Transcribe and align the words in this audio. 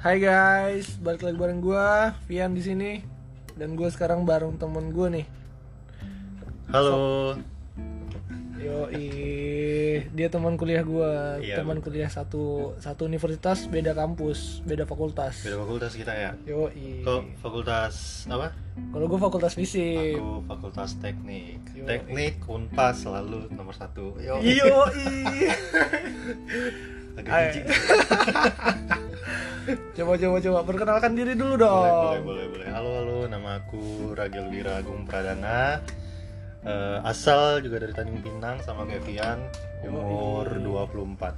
Hai 0.00 0.16
guys, 0.16 0.96
balik 0.96 1.20
lagi 1.28 1.36
bareng 1.36 1.60
gua, 1.60 2.16
Vian 2.24 2.56
di 2.56 2.64
sini. 2.64 3.04
Dan 3.52 3.76
gue 3.76 3.84
sekarang 3.92 4.24
bareng 4.24 4.56
temen 4.56 4.96
gue 4.96 5.08
nih. 5.12 5.26
Halo. 6.72 7.36
Yo, 8.56 8.88
dia 10.16 10.28
teman 10.32 10.56
kuliah 10.56 10.80
gua, 10.88 11.36
Iya, 11.44 11.60
teman 11.60 11.84
kuliah 11.84 12.08
satu 12.08 12.72
satu 12.80 13.04
universitas, 13.04 13.68
beda 13.68 13.92
kampus, 13.92 14.64
beda 14.64 14.88
fakultas. 14.88 15.44
Beda 15.44 15.60
fakultas 15.60 15.92
kita 15.92 16.16
ya. 16.16 16.32
Yo, 16.48 16.72
Kok 17.04 17.36
fakultas 17.44 18.24
apa? 18.32 18.56
Kalau 18.96 19.04
gue 19.04 19.20
fakultas 19.20 19.52
fisik. 19.52 20.16
Aku 20.16 20.48
fakultas 20.48 20.96
teknik. 20.96 21.60
Yo. 21.76 21.84
Teknik 21.84 22.40
Unpas 22.48 23.04
selalu 23.04 23.52
nomor 23.52 23.76
satu. 23.76 24.16
Yo. 24.16 24.40
Yo, 24.40 24.80
Agak 27.20 27.52
jijik. 27.52 27.68
coba 29.94 30.12
coba 30.16 30.36
coba 30.40 30.58
perkenalkan 30.64 31.12
diri 31.14 31.34
dulu 31.34 31.54
dong. 31.56 31.84
boleh, 31.84 32.22
boleh, 32.22 32.46
boleh. 32.48 32.68
Halo, 32.70 32.90
halo. 33.02 33.18
Nama 33.26 33.50
aku 33.58 34.12
Ragil 34.12 34.46
Wira 34.48 34.78
Agung 34.78 35.04
Pradana. 35.04 35.80
Eh, 36.60 36.98
asal 37.02 37.64
juga 37.64 37.80
dari 37.80 37.96
Tanjung 37.96 38.20
Pinang 38.20 38.60
sama 38.60 38.84
kayak 38.84 39.04
Vian. 39.04 39.38
Umur 39.80 40.60
24. 40.60 41.32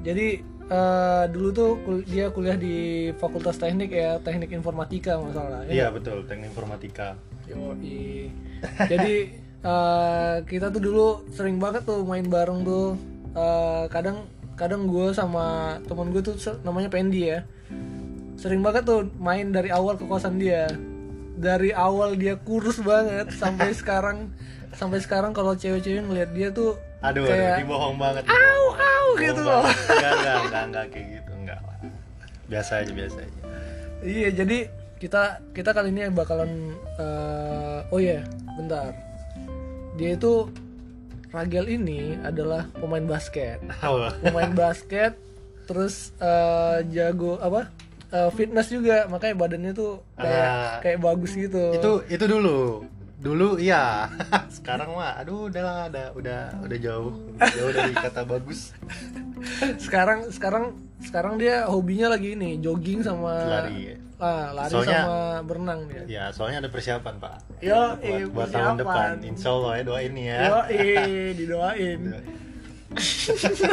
Jadi 0.00 0.28
eh, 0.70 1.24
dulu 1.28 1.48
tuh 1.52 1.70
kul- 1.84 2.06
dia 2.06 2.30
kuliah 2.30 2.56
di 2.56 2.76
Fakultas 3.14 3.60
Teknik 3.60 3.90
ya, 3.92 4.18
Teknik 4.18 4.50
Informatika 4.50 5.20
masalah. 5.20 5.62
Iya, 5.68 5.92
betul. 5.92 6.24
Teknik 6.26 6.50
Informatika. 6.50 7.14
Yoi. 7.46 8.30
Jadi 8.88 9.14
eh, 9.60 10.36
kita 10.46 10.70
tuh 10.70 10.82
dulu 10.82 11.06
sering 11.30 11.62
banget 11.62 11.86
tuh 11.86 12.02
main 12.02 12.26
bareng 12.26 12.64
tuh. 12.64 12.98
Eh, 13.30 13.84
kadang 13.86 14.26
kadang 14.60 14.84
gue 14.84 15.16
sama 15.16 15.80
temen 15.88 16.12
gue 16.12 16.20
tuh 16.20 16.36
namanya 16.60 16.92
Pendi 16.92 17.32
ya. 17.32 17.48
Sering 18.36 18.60
banget 18.60 18.84
tuh 18.84 19.08
main 19.16 19.48
dari 19.48 19.72
awal 19.72 19.96
ke 19.96 20.04
kosan 20.04 20.36
dia. 20.36 20.68
Dari 21.40 21.72
awal 21.72 22.20
dia 22.20 22.36
kurus 22.36 22.76
banget 22.84 23.32
sampai 23.32 23.72
sekarang 23.80 24.28
sampai 24.76 25.00
sekarang 25.00 25.32
kalau 25.32 25.56
cewek-cewek 25.56 26.04
ngeliat 26.04 26.30
dia 26.36 26.52
tuh 26.52 26.76
Aduh, 27.00 27.24
kayak 27.24 27.56
aduh, 27.56 27.60
dibohong 27.64 27.96
banget. 27.96 28.22
au 28.28 28.64
au 28.76 29.06
gitu 29.16 29.40
loh. 29.40 29.64
Enggak, 29.64 30.12
enggak, 30.20 30.36
enggak, 30.44 30.64
enggak 30.68 30.86
kayak 30.92 31.06
gitu, 31.16 31.32
enggak 31.32 31.58
lah. 31.64 31.76
Biasa 32.52 32.72
aja, 32.84 32.92
biasa 32.92 33.18
aja. 33.24 33.40
Iya, 34.04 34.28
jadi 34.36 34.58
kita 35.00 35.22
kita 35.56 35.70
kali 35.72 35.88
ini 35.96 36.12
bakalan 36.12 36.76
eh, 37.00 37.80
oh 37.88 37.96
iya, 37.96 38.20
bentar. 38.60 38.92
Dia 39.96 40.12
itu 40.20 40.52
Ragel 41.30 41.66
ini 41.70 42.18
adalah 42.20 42.66
pemain 42.74 43.04
basket. 43.04 43.62
Pemain 44.20 44.52
basket 44.52 45.14
terus 45.64 46.10
eh, 46.18 46.76
jago 46.90 47.38
apa? 47.38 47.70
eh, 48.10 48.30
fitness 48.34 48.66
juga, 48.68 49.06
makanya 49.06 49.38
badannya 49.38 49.70
tuh 49.70 50.02
kayak 50.14 50.42
Ah. 50.44 50.78
kayak 50.82 50.98
bagus 50.98 51.30
gitu. 51.32 51.70
itu 51.70 51.92
itu 52.10 52.24
dulu 52.26 52.82
dulu 53.16 53.54
iya 53.54 54.08
sekarang 54.56 54.90
mah 54.90 55.14
aduh 55.14 55.46
udah 55.46 55.62
lah 55.62 55.78
udah 55.86 56.06
udah 56.16 56.40
udah 56.58 56.78
jauh 56.80 57.12
udah 57.36 57.50
jauh 57.52 57.70
dari 57.70 57.92
kata 57.92 58.24
bagus 58.24 58.72
sekarang 59.78 60.24
sekarang 60.26 60.64
sekarang 61.00 61.36
dia 61.36 61.68
hobinya 61.68 62.10
lagi 62.10 62.32
ini 62.32 62.56
jogging 62.58 63.04
sama 63.04 63.30
lari 63.44 64.00
Ah, 64.20 64.52
lari 64.52 64.68
Soalnya- 64.70 65.00
sama 65.00 65.18
berenang 65.42 65.80
dia. 65.86 66.02
ya 66.06 66.24
soalnya 66.28 66.60
ada 66.60 66.68
persiapan 66.68 67.14
pak 67.16 67.36
Yo, 67.58 67.72
buat, 67.72 68.04
eh, 68.04 68.24
buat 68.26 68.48
tahun 68.48 68.76
persiapan. 68.76 68.76
depan 68.76 69.10
insya 69.24 69.48
Allah 69.50 69.72
ya 69.72 69.82
doain 69.82 70.12
nih 70.12 70.26
ya 70.26 70.38
Yo, 70.42 70.58
didoain. 71.34 72.00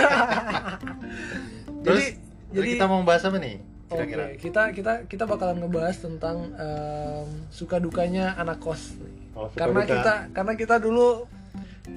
terus 1.83 2.03
Jadi- 2.49 2.69
kita 2.71 2.85
mau 2.85 3.03
bahas 3.03 3.23
apa 3.23 3.37
nih 3.37 3.59
Oke, 3.87 4.03
kira-kira 4.03 4.25
kita 4.37 4.61
kita 4.73 4.93
kita 5.05 5.23
bakalan 5.25 5.59
ngebahas 5.59 5.95
tentang 5.97 6.52
em, 6.53 7.23
suka 7.49 7.75
dukanya 7.77 8.36
anak 8.36 8.59
kos. 8.59 8.99
Oh, 9.31 9.47
suka 9.47 9.59
karena 9.61 9.80
duka. 9.81 9.91
kita 9.93 10.13
karena 10.33 10.53
kita 10.55 10.75
dulu 10.77 11.23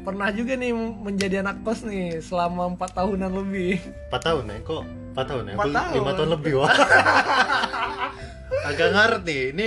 pernah 0.01 0.31
juga 0.31 0.55
nih 0.55 0.71
menjadi 0.73 1.43
anak 1.43 1.63
kos 1.63 1.83
nih 1.83 2.19
selama 2.21 2.71
empat 2.71 2.95
tahunan 2.95 3.31
lebih. 3.33 3.83
empat 4.07 4.23
tahun 4.23 4.45
ya 4.45 4.59
kok 4.61 4.83
empat 5.11 5.25
tahun 5.25 5.43
ya 5.45 5.53
Empat 5.53 5.67
tahun. 5.69 5.91
lima 5.93 6.11
tahun 6.15 6.31
lebih 6.33 6.53
wah 6.57 6.71
agak 8.67 8.89
ngaret 8.93 9.23
nih 9.25 9.43
ini 9.55 9.67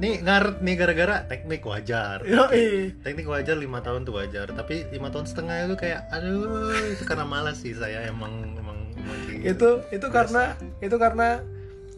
ini 0.00 0.10
ngaret 0.22 0.58
nih 0.62 0.74
gara-gara 0.78 1.16
teknik 1.26 1.62
wajar. 1.66 2.22
Yoi. 2.24 2.94
teknik 3.02 3.26
wajar 3.26 3.56
lima 3.58 3.82
tahun 3.84 4.06
tuh 4.06 4.16
wajar. 4.18 4.50
Tapi 4.50 4.88
lima 4.90 5.10
tahun 5.10 5.26
setengah 5.26 5.70
itu 5.70 5.76
kayak 5.78 6.08
aduh 6.10 6.74
itu 6.94 7.04
karena 7.04 7.26
malas 7.26 7.60
sih 7.62 7.74
saya 7.74 8.06
emang 8.08 8.54
emang, 8.58 8.78
emang 8.96 9.16
gitu. 9.28 9.42
Itu 9.42 9.70
itu 9.92 10.06
karena 10.10 10.54
itu 10.80 10.96
karena 10.96 11.42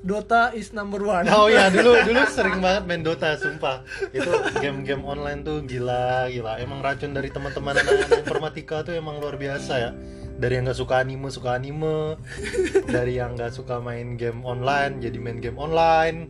Dota 0.06 0.54
is 0.54 0.70
number 0.70 1.03
one. 1.03 1.26
oh 1.34 1.50
ya 1.50 1.66
dulu 1.66 1.98
dulu 2.09 2.22
sering 2.31 2.62
banget 2.62 2.86
main 2.86 3.03
Dota 3.03 3.34
sumpah. 3.34 3.82
Itu 4.15 4.31
game-game 4.62 5.03
online 5.03 5.42
tuh 5.42 5.66
gila 5.66 6.31
gila. 6.31 6.62
Emang 6.62 6.78
racun 6.78 7.10
dari 7.10 7.26
teman-teman 7.32 7.75
anak-anak 7.75 8.22
informatika 8.22 8.86
tuh 8.86 8.94
emang 8.94 9.19
luar 9.19 9.34
biasa 9.34 9.75
ya 9.82 9.91
dari 10.36 10.52
yang 10.54 10.64
nggak 10.64 10.76
suka 10.76 10.94
anime 11.00 11.28
suka 11.28 11.50
anime 11.54 12.20
dari 12.94 13.16
yang 13.16 13.34
nggak 13.34 13.50
suka 13.50 13.80
main 13.80 14.14
game 14.14 14.41
online 14.42 15.00
jadi 15.00 15.16
main 15.16 15.38
game 15.38 15.56
online 15.56 16.28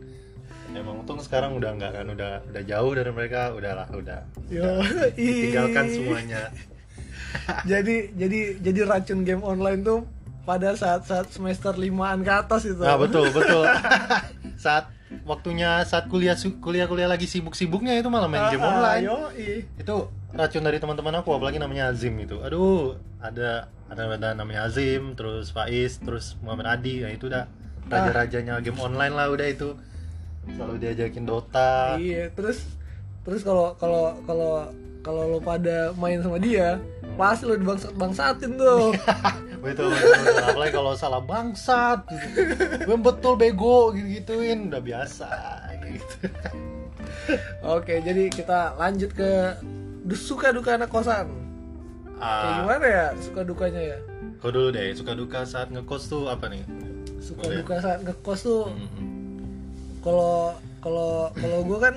emang 0.71 1.01
untung 1.01 1.17
sekarang 1.17 1.55
udah 1.55 1.73
nggak 1.73 1.91
kan 1.91 2.05
udah 2.07 2.31
udah 2.45 2.63
jauh 2.63 2.91
dari 2.93 3.11
mereka 3.11 3.51
udahlah 3.51 3.87
udah 3.89 4.19
Yo, 4.47 4.79
tinggalkan 5.13 5.85
semuanya 5.87 6.43
Jadi 7.65 8.15
jadi 8.15 8.55
jadi 8.57 8.79
racun 8.83 9.21
game 9.21 9.43
online 9.43 9.83
tuh 9.83 10.07
pada 10.41 10.73
saat-saat 10.73 11.27
semester 11.29 11.75
limaan 11.75 12.23
ke 12.23 12.31
atas 12.31 12.63
itu. 12.63 12.79
Nah 12.79 12.95
betul 12.95 13.27
betul. 13.29 13.67
saat 14.63 14.87
waktunya 15.27 15.83
saat 15.83 16.07
kuliah 16.07 16.33
kuliah 16.57 16.87
kuliah 16.87 17.05
lagi 17.05 17.27
sibuk-sibuknya 17.27 17.99
itu 17.99 18.07
malah 18.07 18.31
main 18.31 18.47
game 18.47 18.63
Ah, 18.63 18.71
online. 18.71 19.03
yoi. 19.05 19.49
Itu 19.75 20.07
racun 20.35 20.63
dari 20.63 20.77
teman-teman 20.81 21.23
aku 21.23 21.35
apalagi 21.35 21.59
namanya 21.61 21.91
Azim 21.91 22.15
itu. 22.19 22.39
Aduh 22.43 22.99
ada 23.23 23.71
ada, 23.87 24.03
ada 24.11 24.29
namanya 24.35 24.67
Azim, 24.67 25.15
terus 25.15 25.55
Faiz, 25.55 25.99
terus 26.03 26.35
Muhammad 26.43 26.79
Adi. 26.79 27.03
Nah 27.03 27.11
itu 27.15 27.31
udah 27.31 27.47
raja-rajanya 27.87 28.59
game 28.59 28.79
online 28.79 29.15
lah 29.15 29.31
udah 29.31 29.47
itu. 29.47 29.75
Selalu 30.47 30.75
diajakin 30.79 31.23
Dota. 31.27 31.99
Iya, 31.99 32.31
terus 32.31 32.63
terus 33.27 33.43
kalau 33.43 33.75
kalau 33.79 34.15
kalau 34.23 34.71
kalau 35.03 35.23
lo 35.35 35.39
pada 35.39 35.95
main 35.95 36.19
sama 36.19 36.35
dia, 36.35 36.83
pasti 37.15 37.47
lo 37.47 37.55
dibangsat 37.55 37.95
bangsatin 37.95 38.59
tuh. 38.59 38.91
betul, 39.63 39.87
betul, 39.91 40.11
betul. 40.23 40.43
Apalagi 40.51 40.71
kalau 40.75 40.91
salah 40.99 41.23
bangsat. 41.23 42.03
Gue 42.83 42.97
betul 42.99 43.39
bego 43.39 43.95
gitu-gituin 43.95 44.67
udah 44.67 44.83
biasa 44.83 45.31
gitu. 45.87 46.27
Oke, 47.63 47.99
jadi 48.03 48.31
kita 48.31 48.75
lanjut 48.79 49.11
ke 49.15 49.55
suka 50.13 50.51
duka 50.51 50.75
anak 50.75 50.87
kosan. 50.87 51.27
Kayak 52.13 52.17
Ah, 52.17 52.53
gimana 52.59 52.85
ya 52.85 53.05
suka 53.19 53.41
dukanya 53.41 53.81
ya? 53.83 53.99
kau 54.37 54.49
dulu 54.49 54.69
deh, 54.69 54.89
suka 54.93 55.13
duka 55.13 55.41
saat 55.43 55.69
ngekos 55.69 56.07
tuh 56.07 56.29
apa 56.29 56.45
nih? 56.47 56.61
Suka 57.17 57.41
Boleh. 57.43 57.61
duka 57.61 57.75
saat 57.77 57.99
ngekos 58.01 58.39
tuh 58.41 58.63
kalau 59.99 60.53
kalau 60.79 61.29
kalau 61.33 61.59
gue 61.63 61.77
kan 61.77 61.95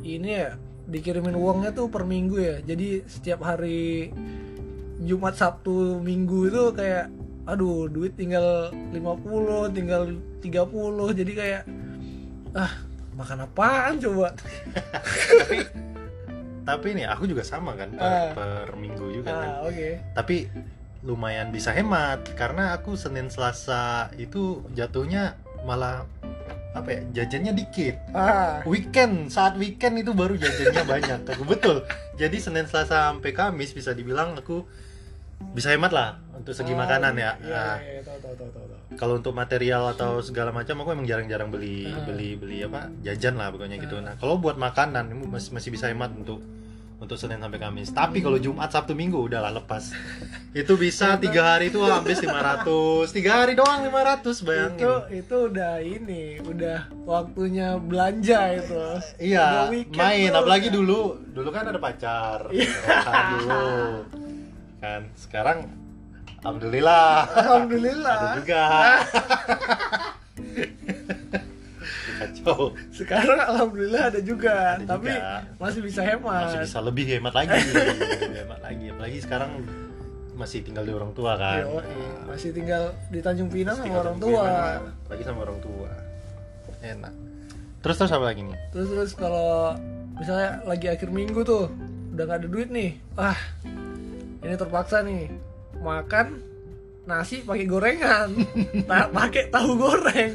ini 0.00 0.30
ya 0.38 0.50
dikirimin 0.84 1.32
uangnya 1.34 1.72
tuh 1.72 1.88
per 1.88 2.04
minggu 2.04 2.36
ya. 2.36 2.56
Jadi 2.60 3.02
setiap 3.04 3.40
hari 3.42 4.12
Jumat, 5.00 5.34
Sabtu, 5.34 5.98
Minggu 5.98 6.48
itu 6.48 6.62
kayak 6.72 7.08
aduh 7.44 7.88
duit 7.88 8.14
tinggal 8.14 8.72
50, 8.92 9.68
tinggal 9.70 10.08
30. 10.40 10.52
Jadi 11.12 11.32
kayak 11.34 11.62
ah 12.54 12.72
makan 13.12 13.44
apaan 13.44 14.00
coba? 14.00 14.32
tapi 16.64 16.92
nih 16.92 17.06
aku 17.06 17.24
juga 17.24 17.40
sama 17.40 17.72
kan 17.72 17.92
per, 17.92 18.02
Ah. 18.02 18.32
per 18.32 18.68
minggu 18.74 19.06
juga 19.12 19.30
kan. 19.30 19.48
Ah, 19.54 19.60
oke. 19.62 19.88
tapi 20.12 20.48
lumayan 21.00 21.48
bisa 21.48 21.68
hemat 21.70 22.24
karena 22.32 22.72
aku 22.72 22.96
Senin 22.96 23.28
Selasa 23.28 24.08
itu 24.16 24.64
jatuhnya 24.72 25.36
malah 25.62 26.08
apa 26.72 26.88
ya 26.90 27.00
jajannya 27.22 27.52
dikit. 27.52 27.94
Ah, 28.10 28.64
weekend 28.64 29.28
saat 29.28 29.54
weekend 29.54 29.94
itu 29.96 30.10
baru 30.10 30.34
jajannya 30.34 30.82
banyak. 30.98 31.20
Aku 31.28 31.44
betul. 31.44 31.84
Jadi 32.16 32.36
Senin 32.38 32.64
Selasa 32.64 33.12
sampai 33.12 33.30
Kamis 33.30 33.70
bisa 33.70 33.92
dibilang 33.92 34.34
aku 34.34 34.64
bisa 35.50 35.70
hemat 35.70 35.90
lah 35.90 36.08
untuk 36.32 36.50
segi 36.50 36.70
ah, 36.70 36.78
makanan 36.78 37.14
ya 37.14 37.32
Iya, 37.36 37.46
Nah, 37.46 37.74
iya, 37.76 37.90
iya, 37.90 38.02
tahu 38.02 38.18
tahu 38.20 38.34
tahu 38.34 38.50
tahu. 38.50 38.64
tahu. 38.66 38.96
kalau 38.96 39.14
untuk 39.16 39.32
material 39.32 39.82
atau 39.88 40.18
segala 40.18 40.50
macam 40.50 40.74
aku 40.76 40.90
emang 40.90 41.04
jarang-jarang 41.04 41.48
beli 41.48 41.86
Ah. 41.86 42.02
beli 42.04 42.34
beli 42.34 42.58
apa 42.60 42.90
jajan 43.00 43.34
lah 43.34 43.48
pokoknya 43.48 43.78
gitu 43.78 43.98
nah 43.98 44.14
kalau 44.14 44.36
buat 44.36 44.54
makanan 44.56 45.08
ini 45.08 45.24
masih 45.24 45.50
masih 45.50 45.70
bisa 45.70 45.86
hemat 45.86 46.10
untuk 46.12 46.42
untuk 46.96 47.14
Senin 47.14 47.36
sampai 47.36 47.58
Kamis 47.58 47.90
tapi 47.90 48.18
kalau 48.18 48.34
Jumat 48.36 48.66
Sabtu 48.68 48.94
Minggu 48.94 49.20
udahlah 49.20 49.52
lepas 49.52 49.92
itu 50.54 50.72
bisa 50.74 51.14
tiga 51.16 51.42
hari 51.52 51.68
itu 51.68 51.78
habis 51.78 52.18
500 52.24 52.64
tiga 53.10 53.30
hari 53.36 53.52
doang 53.52 53.84
500 53.84 54.24
bayangin 54.40 54.78
Itu 54.80 54.92
itu 55.12 55.36
udah 55.48 55.72
ini, 55.78 56.24
udah 56.40 56.78
waktunya 57.04 57.76
belanja 57.76 58.40
itu. 58.56 58.82
iya 59.20 59.68
main 59.90 60.30
apalagi 60.30 60.66
dulu 60.68 61.20
dulu 61.26 61.48
kan 61.48 61.66
ada 61.66 61.78
pacar 61.78 62.48
Iya. 62.48 62.72
dulu 63.36 63.68
kan. 64.84 65.00
Sekarang 65.16 65.58
alhamdulillah. 66.44 67.24
Alhamdulillah. 67.32 68.18
Ada 68.20 68.28
juga. 68.36 68.62
Kacau 72.14 72.60
sekarang 72.92 73.38
alhamdulillah 73.40 74.02
ada 74.12 74.20
juga. 74.20 74.76
Ada 74.78 74.84
tapi 74.84 75.10
juga. 75.10 75.56
masih 75.56 75.80
bisa 75.80 76.00
hemat. 76.04 76.52
Masih 76.52 76.60
bisa 76.68 76.78
lebih 76.84 77.04
hemat 77.08 77.32
lagi. 77.32 77.56
Lebih 77.56 78.38
hemat 78.44 78.60
lagi. 78.60 78.84
Apalagi 78.92 79.18
sekarang 79.24 79.50
masih 80.34 80.66
tinggal 80.66 80.84
di 80.84 80.92
orang 80.92 81.10
tua 81.14 81.38
kan. 81.38 81.62
Yoi, 81.62 81.94
masih 82.26 82.50
tinggal 82.50 82.90
di 83.08 83.22
Tanjung 83.22 83.48
Pinang 83.48 83.78
sama 83.78 84.02
orang 84.02 84.18
tua 84.18 84.42
Pinang, 84.42 84.82
lagi 85.06 85.22
sama 85.22 85.38
orang 85.46 85.58
tua. 85.62 85.90
Enak. 86.84 87.14
Terus 87.80 87.96
terus 88.02 88.12
apa 88.12 88.24
lagi 88.28 88.42
nih? 88.42 88.58
Terus 88.74 88.88
terus 88.90 89.12
kalau 89.14 89.78
misalnya 90.18 90.60
lagi 90.66 90.86
akhir 90.90 91.08
minggu 91.08 91.40
tuh 91.46 91.70
udah 92.14 92.24
gak 92.26 92.38
ada 92.42 92.48
duit 92.50 92.68
nih. 92.70 92.98
Ah 93.14 93.38
ini 94.44 94.54
terpaksa 94.60 95.00
nih. 95.00 95.32
Makan 95.80 96.26
nasi 97.04 97.40
pakai 97.44 97.66
gorengan. 97.68 98.28
Tak 98.90 99.16
pakai 99.16 99.48
tahu 99.48 99.80
goreng. 99.80 100.32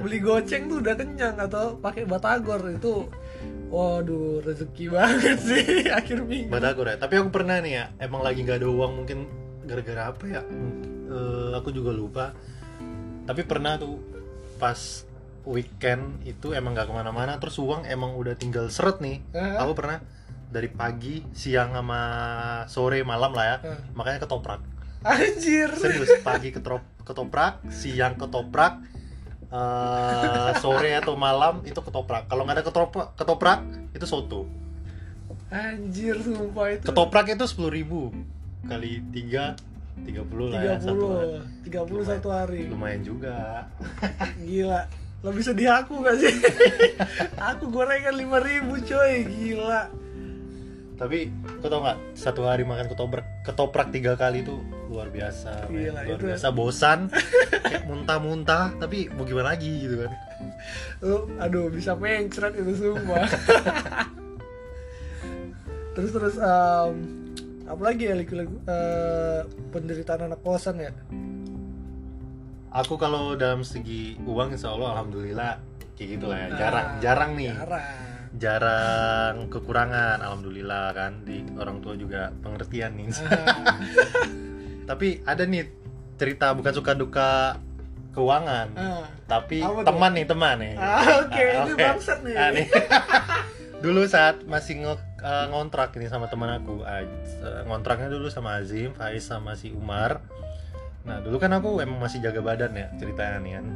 Beli 0.00 0.18
goceng 0.24 0.68
tuh 0.72 0.80
udah 0.80 0.94
kenyang 0.96 1.36
atau 1.36 1.76
pakai 1.76 2.08
batagor. 2.08 2.60
Itu 2.72 3.08
waduh 3.70 4.42
rezeki 4.42 4.90
banget 4.90 5.38
sih 5.38 5.86
akhir 5.98 6.24
minggu. 6.24 6.48
Batagor 6.48 6.88
ya? 6.88 6.96
Tapi 6.96 7.14
aku 7.20 7.28
pernah 7.28 7.60
nih 7.60 7.72
ya 7.76 7.84
emang 8.00 8.24
lagi 8.24 8.42
nggak 8.42 8.64
ada 8.64 8.68
uang 8.68 8.92
mungkin 9.04 9.28
gara-gara 9.68 10.10
apa 10.10 10.24
ya? 10.26 10.42
Eh, 11.10 11.50
aku 11.54 11.68
juga 11.70 11.92
lupa. 11.92 12.32
Tapi 13.28 13.44
pernah 13.44 13.76
tuh 13.76 14.00
pas 14.56 15.04
weekend 15.48 16.20
itu 16.28 16.52
emang 16.52 16.76
nggak 16.76 16.88
ke 16.88 16.94
mana-mana 16.94 17.40
terus 17.40 17.56
uang 17.56 17.88
emang 17.88 18.12
udah 18.16 18.36
tinggal 18.36 18.68
seret 18.68 19.00
nih. 19.00 19.24
Hah? 19.32 19.64
aku 19.64 19.72
pernah 19.76 20.04
dari 20.50 20.66
pagi 20.66 21.22
siang 21.30 21.78
sama 21.78 22.02
sore 22.66 23.06
malam 23.06 23.30
lah 23.30 23.46
ya. 23.46 23.56
Hah. 23.62 23.80
makanya 23.94 24.26
ketoprak. 24.26 24.60
Anjir. 25.06 25.70
Serius 25.78 26.20
pagi 26.20 26.52
ketrop, 26.52 26.84
ketoprak 27.06 27.64
siang 27.72 28.18
ketoprak 28.18 28.82
eh, 29.48 30.52
sore 30.58 30.92
atau 30.98 31.14
malam 31.14 31.62
itu 31.62 31.78
ketoprak. 31.78 32.26
Kalau 32.26 32.42
nggak 32.44 32.60
ada 32.60 32.64
ketoprak 32.66 33.08
ketoprak 33.14 33.60
itu 33.94 34.04
soto. 34.04 34.44
Anjir 35.48 36.18
sumpah 36.18 36.66
itu. 36.74 36.84
Ketoprak 36.90 37.26
itu 37.30 37.44
sepuluh 37.46 37.70
ribu 37.72 38.10
kali 38.68 39.00
tiga 39.08 39.56
tiga 40.04 40.20
puluh 40.26 40.52
lah 40.52 40.60
ya 40.60 40.74
satu 40.82 41.06
hari. 41.16 41.38
30 41.70 42.04
30 42.04 42.10
satu 42.10 42.28
hari. 42.34 42.60
Lumayan 42.66 43.02
juga. 43.06 43.66
Gila. 44.42 44.82
Lebih 45.20 45.44
sedih 45.44 45.68
aku 45.68 46.00
gak 46.00 46.16
sih? 46.16 46.32
aku 47.52 47.68
gorengan 47.68 48.16
5000 48.16 48.88
coy. 48.88 49.12
Gila 49.28 50.09
tapi 51.00 51.32
kau 51.64 51.72
tau 51.72 51.80
nggak 51.80 52.12
satu 52.12 52.44
hari 52.44 52.60
makan 52.60 52.92
ketoprak 52.92 53.24
ketoprak 53.40 53.88
tiga 53.88 54.20
kali 54.20 54.44
itu 54.44 54.60
luar 54.92 55.08
biasa. 55.08 55.64
Gila, 55.72 56.04
luar 56.04 56.20
itu- 56.20 56.28
biasa 56.28 56.52
bosan. 56.52 57.08
Kayak 57.64 57.88
muntah-muntah 57.88 58.76
tapi 58.76 59.08
mau 59.08 59.24
gimana 59.24 59.56
lagi 59.56 59.88
gitu 59.88 60.04
kan. 60.04 60.12
Lu, 61.00 61.24
Aduh 61.40 61.72
bisa 61.72 61.96
mencret 61.96 62.52
itu 62.52 62.72
semua. 62.76 63.24
Terus 65.90 66.14
terus 66.14 66.36
um, 66.38 66.94
Apa 67.66 67.82
lagi 67.90 68.06
ya 68.06 68.14
liku, 68.14 68.38
liku, 68.38 68.62
eh, 68.62 69.42
Penderitaan 69.74 70.30
anak 70.30 70.38
kosan 70.42 70.78
ya? 70.78 70.94
Aku 72.70 72.94
kalau 72.94 73.34
dalam 73.34 73.66
segi 73.66 74.14
uang 74.22 74.54
insya 74.54 74.70
Allah 74.70 74.94
alhamdulillah 74.94 75.58
kayak 75.98 76.08
gitu 76.14 76.30
lah 76.30 76.38
ya. 76.38 76.46
Nah, 76.46 76.58
jarang 76.58 76.88
jarang 77.02 77.30
nih. 77.34 77.50
Jarang 77.50 78.09
jarang 78.36 79.50
kekurangan 79.50 80.22
alhamdulillah 80.22 80.94
kan? 80.94 81.26
Di 81.26 81.42
orang 81.58 81.82
tua 81.82 81.98
juga 81.98 82.30
pengertian 82.44 82.94
nih. 82.94 83.08
Tapi 84.90 85.22
ada 85.26 85.42
nih 85.46 85.66
cerita 86.20 86.52
bukan 86.52 86.72
suka 86.74 86.92
duka 86.92 87.56
keuangan 88.10 88.74
ah. 88.74 89.06
tapi 89.30 89.62
teman 89.62 90.12
nih 90.12 90.26
teman 90.26 90.58
nih. 90.58 90.74
Ah, 90.76 91.22
Oke 91.24 91.42
Ah, 91.46 91.62
ini 91.64 91.72
bangsat 91.78 92.18
nih. 92.26 92.34
Ah, 92.34 92.50
nih. 92.50 92.66
dulu 93.84 94.04
saat 94.04 94.44
masih 94.44 94.84
nge 94.84 94.94
eh, 95.24 95.46
ngontrak 95.48 95.96
ini 95.96 96.06
sama 96.12 96.28
teman 96.28 96.52
aku 96.60 96.84
eh, 96.84 97.08
ngontraknya 97.64 98.12
dulu 98.12 98.28
sama 98.28 98.60
Azim 98.60 98.92
Faiz 98.92 99.24
sama 99.24 99.56
si 99.56 99.72
Umar 99.72 100.20
nah 101.00 101.16
dulu 101.24 101.40
kan 101.40 101.48
aku 101.56 101.80
emang 101.80 101.96
masih 101.96 102.20
jaga 102.20 102.44
badan 102.44 102.76
ya 102.76 102.92
ceritanya 103.00 103.38
nih 103.40 103.52
kan. 103.56 103.66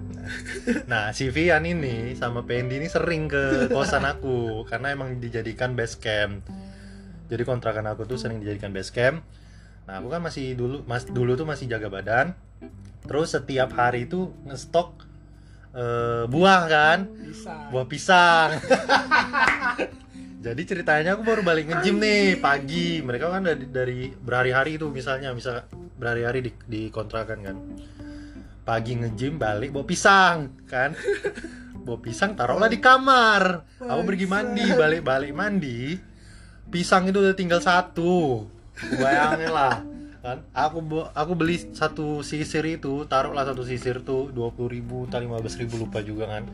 Nah 0.93 1.05
si 1.17 1.29
Vian 1.33 1.65
ini 1.65 2.13
sama 2.17 2.45
Pendi 2.45 2.81
ini 2.81 2.89
sering 2.89 3.29
ke 3.29 3.69
kosan 3.73 4.05
aku 4.05 4.65
karena 4.69 4.93
emang 4.93 5.21
dijadikan 5.21 5.73
base 5.73 5.97
camp. 5.97 6.45
Jadi 7.29 7.43
kontrakan 7.49 7.89
aku 7.89 8.05
tuh 8.05 8.21
sering 8.21 8.45
dijadikan 8.45 8.73
base 8.73 8.93
camp. 8.93 9.25
Nah 9.89 10.01
aku 10.01 10.13
kan 10.13 10.21
masih 10.21 10.57
dulu 10.57 10.85
mas 10.85 11.09
dulu 11.09 11.37
tuh 11.37 11.49
masih 11.49 11.69
jaga 11.69 11.89
badan. 11.89 12.27
Terus 13.05 13.37
setiap 13.37 13.73
hari 13.77 14.09
itu 14.09 14.33
ngestok 14.45 15.05
eh, 15.77 16.25
buah 16.29 16.63
kan? 16.69 16.99
Bisa 17.09 17.69
buah 17.73 17.87
pisang. 17.89 18.51
Jadi 20.45 20.63
ceritanya 20.69 21.17
aku 21.17 21.25
baru 21.25 21.41
balik 21.41 21.73
nge-gym 21.73 21.97
nih 21.97 22.37
pagi. 22.37 23.01
Mereka 23.01 23.33
kan 23.33 23.49
dari, 23.49 23.65
dari 23.65 23.99
berhari-hari 24.13 24.77
itu 24.77 24.93
misalnya, 24.93 25.33
bisa 25.33 25.65
berhari-hari 25.97 26.41
di, 26.45 26.51
di 26.67 26.83
kontrakan 26.89 27.39
kan. 27.45 27.57
Pagi 28.65 28.97
nge-gym 28.97 29.37
balik 29.37 29.75
bawa 29.75 29.85
pisang 29.85 30.65
kan. 30.69 30.97
Bawa 31.85 31.99
pisang 32.01 32.33
taruhlah 32.33 32.71
di 32.73 32.81
kamar. 32.81 33.69
Aku 33.83 34.03
pergi 34.09 34.25
mandi, 34.25 34.65
balik-balik 34.73 35.33
mandi. 35.37 35.95
Pisang 36.73 37.09
itu 37.09 37.21
udah 37.21 37.37
tinggal 37.37 37.61
satu. 37.61 38.49
Bayangin 38.99 39.53
lah 39.53 39.85
kan 40.25 40.41
aku 40.57 40.81
aku 41.13 41.33
beli 41.37 41.61
satu 41.77 42.25
sisir 42.25 42.65
itu 42.65 43.05
taruhlah 43.05 43.45
satu 43.45 43.61
sisir 43.61 44.01
tuh 44.01 44.33
dua 44.33 44.49
puluh 44.57 44.73
ribu 44.73 45.05
atau 45.05 45.21
lima 45.21 45.37
ribu 45.37 45.77
lupa 45.77 46.01
juga 46.01 46.25
kan 46.25 46.49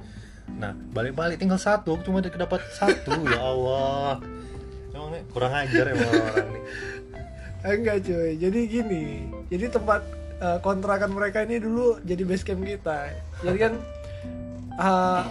Nah, 0.58 0.74
balik-balik 0.74 1.38
tinggal 1.38 1.60
satu, 1.60 1.94
cuma 2.02 2.18
dapat 2.24 2.58
satu 2.74 3.14
ya 3.28 3.38
Allah. 3.38 4.18
Emang 4.90 5.14
nih, 5.14 5.22
kurang 5.30 5.54
ajar 5.54 5.94
emang 5.94 6.10
orang 6.10 6.48
nih. 6.50 6.64
Enggak 7.60 8.08
cuy, 8.08 8.40
jadi 8.40 8.60
gini 8.64 9.28
Jadi 9.52 9.64
tempat 9.68 10.00
eh, 10.40 10.58
kontrakan 10.64 11.12
mereka 11.12 11.44
ini 11.44 11.60
dulu 11.60 12.00
jadi 12.00 12.22
base 12.24 12.44
camp 12.44 12.64
kita 12.64 13.12
Jadi 13.44 13.58
kan 13.60 13.72
eh, 14.80 15.22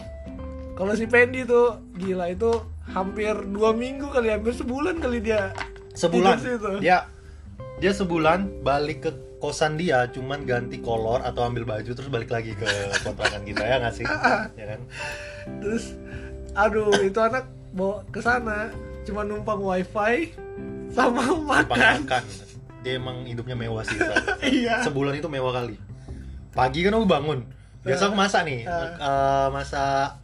Kalau 0.78 0.94
si 0.96 1.06
Pendi 1.10 1.44
tuh 1.44 1.82
gila 1.98 2.32
itu 2.32 2.52
hampir 2.90 3.36
dua 3.50 3.76
minggu 3.76 4.10
kali 4.10 4.34
hampir 4.34 4.54
sebulan 4.56 4.98
kali 4.98 5.22
dia 5.22 5.54
Sebulan. 5.94 6.40
situ. 6.40 6.80
Dia 6.80 7.06
dia 7.80 7.92
sebulan 7.92 8.64
balik 8.64 9.08
ke 9.08 9.12
kosan 9.40 9.80
dia 9.80 10.08
cuman 10.12 10.44
ganti 10.44 10.80
kolor 10.80 11.24
atau 11.24 11.48
ambil 11.48 11.64
baju 11.64 11.92
terus 11.92 12.08
balik 12.12 12.32
lagi 12.32 12.56
ke 12.56 12.68
kontrakan 13.04 13.44
kita 13.44 13.64
ya 13.64 13.76
nggak 13.84 13.96
sih? 13.96 14.06
ya 14.60 14.66
kan? 14.76 14.82
Terus 15.60 15.96
aduh 16.56 16.92
itu 17.04 17.20
anak 17.20 17.48
bawa 17.72 18.04
ke 18.12 18.20
sana 18.20 18.72
cuma 19.04 19.24
numpang 19.24 19.60
wifi 19.60 20.32
sama 20.94 21.22
makan 21.38 22.04
makan. 22.04 22.24
Dia 22.80 22.96
emang 22.96 23.28
hidupnya 23.28 23.56
mewah 23.56 23.84
sih. 23.84 24.00
Iya 24.64 24.82
Sebulan 24.88 25.20
itu 25.20 25.28
mewah 25.28 25.52
kali. 25.52 25.76
Pagi 26.56 26.80
kan 26.82 26.96
aku 26.96 27.06
bangun. 27.06 27.40
Biasa 27.84 28.12
aku 28.12 28.16
masak 28.16 28.42
nih. 28.48 28.64
Ah. 28.66 28.96
eh, 28.98 29.48
masak 29.52 30.20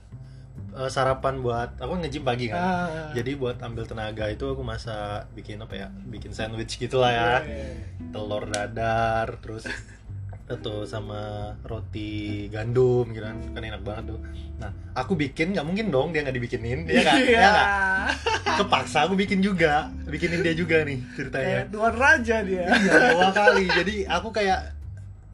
eh, 0.75 0.89
sarapan 0.91 1.39
buat 1.43 1.75
aku 1.77 1.99
nge-gym 2.03 2.23
pagi 2.23 2.49
kan. 2.49 2.59
Ah. 2.59 3.11
Jadi 3.11 3.35
buat 3.35 3.59
ambil 3.59 3.85
tenaga 3.85 4.27
itu 4.31 4.47
aku 4.47 4.63
masak 4.63 5.27
bikin 5.35 5.59
apa 5.61 5.73
ya? 5.75 5.87
Bikin 6.07 6.31
sandwich 6.31 6.79
gitu 6.79 6.99
lah 6.99 7.11
ya. 7.11 7.31
Iya. 7.43 7.67
Telur 8.15 8.47
dadar 8.47 9.27
terus 9.43 9.67
atau 10.45 10.85
sama 10.85 11.51
roti 11.61 12.45
gandum 12.47 13.09
gitu 13.09 13.23
kan. 13.23 13.37
Kan 13.51 13.61
enak 13.63 13.81
banget 13.81 14.13
tuh. 14.13 14.19
Nah, 14.55 14.71
aku 14.93 15.13
bikin 15.13 15.51
nggak 15.51 15.65
mungkin 15.65 15.89
dong 15.89 16.13
dia 16.13 16.21
nggak 16.21 16.37
dibikinin. 16.37 16.85
Dia 16.85 17.01
nggak, 17.01 17.17
Iya. 17.19 17.33
ya 17.35 17.47
nggak? 17.49 17.67
Kepaksa 18.55 18.97
aku 19.03 19.13
bikin 19.15 19.41
juga. 19.41 19.89
Bikinin 20.05 20.39
dia 20.39 20.53
juga 20.53 20.81
nih 20.81 21.01
ceritanya. 21.13 21.65
Kayak 21.65 21.65
tuan 21.69 21.93
raja 21.93 22.37
dia 22.39 22.63
Iya, 22.67 22.93
dua 23.11 23.29
kali. 23.33 23.65
Jadi 23.67 23.95
aku 24.05 24.29
kayak 24.29 24.59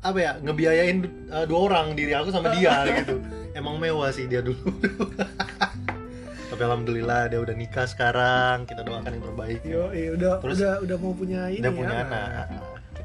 apa 0.01 0.17
ya 0.17 0.31
ngebiayain 0.39 0.97
uh, 1.29 1.45
dua 1.45 1.59
orang 1.69 1.93
diri 1.93 2.11
aku 2.11 2.31
sama 2.31 2.55
dia 2.55 2.71
gitu. 2.95 3.19
Emang 3.51 3.77
mewah 3.77 4.09
sih 4.09 4.25
dia 4.25 4.39
dulu. 4.39 4.63
Tapi 6.51 6.61
alhamdulillah 6.61 7.27
dia 7.27 7.39
udah 7.39 7.53
nikah 7.53 7.83
sekarang. 7.85 8.63
Kita 8.63 8.81
doakan 8.81 9.11
yang 9.11 9.23
terbaik. 9.23 9.59
Yo, 9.63 9.91
iya, 9.91 10.15
udah 10.15 10.39
Terus- 10.39 10.59
udah 10.59 10.73
udah 10.81 10.97
mau 10.97 11.13
punya 11.13 11.41
ini 11.47 11.59
Udah 11.59 11.73
punya 11.73 11.93
ya, 11.93 12.03
anak. 12.07 12.47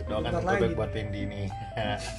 Doakan 0.07 0.31
terbaik 0.43 0.75
buat 0.79 0.91
Pendi 0.95 1.23
nih. 1.27 1.47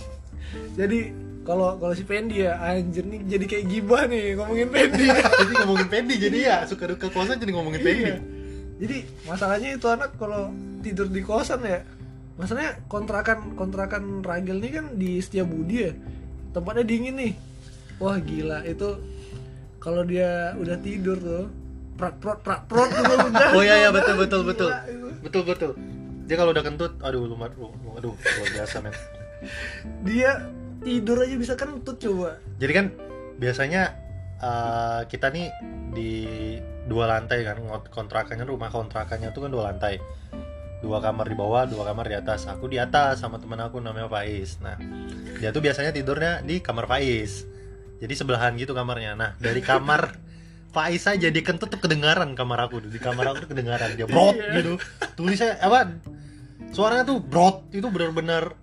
Jadi 0.79 0.99
kalau 1.47 1.79
kalau 1.79 1.95
si 1.95 2.03
Pendi 2.03 2.43
ya 2.43 2.59
anjir 2.59 3.07
nih 3.07 3.23
jadi 3.23 3.45
kayak 3.47 3.65
gibah 3.71 4.03
nih 4.11 4.35
ngomongin 4.35 4.67
Pendi. 4.67 5.07
jadi 5.47 5.53
ngomongin 5.63 5.87
Pendi 5.87 6.15
jadi 6.19 6.37
ya 6.43 6.57
suka 6.67 6.91
duka 6.91 7.07
kosan 7.07 7.39
jadi 7.39 7.55
ngomongin 7.55 7.79
Pendi. 7.79 8.03
Iya. 8.03 8.17
Jadi 8.83 8.97
masalahnya 9.23 9.69
itu 9.79 9.87
anak 9.87 10.11
kalau 10.19 10.51
tidur 10.83 11.07
di 11.07 11.23
kosan 11.23 11.63
ya, 11.63 11.87
masalahnya 12.35 12.83
kontrakan 12.91 13.55
kontrakan 13.55 14.21
Ragil 14.27 14.59
nih 14.59 14.71
kan 14.75 14.85
di 14.99 15.23
Setiabudi 15.23 15.75
ya, 15.87 15.91
tempatnya 16.51 16.83
dingin 16.83 17.15
nih. 17.15 17.33
Wah 18.03 18.19
gila 18.19 18.67
itu 18.67 18.99
kalau 19.79 20.03
dia 20.03 20.51
udah 20.59 20.77
tidur 20.83 21.15
tuh 21.15 21.47
prat 21.95 22.19
prat 22.19 22.43
prat 22.43 22.61
prat 22.67 22.91
udah. 23.31 23.55
Oh 23.55 23.63
iya 23.63 23.87
iya 23.87 23.89
betul 23.95 24.19
betul 24.19 24.41
betul. 24.43 24.69
Betul 25.23 25.43
betul. 25.47 25.71
Dia 26.27 26.35
kalau 26.35 26.51
udah 26.51 26.61
kentut, 26.61 26.99
aduh 26.99 27.23
lu, 27.23 27.33
lu, 27.33 27.47
lu- 27.57 27.95
aduh 27.95 28.13
luar 28.13 28.49
biasa 28.53 28.75
men. 28.79 28.91
dia 30.07 30.43
tidur 30.79 31.23
aja 31.23 31.35
bisa 31.35 31.53
kentut 31.53 31.97
coba. 31.97 32.37
Jadi 32.59 32.71
kan 32.71 32.85
biasanya 33.35 33.95
eh, 34.37 35.01
kita 35.07 35.31
nih 35.31 35.47
di 35.89 36.11
dua 36.83 37.07
lantai 37.07 37.43
kan 37.43 37.57
kontrakannya 37.87 38.43
rumah 38.43 38.67
kontrakannya 38.67 39.31
tuh 39.31 39.47
kan 39.47 39.51
dua 39.51 39.71
lantai. 39.71 39.97
Dua 40.77 41.01
kamar 41.01 41.25
di 41.25 41.33
bawah 41.33 41.65
dua 41.65 41.83
kamar 41.85 42.05
di 42.05 42.15
atas. 42.15 42.45
Aku 42.45 42.67
di 42.67 42.77
atas 42.77 43.17
sama 43.17 43.39
teman 43.39 43.57
aku 43.57 43.79
namanya 43.79 44.05
Faiz. 44.07 44.59
Nah 44.59 44.77
dia 45.37 45.49
tuh 45.49 45.59
biasanya 45.59 45.89
tidurnya 45.89 46.43
di 46.43 46.59
kamar 46.59 46.85
Faiz. 46.85 47.47
Jadi 47.97 48.13
sebelahan 48.13 48.53
gitu 48.53 48.77
kamarnya. 48.77 49.15
Nah 49.15 49.29
dari 49.37 49.57
kamar 49.59 50.13
Faiz 50.75 51.01
aja 51.07 51.27
dia 51.27 51.41
kentut 51.41 51.71
tuh 51.71 51.81
kedengaran 51.81 52.37
kamar 52.37 52.69
aku 52.69 52.83
di 52.83 52.99
kamar 52.99 53.31
aku 53.31 53.47
tuh 53.47 53.49
kedengaran. 53.49 53.95
Dia 53.95 54.05
brot 54.11 54.37
Iya. 54.37 54.53
gitu. 54.61 54.73
Tulisnya 55.17 55.57
apa 55.57 55.97
suaranya 56.71 57.03
tuh 57.05 57.17
brot 57.21 57.65
itu 57.71 57.87
benar-benar 57.87 58.53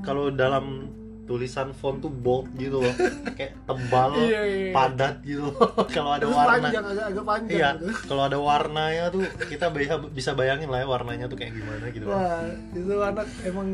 kalau 0.00 0.30
dalam 0.30 0.88
tulisan 1.28 1.76
font 1.76 2.00
tuh 2.00 2.08
bold 2.08 2.48
gitu 2.56 2.80
loh 2.80 2.94
kayak 3.36 3.52
tebal 3.68 4.16
Iya, 4.16 4.24
iya, 4.24 4.42
iya. 4.48 4.72
padat 4.72 5.20
gitu 5.20 5.52
kalau 5.96 6.16
ada 6.16 6.24
terus 6.24 6.32
warna 6.40 6.56
panjang 6.56 6.84
agak 6.88 7.06
agak 7.12 7.24
panjang 7.28 7.52
iya 7.52 7.68
gitu. 7.76 7.92
kalau 8.08 8.22
ada 8.32 8.38
warnanya 8.40 9.04
tuh 9.12 9.22
kita 9.44 9.66
bisa 9.76 9.94
bisa 10.08 10.30
bayangin 10.32 10.72
lah 10.72 10.80
ya 10.80 10.86
warnanya 10.88 11.28
tuh 11.28 11.36
kayak 11.36 11.52
gimana 11.52 11.84
gitu 11.92 12.04
wah 12.08 12.40
itu 12.72 12.94
anak 13.04 13.28
emang 13.44 13.68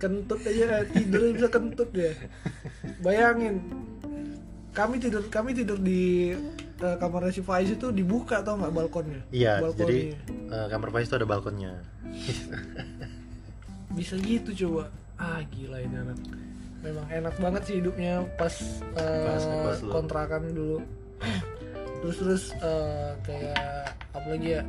kentut 0.00 0.40
aja 0.46 0.88
tidur 0.88 1.22
bisa 1.36 1.48
kentut 1.52 1.90
ya 1.92 2.12
bayangin 3.04 3.60
kami 4.72 4.96
tidur 5.02 5.26
kami 5.28 5.52
tidur 5.52 5.76
di 5.76 6.32
eh, 6.80 6.96
kamarnya 6.96 7.34
si 7.34 7.42
Faiz 7.44 7.68
itu 7.74 7.92
dibuka 7.92 8.40
tau 8.40 8.56
nggak 8.56 8.72
balkonnya 8.72 9.20
iya 9.34 9.60
Balkonnya. 9.60 9.84
jadi 9.84 10.00
eh, 10.48 10.66
kamar 10.68 10.88
Faiz 10.92 11.08
tuh 11.08 11.18
ada 11.20 11.28
balkonnya. 11.28 11.72
Bisa 13.96 14.14
gitu 14.20 14.50
coba. 14.66 14.92
Ah 15.18 15.42
gila 15.48 15.82
ini 15.82 15.96
anak. 15.98 16.18
Memang 16.78 17.06
enak 17.10 17.34
banget 17.42 17.62
sih 17.66 17.74
hidupnya 17.82 18.22
pas, 18.38 18.54
eh, 18.94 19.26
Pas 19.66 19.78
lu. 19.82 19.90
kontrakan 19.90 20.54
dulu. 20.54 20.78
Terus 22.04 22.16
terus 22.22 22.44
eh, 22.62 23.10
kayak 23.26 23.92
apa 24.14 24.26
lagi 24.30 24.48
ya? 24.58 24.62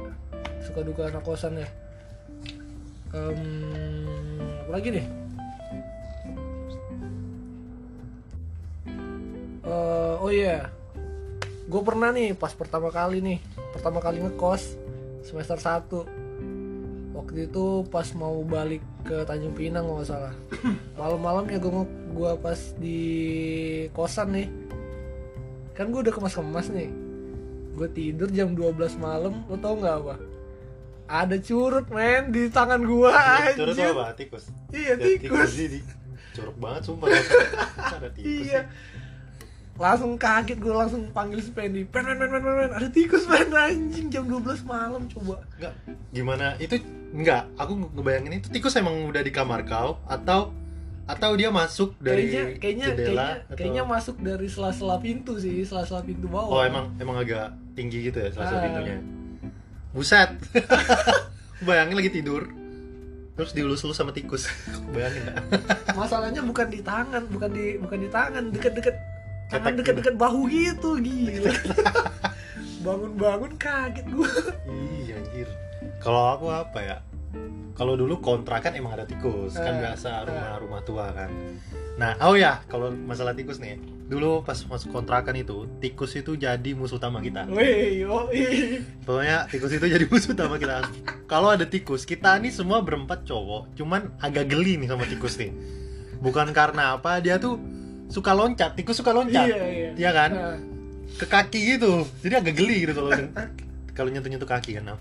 Suka 0.66 0.82
duka 0.82 1.08
anak 1.08 1.22
kosan 1.22 1.62
ya. 1.62 1.70
Em, 3.14 3.42
apa 4.66 4.72
lagi 4.74 4.90
nih? 4.98 5.06
Eh, 9.70 10.14
oh 10.18 10.32
iya. 10.34 10.66
Gue 11.70 11.82
pernah 11.86 12.10
nih 12.10 12.34
pas 12.34 12.50
pertama 12.58 12.90
kali 12.90 13.22
nih 13.22 13.38
pertama 13.70 14.02
kali 14.02 14.18
ngekos 14.26 14.74
semester 15.30 15.58
1 15.62 17.14
waktu 17.14 17.46
itu 17.46 17.66
pas 17.88 18.08
mau 18.18 18.42
balik 18.42 18.82
ke 19.06 19.22
Tanjung 19.24 19.54
Pinang 19.54 19.86
nggak 19.86 20.10
salah 20.10 20.34
malam-malam 21.00 21.46
ya 21.46 21.62
gue 21.62 21.72
gua 22.10 22.34
pas 22.36 22.58
di 22.82 23.00
kosan 23.94 24.34
nih 24.34 24.48
kan 25.78 25.94
gue 25.94 26.02
udah 26.02 26.14
kemas-kemas 26.14 26.74
nih 26.74 26.90
gue 27.78 27.88
tidur 27.94 28.28
jam 28.34 28.58
12 28.58 28.74
malam 28.98 29.46
lo 29.46 29.56
tau 29.56 29.78
nggak 29.78 29.96
apa 30.02 30.16
ada 31.10 31.38
curut 31.38 31.86
men 31.90 32.30
di 32.30 32.50
tangan 32.50 32.86
gua 32.86 33.10
Curut 33.58 33.74
apa? 33.74 34.14
Tikus. 34.14 34.46
Iya, 34.70 34.94
Ya, 34.94 35.18
tikus. 35.18 35.58
ini 35.58 35.82
curug 36.38 36.54
banget 36.62 36.82
sumpah. 36.86 37.10
ada 37.98 38.10
tikus. 38.14 38.30
iya 38.46 38.70
langsung 39.80 40.20
kaget 40.20 40.60
gue 40.60 40.76
langsung 40.76 41.08
panggil 41.10 41.40
si 41.40 41.50
Pendi 41.50 41.88
pen 41.88 42.04
pen 42.04 42.20
pen 42.20 42.30
pen 42.30 42.44
pen, 42.44 42.72
ada 42.76 42.88
tikus 42.92 43.24
pen 43.24 43.48
anjing 43.50 44.12
jam 44.12 44.28
12 44.28 44.68
malam 44.68 45.08
coba 45.08 45.40
Enggak, 45.56 45.74
gimana? 46.12 46.46
Itu 46.60 46.84
enggak, 47.10 47.48
aku 47.56 47.72
ngebayangin 47.96 48.34
itu 48.38 48.48
tikus 48.52 48.76
emang 48.76 49.08
udah 49.08 49.24
di 49.24 49.32
kamar 49.32 49.64
kau 49.64 49.98
atau 50.04 50.52
atau 51.08 51.32
dia 51.34 51.50
masuk 51.50 51.98
dari 51.98 52.30
kayaknya 52.30 52.44
kayaknya 52.60 52.86
jendela 52.92 53.08
kayaknya, 53.10 53.34
atau 53.42 53.56
kayaknya 53.58 53.84
masuk 53.84 54.16
dari 54.20 54.46
sela-sela 54.46 54.96
pintu 55.00 55.34
sih 55.40 55.66
sela-sela 55.66 56.06
pintu 56.06 56.28
bawah 56.30 56.54
Oh, 56.54 56.62
emang 56.62 56.94
emang 57.00 57.18
agak 57.18 57.50
tinggi 57.74 58.06
gitu 58.06 58.20
ya 58.20 58.30
satu 58.30 58.54
Ah. 58.54 58.62
pintunya. 58.62 59.00
Buset. 59.90 60.30
Bayangin 61.66 61.98
lagi 61.98 62.14
tidur. 62.14 62.46
Terus 63.34 63.56
dielus-elus 63.56 63.96
sama 63.96 64.14
tikus. 64.14 64.46
Bayangin 64.94 65.34
masalahnya 65.98 66.46
bukan 66.46 66.68
di 66.70 66.84
tangan 66.86 67.26
bukan 67.26 67.50
di 67.58 67.80
bukan 67.82 68.00
di 68.04 68.10
tangan 68.12 68.44
deket-deket 68.54 68.96
Cetek 69.50 69.74
deket-deket 69.82 70.16
bahu 70.16 70.46
gitu 70.46 71.02
gila 71.02 71.54
bangun-bangun 72.86 73.54
kaget 73.60 74.06
gue 74.08 74.32
Iya 74.70 75.20
anjir. 75.20 75.48
Kalau 76.00 76.38
aku 76.38 76.48
apa 76.48 76.80
ya? 76.80 76.98
Kalau 77.76 77.96
dulu 77.96 78.20
kontrakan 78.20 78.76
emang 78.76 79.00
ada 79.00 79.08
tikus, 79.08 79.56
kan 79.56 79.80
Eh, 79.80 79.88
biasa 79.88 80.28
rumah-rumah 80.28 80.82
tua 80.84 81.16
kan. 81.16 81.32
Nah, 81.96 82.16
oh 82.28 82.36
ya, 82.36 82.60
kalau 82.68 82.92
masalah 82.92 83.32
tikus 83.32 83.60
nih. 83.60 83.80
Dulu 84.10 84.44
pas 84.44 84.56
masuk 84.56 84.92
kontrakan 84.92 85.36
itu, 85.40 85.64
tikus 85.80 86.12
itu 86.20 86.36
jadi 86.36 86.76
musuh 86.76 87.00
utama 87.00 87.24
kita. 87.24 87.48
Wih, 87.48 88.04
ih. 88.36 88.84
Pokoknya 89.08 89.48
tikus 89.48 89.72
itu 89.72 89.88
jadi 89.88 90.04
musuh 90.12 90.36
utama 90.36 90.60
kita. 90.60 90.84
Kalau 91.28 91.56
ada 91.56 91.64
tikus, 91.64 92.04
kita 92.04 92.36
nih 92.44 92.52
semua 92.52 92.84
berempat 92.84 93.24
cowok, 93.24 93.72
cuman 93.80 94.12
agak 94.20 94.52
geli 94.52 94.76
nih 94.76 94.92
sama 94.92 95.08
tikus 95.08 95.40
nih. 95.40 95.56
Bukan 96.20 96.52
karena 96.52 97.00
apa, 97.00 97.24
dia 97.24 97.40
tuh 97.40 97.56
suka 98.10 98.34
loncat, 98.34 98.74
tikus 98.74 98.98
suka 98.98 99.14
loncat. 99.14 99.46
Iya, 99.46 99.58
iya. 99.70 99.90
Iya 99.94 100.12
kan? 100.12 100.32
Nah, 100.34 100.58
ke 101.20 101.26
kaki 101.28 101.60
gitu 101.76 102.08
jadi 102.24 102.40
agak 102.40 102.56
geli 102.56 102.88
gitu 102.88 102.94
kalau 102.96 103.10
kalau 103.98 104.10
nyentuh 104.14 104.30
nyentuh 104.32 104.48
kaki 104.48 104.80
kan 104.80 104.96
nah. 104.96 105.00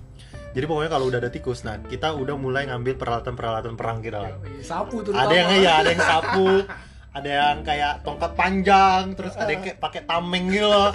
jadi 0.50 0.64
pokoknya 0.66 0.90
kalau 0.90 1.06
udah 1.06 1.18
ada 1.22 1.30
tikus 1.30 1.62
nah 1.62 1.78
kita 1.86 2.10
udah 2.10 2.34
mulai 2.34 2.66
ngambil 2.66 2.98
peralatan 2.98 3.38
peralatan 3.38 3.78
perang 3.78 4.02
kita 4.02 4.18
lah 4.26 4.32
yoi, 4.42 4.64
sapu 4.64 5.04
terutama. 5.06 5.28
ada 5.28 5.34
yang 5.38 5.48
iya 5.54 5.72
ada 5.78 5.90
yang 5.94 6.02
sapu 6.02 6.48
ada 7.18 7.30
yang 7.30 7.56
kayak 7.62 7.92
tongkat 8.02 8.32
panjang 8.34 9.02
terus 9.14 9.34
ada 9.38 9.50
yang 9.50 9.62
kayak 9.62 9.78
pakai 9.78 10.02
tameng 10.08 10.50
gitu 10.50 10.66
loh 10.66 10.90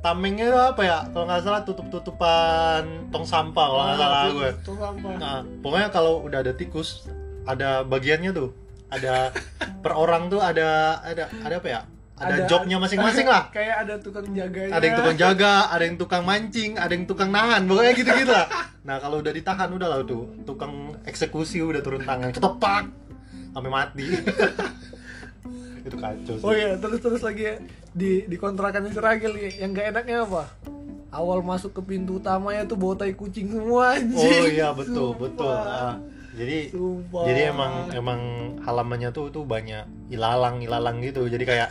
tamengnya 0.00 0.46
itu 0.48 0.60
apa 0.60 0.82
ya 0.86 0.98
kalau 1.10 1.24
nggak 1.26 1.42
salah 1.42 1.62
tutup 1.66 1.86
tutupan 1.90 2.82
tong 3.10 3.26
sampah 3.26 3.66
kalau 3.66 3.82
nggak 3.82 3.98
salah 3.98 4.20
Ah, 4.22 4.30
gue 4.30 4.50
tuh 4.62 4.76
sampah. 4.78 5.12
nah 5.18 5.36
pokoknya 5.60 5.88
kalau 5.90 6.22
udah 6.22 6.46
ada 6.46 6.54
tikus 6.54 7.10
ada 7.42 7.82
bagiannya 7.82 8.30
tuh 8.30 8.54
ada 8.86 9.34
per 9.82 9.92
orang 9.92 10.30
tuh 10.30 10.38
ada 10.38 11.00
ada 11.02 11.26
ada 11.42 11.54
apa 11.58 11.68
ya 11.68 11.80
ada, 12.16 12.48
jobnya 12.48 12.80
masing-masing 12.80 13.28
lah 13.28 13.50
Kayak 13.56 13.76
ada 13.84 13.94
tukang 14.00 14.24
jaganya. 14.32 14.72
ada 14.72 14.84
yang 14.88 14.96
tukang 14.96 15.18
jaga, 15.20 15.54
ada 15.68 15.84
yang 15.84 15.96
tukang 16.00 16.24
mancing, 16.24 16.72
ada 16.80 16.92
yang 16.96 17.04
tukang 17.04 17.28
nahan, 17.28 17.68
pokoknya 17.68 17.92
gitu-gitu 17.92 18.32
lah. 18.32 18.48
Nah 18.88 18.96
kalau 19.04 19.20
udah 19.20 19.32
ditahan 19.36 19.68
udah 19.68 19.88
lah 19.92 20.00
tuh, 20.08 20.24
tukang 20.48 20.96
eksekusi 21.04 21.60
udah 21.60 21.84
turun 21.84 22.08
tangan, 22.08 22.32
ketepak 22.32 22.88
sampai 23.52 23.68
mati. 23.68 24.06
itu 25.86 25.96
kacau 26.00 26.34
sih. 26.40 26.44
Oh 26.44 26.52
iya, 26.56 26.80
terus 26.80 26.98
terus 27.04 27.20
lagi 27.20 27.42
ya 27.46 27.54
di 27.92 28.24
di 28.24 28.36
kontrakan 28.40 28.88
si 28.88 28.96
Ragil 28.96 29.32
nih, 29.36 29.52
yang 29.60 29.76
gak 29.76 29.86
enaknya 29.92 30.24
apa? 30.24 30.48
Awal 31.12 31.44
masuk 31.44 31.76
ke 31.76 31.80
pintu 31.84 32.16
utamanya 32.16 32.64
tuh 32.64 32.80
bau 32.80 32.96
tai 32.96 33.12
kucing 33.12 33.52
semua 33.52 33.92
anjing. 33.92 34.40
Oh 34.40 34.46
iya 34.48 34.72
betul 34.72 35.12
Sumpah. 35.14 35.20
betul. 35.20 35.52
Ah, 35.52 35.94
jadi 36.36 36.58
Sumpah. 36.68 37.24
jadi 37.24 37.40
emang 37.50 37.72
emang 37.90 38.20
halamannya 38.60 39.10
tuh 39.10 39.28
tuh 39.28 39.42
banyak 39.42 39.88
ilalang 40.08 40.60
ilalang 40.60 41.00
gitu. 41.00 41.24
Jadi 41.24 41.42
kayak 41.42 41.68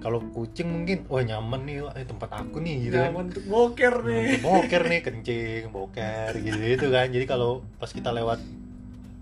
kalau 0.00 0.18
kucing 0.28 0.66
mungkin 0.66 1.04
wah 1.06 1.20
nyaman 1.20 1.60
nih 1.62 1.76
wah, 1.80 1.92
eh, 1.92 2.02
tempat 2.02 2.30
aku 2.34 2.58
nih 2.58 2.88
gitu 2.88 2.96
kan. 2.96 3.12
nyaman 3.12 3.24
untuk 3.28 3.44
boker 3.46 3.94
nih. 4.02 4.24
Nah, 4.26 4.40
boker 4.42 4.82
nih 4.82 5.00
kencing 5.00 5.62
boker 5.68 6.32
gitu 6.36 6.58
gitu 6.58 6.86
kan 6.88 7.06
jadi 7.06 7.24
kalau 7.24 7.62
pas 7.76 7.88
kita 7.88 8.08
lewat 8.10 8.40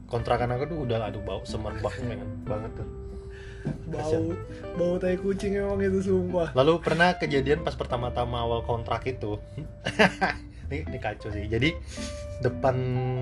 kontrakan 0.07 0.55
aku 0.55 0.65
tuh 0.67 0.79
udah 0.87 1.05
aduh 1.05 1.21
bau 1.21 1.43
semerbak 1.45 1.93
banget 1.99 2.29
banget 2.43 2.73
tuh 2.75 2.89
Bau 3.85 4.33
bau 4.73 4.95
tai 4.97 5.19
kucing 5.19 5.53
emang 5.53 5.83
itu 5.83 6.01
sumpah. 6.01 6.55
lalu 6.55 6.81
pernah 6.81 7.13
kejadian 7.13 7.61
pas 7.61 7.75
pertama-tama 7.75 8.41
awal 8.41 8.63
kontrak 8.63 9.05
itu 9.05 9.37
ini, 10.69 10.85
ini 10.85 10.99
kacau 10.99 11.29
sih 11.29 11.45
jadi 11.45 11.73
depan 12.39 12.77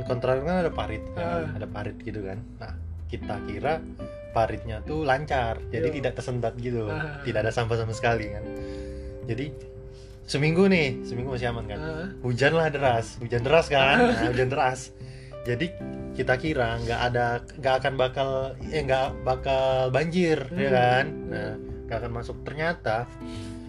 kontrakan 0.05 0.45
kan 0.45 0.57
ada 0.61 0.71
parit 0.71 1.03
kan? 1.13 1.25
Ah. 1.47 1.47
ada 1.55 1.67
parit 1.67 1.97
gitu 1.99 2.21
kan 2.21 2.39
nah 2.59 2.73
kita 3.07 3.39
kira 3.47 3.79
paritnya 4.31 4.83
tuh 4.83 5.03
lancar 5.03 5.63
jadi 5.71 5.89
Yo. 5.89 5.95
tidak 5.95 6.13
tersendat 6.15 6.55
gitu 6.57 6.87
Ah. 6.87 7.23
tidak 7.23 7.47
ada 7.47 7.53
sampah 7.53 7.77
sama 7.77 7.91
sekali 7.91 8.29
kan 8.29 8.45
jadi 9.25 9.49
seminggu 10.25 10.67
nih 10.67 11.01
seminggu 11.03 11.33
masih 11.33 11.49
aman 11.49 11.65
kan 11.65 11.79
Ah. 11.79 12.07
hujan 12.21 12.53
lah 12.53 12.69
deras 12.69 13.17
hujan 13.17 13.41
deras 13.41 13.67
kan 13.67 13.97
nah, 13.97 14.27
hujan 14.27 14.49
deras 14.49 14.91
jadi 15.43 15.71
kita 16.13 16.35
kira 16.37 16.81
nggak 16.83 17.01
ada 17.07 17.27
nggak 17.55 17.75
akan 17.79 17.93
bakal 17.95 18.31
eh 18.67 18.83
nggak 18.83 19.23
bakal 19.23 19.89
banjir 19.89 20.43
ya 20.51 20.69
Hmm. 20.69 20.75
kan 20.75 21.05
nah 21.31 21.53
nggak 21.87 21.97
akan 21.97 22.13
masuk 22.13 22.37
ternyata 22.43 23.07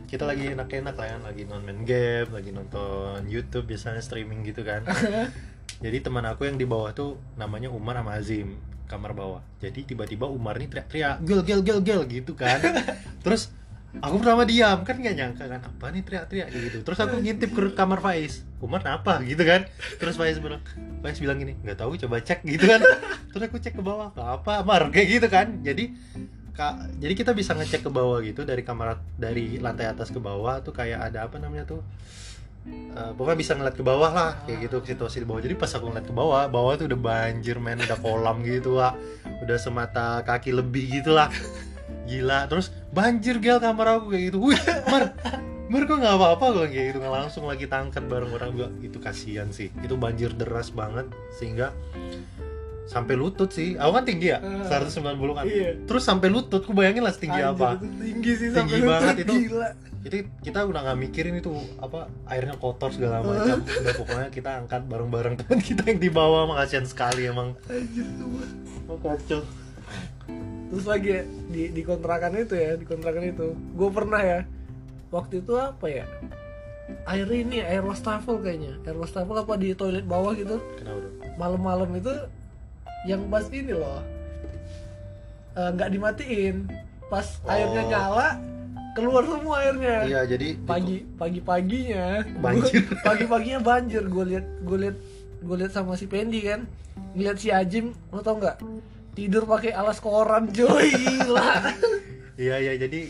kita 0.08 0.24
lagi 0.24 0.56
enak-enak 0.56 0.96
lah 0.96 1.08
ya 1.12 1.18
lagi 1.20 1.44
non 1.44 1.68
main 1.68 1.84
game 1.84 2.32
lagi 2.32 2.56
nonton 2.56 3.28
YouTube 3.28 3.68
biasanya 3.68 4.00
streaming 4.00 4.48
gitu 4.48 4.64
kan. 4.64 4.88
Jadi 5.84 5.98
teman 6.00 6.24
aku 6.26 6.48
yang 6.48 6.56
di 6.56 6.64
bawah 6.64 6.96
tuh 6.96 7.20
namanya 7.36 7.68
Umar 7.70 8.00
sama 8.00 8.16
Azim 8.16 8.56
kamar 8.88 9.12
bawah. 9.12 9.44
Jadi 9.60 9.84
tiba-tiba 9.84 10.26
Umar 10.32 10.56
nih 10.58 10.72
teriak-teriak 10.72 11.22
gel 11.28 11.44
gel 11.44 11.62
gel 11.62 11.80
gel 11.84 12.02
gitu 12.08 12.34
kan. 12.40 12.64
Terus 13.28 13.52
aku 14.00 14.24
pertama 14.24 14.48
diam 14.48 14.88
kan 14.88 14.96
nggak 14.96 15.16
nyangka 15.20 15.46
kan 15.52 15.60
apa 15.60 15.86
nih 15.92 16.02
teriak-teriak? 16.08 16.48
Gitu. 16.56 16.78
Terus 16.88 17.00
aku 17.04 17.20
ngintip 17.20 17.52
ke 17.52 17.62
kamar 17.76 18.00
Faiz. 18.00 18.48
Umar 18.64 18.80
kenapa? 18.80 19.20
Gitu 19.28 19.44
kan. 19.44 19.68
Terus 20.00 20.16
Faiz 20.16 20.40
bilang 20.40 20.64
Faiz 21.04 21.20
bilang 21.20 21.38
gini 21.38 21.60
nggak 21.68 21.84
tahu 21.84 22.00
coba 22.00 22.24
cek 22.24 22.48
gitu 22.48 22.64
kan. 22.64 22.80
Terus 23.36 23.44
aku 23.52 23.60
cek 23.60 23.76
ke 23.76 23.84
bawah 23.84 24.16
"Nggak 24.16 24.30
apa 24.40 24.64
Mar? 24.64 24.88
Kayak 24.88 25.08
gitu 25.20 25.28
kan. 25.28 25.62
Jadi 25.68 25.92
kak 26.58 26.98
jadi 26.98 27.14
kita 27.14 27.32
bisa 27.38 27.54
ngecek 27.54 27.86
ke 27.86 27.90
bawah 27.94 28.18
gitu 28.26 28.42
dari 28.42 28.66
kamar 28.66 28.98
dari 29.14 29.62
lantai 29.62 29.86
atas 29.86 30.10
ke 30.10 30.18
bawah 30.18 30.60
tuh 30.66 30.74
kayak 30.74 31.14
ada 31.14 31.30
apa 31.30 31.38
namanya 31.38 31.70
tuh? 31.70 31.86
Eh, 32.68 33.12
pokoknya 33.16 33.38
bisa 33.40 33.54
ngeliat 33.56 33.76
ke 33.80 33.84
bawah 33.86 34.12
lah 34.12 34.32
kayak 34.44 34.68
gitu 34.68 34.84
situasi 34.84 35.24
di 35.24 35.28
bawah. 35.30 35.40
Jadi 35.40 35.56
pas 35.56 35.72
aku 35.72 35.88
ngeliat 35.88 36.08
ke 36.10 36.16
bawah 36.18 36.50
bawah 36.52 36.74
tuh 36.76 36.92
udah 36.92 37.00
banjir 37.00 37.62
men 37.62 37.80
udah 37.80 38.00
kolam 38.02 38.44
gitu 38.44 38.76
lah 38.76 38.92
udah 39.46 39.58
semata 39.62 40.26
kaki 40.28 40.52
lebih 40.52 41.00
gitu 41.00 41.16
lah. 41.16 41.32
Gila. 42.10 42.50
Terus 42.52 42.74
banjir 42.92 43.40
gel 43.40 43.62
kamar 43.64 44.02
aku 44.02 44.12
kayak 44.12 44.34
gitu. 44.34 44.38
Wih 44.42 44.60
mar 44.92 45.16
mar 45.72 45.82
kok 45.88 45.96
nggak 45.96 46.16
apa-apa? 46.20 46.46
Gue 46.58 46.68
kayak 46.74 46.86
gitu. 46.92 47.00
Langsung 47.06 47.44
lagi 47.48 47.66
tangkat 47.72 48.04
bareng 48.10 48.32
orang 48.36 48.50
gua 48.52 48.68
itu 48.84 48.98
kasihan 49.00 49.48
sih. 49.54 49.72
Itu 49.80 49.96
banjir 49.96 50.36
deras 50.36 50.74
banget 50.74 51.08
sehingga 51.40 51.72
sampai 52.88 53.14
lutut 53.20 53.52
sih. 53.52 53.76
Aku 53.76 53.92
kan 53.92 54.04
tinggi 54.08 54.32
ya? 54.32 54.40
Ah. 54.40 54.80
190 54.80 55.36
kan 55.36 55.44
Iya. 55.44 55.72
terus 55.84 56.04
sampai 56.08 56.32
lutut 56.32 56.64
ku 56.64 56.72
bayangin 56.72 57.04
lah 57.04 57.12
setinggi 57.12 57.44
Anjir, 57.44 57.54
apa. 57.60 57.70
tinggi 57.84 58.32
sih 58.34 58.48
Tinggi 58.56 58.80
sampai 58.80 58.80
banget 58.88 59.16
lutut, 59.16 59.24
itu. 59.28 59.34
gila. 59.52 59.70
Jadi 59.98 60.20
kita 60.40 60.60
udah 60.64 60.80
nggak 60.88 61.00
mikirin 61.04 61.36
itu 61.36 61.52
apa 61.84 62.08
airnya 62.32 62.56
kotor 62.56 62.96
segala 62.96 63.20
macam. 63.20 63.60
Udah 63.60 63.94
pokoknya 63.94 64.28
kita 64.32 64.50
angkat 64.64 64.82
bareng-bareng. 64.88 65.34
Teman 65.44 65.60
kita 65.60 65.84
yang 65.84 66.00
di 66.00 66.08
bawah 66.08 66.48
emang 66.48 66.58
kasihan 66.58 66.88
sekali 66.88 67.28
emang. 67.28 67.60
Anjir 67.68 68.08
tuh 68.16 68.32
oh, 68.88 68.98
kacau. 69.04 69.42
Terus 70.68 70.86
lagi 70.88 71.10
ya, 71.12 71.22
di 71.52 71.62
di 71.72 71.82
kontrakan 71.84 72.40
itu 72.40 72.56
ya 72.56 72.80
di 72.80 72.88
kontrakan 72.88 73.24
itu. 73.24 73.52
Gue 73.76 73.90
pernah 73.92 74.20
ya 74.20 74.40
waktu 75.12 75.44
itu 75.44 75.54
apa 75.60 75.86
ya? 75.92 76.06
Air 77.04 77.28
ini 77.28 77.60
air 77.60 77.84
wastafel 77.84 78.40
kayaknya. 78.40 78.80
Air 78.88 78.96
wastafel 78.96 79.36
apa 79.36 79.60
di 79.60 79.76
toilet 79.76 80.08
bawah 80.08 80.32
gitu. 80.36 80.56
Kenapa 80.80 81.04
malam-malam 81.36 81.92
itu 82.00 82.12
yang 83.04 83.28
pas 83.28 83.46
ini 83.48 83.72
loh. 83.72 84.02
Eh, 85.54 85.70
nggak 85.72 85.90
dimatiin. 85.90 86.56
Pas 87.08 87.26
Oh. 87.40 87.50
airnya 87.50 87.84
nyala 87.88 88.30
keluar 88.94 89.24
semua 89.24 89.56
airnya. 89.60 89.98
Iya 90.04 90.22
jadi 90.28 90.48
di- 90.54 90.60
pagi 90.60 90.98
pagi 91.14 91.40
paginya 91.40 92.22
Banjir. 92.38 92.84
pagi 93.08 93.26
paginya 93.26 93.60
banjir. 93.60 94.04
Gue 94.06 94.26
lihat 94.28 94.46
gue 94.62 94.78
lihat 94.80 94.98
gue 95.40 95.56
lihat 95.56 95.72
sama 95.72 95.94
si 95.94 96.06
Pendi 96.06 96.42
kan. 96.42 96.66
Ngeliat 97.14 97.38
si 97.38 97.50
Ajim 97.50 97.96
lo 98.10 98.20
tau 98.20 98.36
nggak? 98.36 98.62
Tidur 99.14 99.46
pakai 99.46 99.72
alas 99.72 99.98
koran 99.98 100.48
coy. 100.48 100.90
Gila. 100.90 101.52
Iya 102.38 102.54
iya 102.60 102.78
jadi 102.78 103.10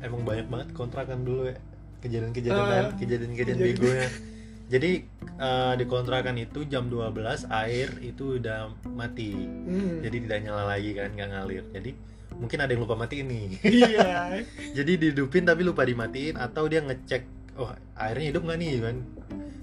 emang 0.00 0.24
banyak 0.24 0.48
banget 0.48 0.68
kontrakan 0.72 1.20
dulu 1.20 1.44
ya. 1.44 1.56
Kejadian-kejadian 1.98 2.56
Ah, 2.56 2.88
kejadian-kejadian 2.94 3.58
kejadian. 3.58 3.76
begonya 3.76 4.08
jadi 4.68 5.00
eh, 5.40 5.72
di 5.80 5.84
kontrakan 5.88 6.36
itu 6.36 6.68
jam 6.68 6.92
12 6.92 7.48
air 7.48 7.88
itu 8.04 8.36
udah 8.36 8.68
mati. 8.92 9.32
Hmm. 9.32 10.04
jadi 10.04 10.16
tidak 10.28 10.38
nyala 10.44 10.64
lagi 10.68 10.92
kan 10.92 11.08
nggak 11.16 11.28
ngalir. 11.32 11.64
Jadi 11.72 11.90
mungkin 12.36 12.58
ada 12.60 12.70
yang 12.70 12.84
lupa 12.84 12.94
matiin 12.94 13.26
nih. 13.32 13.46
Iya. 13.64 14.08
Jadi 14.78 14.92
dihidupin 15.00 15.42
tapi 15.48 15.66
lupa 15.66 15.82
dimatiin 15.82 16.36
atau 16.38 16.68
dia 16.70 16.84
ngecek 16.84 17.24
oh 17.58 17.72
airnya 17.96 18.36
hidup 18.36 18.44
nggak 18.44 18.58
nih? 18.60 18.70
Kan. 18.78 18.96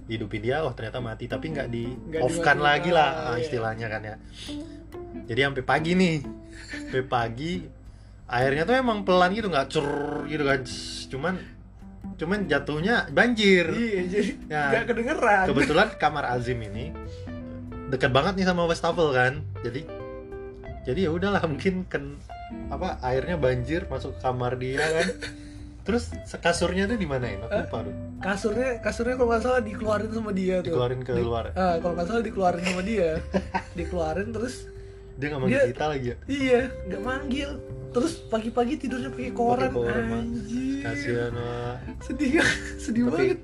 Hidupin 0.09 0.41
dia 0.41 0.65
oh 0.65 0.73
ternyata 0.73 0.99
mati 0.99 1.25
tapi 1.29 1.53
nggak 1.53 1.69
di 1.69 1.85
Nggak 1.85 2.21
off 2.25 2.37
kan 2.41 2.57
lagi 2.59 2.89
lah 2.89 3.09
Ah, 3.09 3.25
ah, 3.31 3.35
iya. 3.37 3.45
istilahnya 3.45 3.87
kan 3.87 4.01
ya. 4.03 4.15
Jadi 5.29 5.39
sampai 5.39 5.63
pagi 5.63 5.91
nih 5.95 6.15
sampai 6.65 7.05
pagi 7.05 7.53
airnya 8.25 8.65
tuh 8.65 8.73
emang 8.73 9.05
pelan 9.05 9.31
gitu 9.37 9.47
nggak 9.53 9.69
cur 9.69 10.25
gitu 10.25 10.43
kan. 10.43 10.59
Cuman 11.13 11.54
cuman 12.15 12.47
jatuhnya 12.47 13.07
banjir. 13.09 13.67
Iya 13.69 14.01
jadi 14.07 14.29
Ya. 14.47 14.61
nggak 14.71 14.83
kedengeran. 14.87 15.45
Kebetulan 15.51 15.87
kamar 15.95 16.23
Azim 16.31 16.59
ini 16.59 16.95
dekat 17.87 18.09
banget 18.09 18.33
nih 18.35 18.47
sama 18.47 18.65
Westafel 18.65 19.11
kan? 19.11 19.33
Jadi 19.61 19.83
jadi 20.85 20.99
ya 21.07 21.11
udahlah 21.11 21.41
mungkin 21.43 21.83
kan 21.85 22.15
apa 22.69 23.01
airnya 23.01 23.35
banjir 23.35 23.89
masuk 23.89 24.15
ke 24.15 24.21
kamar 24.21 24.55
dia 24.55 24.79
kan? 24.79 25.07
Terus 25.85 26.09
kasurnya 26.41 26.89
tuh 26.89 26.97
di 26.97 27.05
mana 27.05 27.29
ya 27.29 27.37
aku 27.45 27.61
lupa 27.61 27.77
tuh. 27.85 27.95
Kasurnya 28.17 28.69
kasurnya 28.81 29.15
kalau 29.17 29.29
nggak 29.29 29.43
salah 29.43 29.61
dikeluarin 29.61 30.09
sama 30.09 30.31
dia 30.33 30.55
tuh. 30.65 30.73
Dikeluarin 30.73 31.01
ke 31.05 31.11
Di- 31.13 31.25
ah, 31.53 31.75
kalau 31.77 31.93
nggak 31.93 32.07
salah 32.09 32.23
dikeluarin 32.25 32.63
sama 32.65 32.81
dia. 32.81 33.09
Dikeluarin 33.77 34.29
terus 34.33 34.55
dia 35.15 35.27
nggak 35.27 35.41
manggil 35.41 35.57
dia- 35.57 35.69
kita 35.71 35.85
lagi 35.87 36.05
ya? 36.05 36.17
iya 36.25 36.59
nggak 36.85 37.01
manggil. 37.01 37.49
Terus 37.89 38.13
pagi-pagi 38.25 38.73
tidurnya 38.77 39.07
pakai 39.07 39.31
koran, 39.31 39.71
koran, 39.71 40.03
anjir 40.11 40.83
kasihan 40.83 41.31
Wak. 41.31 41.75
sedih 42.03 42.43
sedih 42.83 43.03
tapi 43.05 43.15
banget. 43.31 43.39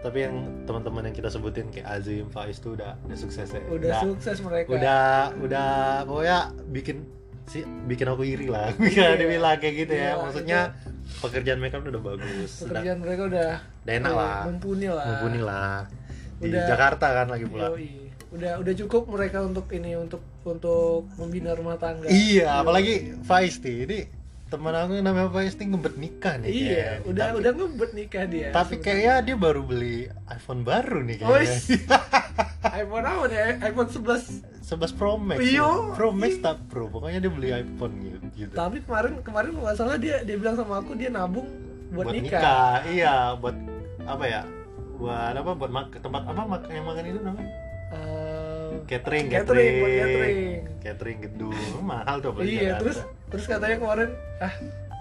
tapi 0.00 0.18
yang 0.22 0.36
teman-teman 0.64 1.02
yang 1.04 1.14
kita 1.14 1.28
sebutin 1.28 1.68
kayak 1.68 1.86
Azim 1.92 2.26
Faiz 2.26 2.56
tuh 2.56 2.72
udah 2.72 2.96
udah 3.02 3.14
sukses 3.14 3.46
ya? 3.46 3.60
Udah, 3.62 4.00
sukses 4.00 4.40
mereka. 4.40 4.72
udah 4.72 5.04
udah 5.38 5.68
pokoknya 6.02 6.38
bikin 6.70 7.04
sih 7.44 7.60
bikin 7.84 8.06
aku 8.06 8.24
iri 8.24 8.48
lah. 8.48 8.72
Bikin 8.80 8.96
Iya. 8.98 9.12
ada 9.12 9.24
bilang 9.26 9.56
kayak 9.58 9.74
gitu 9.76 9.92
Iya, 9.92 10.08
ya 10.08 10.12
maksudnya 10.16 10.60
pekerjaan 11.20 11.58
mereka 11.58 11.76
udah 11.78 12.02
bagus. 12.02 12.50
Udah, 12.56 12.70
pekerjaan 12.72 12.98
mereka 12.98 13.22
udah 13.26 13.48
udah 13.60 13.92
enak 13.92 14.12
lah. 14.14 14.40
mumpuni 14.48 14.86
lah. 14.88 15.06
Mumpuni 15.06 15.40
lah. 15.40 15.78
Di 16.38 16.48
Udah. 16.48 16.64
Jakarta 16.64 17.06
kan 17.12 17.26
lagi 17.28 17.44
pula. 17.44 17.70
Yoi. 17.70 18.01
Udah 18.32 18.52
udah 18.58 18.74
cukup 18.74 19.02
mereka 19.06 19.38
untuk 19.40 19.68
ini 19.70 19.92
untuk 19.94 20.24
untuk 20.42 21.04
membina 21.14 21.52
rumah 21.52 21.76
tangga. 21.76 22.08
Iya 22.08 22.48
Yoi. 22.48 22.60
apalagi 22.60 22.94
Faiz 23.22 23.60
nih 23.60 23.76
ini 23.84 23.98
teman 24.48 24.72
aku 24.72 24.96
yang 24.96 25.06
namanya 25.06 25.28
Faiz 25.28 25.52
nih 25.54 25.66
ngebet 25.66 25.94
nikah 25.96 26.34
nih 26.36 26.48
iya 26.48 26.64
kayaknya. 26.64 26.96
udah 27.04 27.24
tapi, 27.26 27.36
udah 27.38 27.50
ngebet 27.52 27.90
nikah 27.92 28.24
dia. 28.24 28.48
Tapi 28.50 28.74
kayaknya 28.78 29.14
dia 29.22 29.36
baru 29.36 29.60
beli 29.62 29.96
iPhone 30.26 30.60
baru 30.62 30.98
nih 31.02 31.16
Oh, 31.20 31.28
kayaknya. 31.30 32.00
iPhone 32.80 33.04
apa 33.04 33.24
nih? 33.26 33.40
iPhone 33.62 33.88
11 33.90 34.64
11 34.64 34.96
Pro 34.96 35.12
Max 35.18 35.38
Iya. 35.38 35.60
ya. 35.60 35.68
Pro 35.92 36.08
Max 36.10 36.32
tak 36.38 36.58
Pro 36.66 36.84
pokoknya 36.88 37.18
dia 37.20 37.28
beli 37.28 37.48
iPhone 37.50 37.94
gitu, 38.32 38.48
tapi 38.50 38.80
kemarin 38.80 39.20
kemarin 39.20 39.52
nggak 39.54 39.76
salah 39.76 40.00
dia 40.00 40.24
dia 40.24 40.36
bilang 40.36 40.56
sama 40.56 40.80
aku 40.80 40.96
dia 40.96 41.12
nabung 41.12 41.44
buat, 41.92 42.08
nikah. 42.08 42.80
iya 42.88 43.36
buat 43.36 43.52
apa 44.02 44.24
ya? 44.24 44.42
Buat 44.96 45.36
apa? 45.36 45.52
Buat 45.52 45.70
mak 45.70 45.92
tempat 45.94 46.24
apa? 46.24 46.40
Makan 46.48 46.70
yang 46.72 46.86
makan 46.88 47.04
itu 47.04 47.20
namanya 47.20 47.52
Catering 48.84 49.26
Catering, 49.26 49.72
catering. 49.80 50.38
catering. 50.78 51.18
Gedung 51.20 51.54
mahal 51.82 52.18
tuh 52.18 52.30
apalagi 52.30 52.52
iya 52.56 52.76
terus 52.76 52.98
terus 53.26 53.44
katanya 53.44 53.76
kemarin 53.78 54.10
ah 54.38 54.54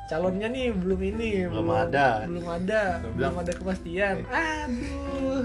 calonnya 0.06 0.48
nih 0.48 0.72
belum 0.72 1.00
ini 1.06 1.30
Belum 1.48 1.70
ada. 1.70 2.24
belum 2.26 2.46
ada 2.46 2.82
Belum 3.00 3.14
belum 3.16 3.36
ada. 3.38 3.52
kepastian. 3.54 4.16
Aduh. 4.26 5.44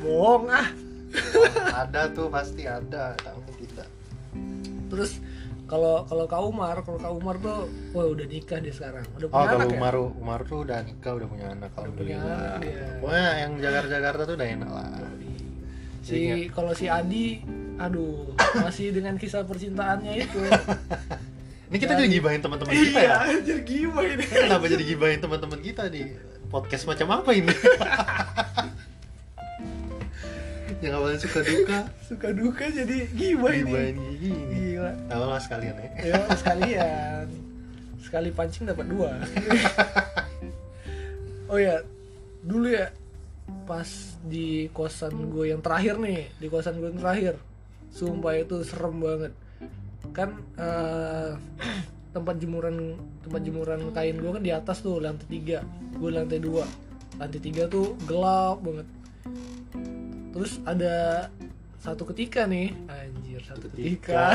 Bohong 0.00 0.46
ah. 0.48 0.68
Ada 1.76 2.06
tuh 2.08 2.28
pasti 2.28 2.64
ada 2.64 3.12
tapi 3.14 3.50
tidak 3.60 3.88
terus 4.86 5.18
kalau 5.64 6.02
kalau 6.02 6.26
Kak 6.26 6.38
Umar 6.40 6.76
kalau 6.80 6.98
Kak 6.98 7.12
Umar 7.12 7.38
tuh 7.38 7.66
wah 7.90 8.02
udah 8.04 8.22
nikah 8.24 8.58
dia 8.58 8.70
sekarang 8.70 9.06
udah 9.12 9.26
oh 9.26 9.30
punya 9.32 9.46
kalau 9.48 9.58
anak 9.60 9.68
ya? 9.68 9.76
Umar 9.76 9.94
Umar 10.18 10.40
tuh 10.44 10.58
udah 10.62 10.78
nikah 10.80 11.12
udah 11.14 11.28
punya 11.28 11.46
anak 11.48 11.70
Udah 11.72 11.92
punya 11.92 12.16
anak 12.16 12.54
dia. 12.60 12.82
pokoknya 12.98 13.28
yang 13.36 13.52
Jakarta 13.56 13.88
Jakarta 13.92 14.22
tuh 14.24 14.34
udah 14.34 14.48
enak 14.50 14.66
lah 14.68 14.86
si 16.00 16.48
kalau 16.52 16.72
si 16.72 16.88
Adi 16.88 17.44
aduh 17.80 18.36
masih 18.60 18.92
dengan 18.92 19.16
kisah 19.16 19.44
percintaannya 19.44 20.12
itu. 20.24 20.40
Ini 21.70 21.78
kita 21.78 21.94
jadi 21.94 22.10
gibahin 22.10 22.42
teman-teman 22.42 22.74
kita 22.74 22.98
ya? 22.98 23.06
iya 23.06 23.14
anjir 23.30 23.62
gimana 23.62 24.10
ini 24.10 24.26
kenapa 24.26 24.66
jadi 24.66 24.84
gibahin 24.90 25.22
teman-teman 25.22 25.62
kita 25.62 25.86
di 25.86 26.02
podcast 26.50 26.82
macam 26.90 27.14
apa 27.14 27.30
ini? 27.30 27.46
Yang 30.82 30.92
awalnya 30.98 31.18
suka 31.22 31.40
duka. 31.46 31.78
Suka 32.02 32.28
duka 32.34 32.64
jadi 32.74 33.06
gimana 33.14 33.54
ini 33.54 33.62
gibahin 33.70 33.96
gini. 34.18 34.74
Gila. 34.74 34.92
Lah 35.14 35.38
sekalian 35.38 35.74
ya. 35.78 35.90
Ya 36.02 36.18
sekalian. 36.34 37.24
Sekali 38.02 38.28
pancing 38.34 38.66
dapat 38.66 38.86
dua. 38.90 39.14
Oh 41.50 41.58
ya 41.58 41.82
dulu 42.46 42.70
ya 42.70 42.94
pas 43.70 43.86
di 44.26 44.66
kosan 44.74 45.30
gue 45.30 45.54
yang 45.54 45.62
terakhir 45.62 45.94
nih 46.02 46.26
di 46.42 46.46
kosan 46.50 46.82
gue 46.82 46.90
yang 46.90 47.00
terakhir. 47.00 47.34
Sumpah 47.94 48.34
itu 48.34 48.66
serem 48.66 48.98
banget. 48.98 49.32
Kan 50.10 50.42
eh, 50.58 51.38
tempat 52.10 52.34
jemuran 52.42 52.98
tempat 53.22 53.40
jemuran 53.46 53.80
kain 53.94 54.18
gue 54.18 54.30
kan 54.34 54.42
di 54.42 54.50
atas 54.50 54.82
tuh 54.82 54.98
lantai 54.98 55.26
tiga. 55.30 55.62
Gue 55.94 56.10
lantai 56.10 56.42
dua. 56.42 56.66
Lantai 57.22 57.38
tiga 57.38 57.70
tuh 57.70 57.94
gelap 58.10 58.58
banget. 58.58 58.86
Terus 60.34 60.58
ada 60.66 61.26
satu 61.78 62.04
ketika 62.10 62.50
nih 62.50 62.74
anjir 62.90 63.42
satu 63.46 63.70
ketika. 63.74 64.34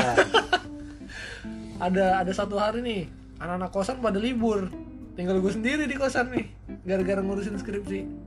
Ada 1.76 2.24
ada 2.24 2.32
satu 2.32 2.56
hari 2.56 2.80
nih 2.80 3.02
anak-anak 3.36 3.68
kosan 3.68 4.00
pada 4.00 4.16
libur. 4.16 4.72
Tinggal 5.12 5.44
gue 5.44 5.52
sendiri 5.52 5.84
di 5.84 5.92
kosan 5.92 6.32
nih 6.32 6.48
gara-gara 6.88 7.20
ngurusin 7.20 7.60
skripsi 7.60 8.25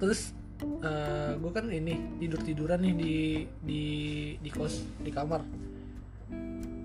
terus 0.00 0.32
gue 1.36 1.50
kan 1.52 1.68
ini 1.68 2.18
tidur 2.18 2.40
tiduran 2.40 2.80
nih 2.80 2.94
di 2.96 3.14
di 3.60 3.82
di 4.40 4.50
kos 4.50 4.82
di 4.98 5.12
kamar. 5.12 5.44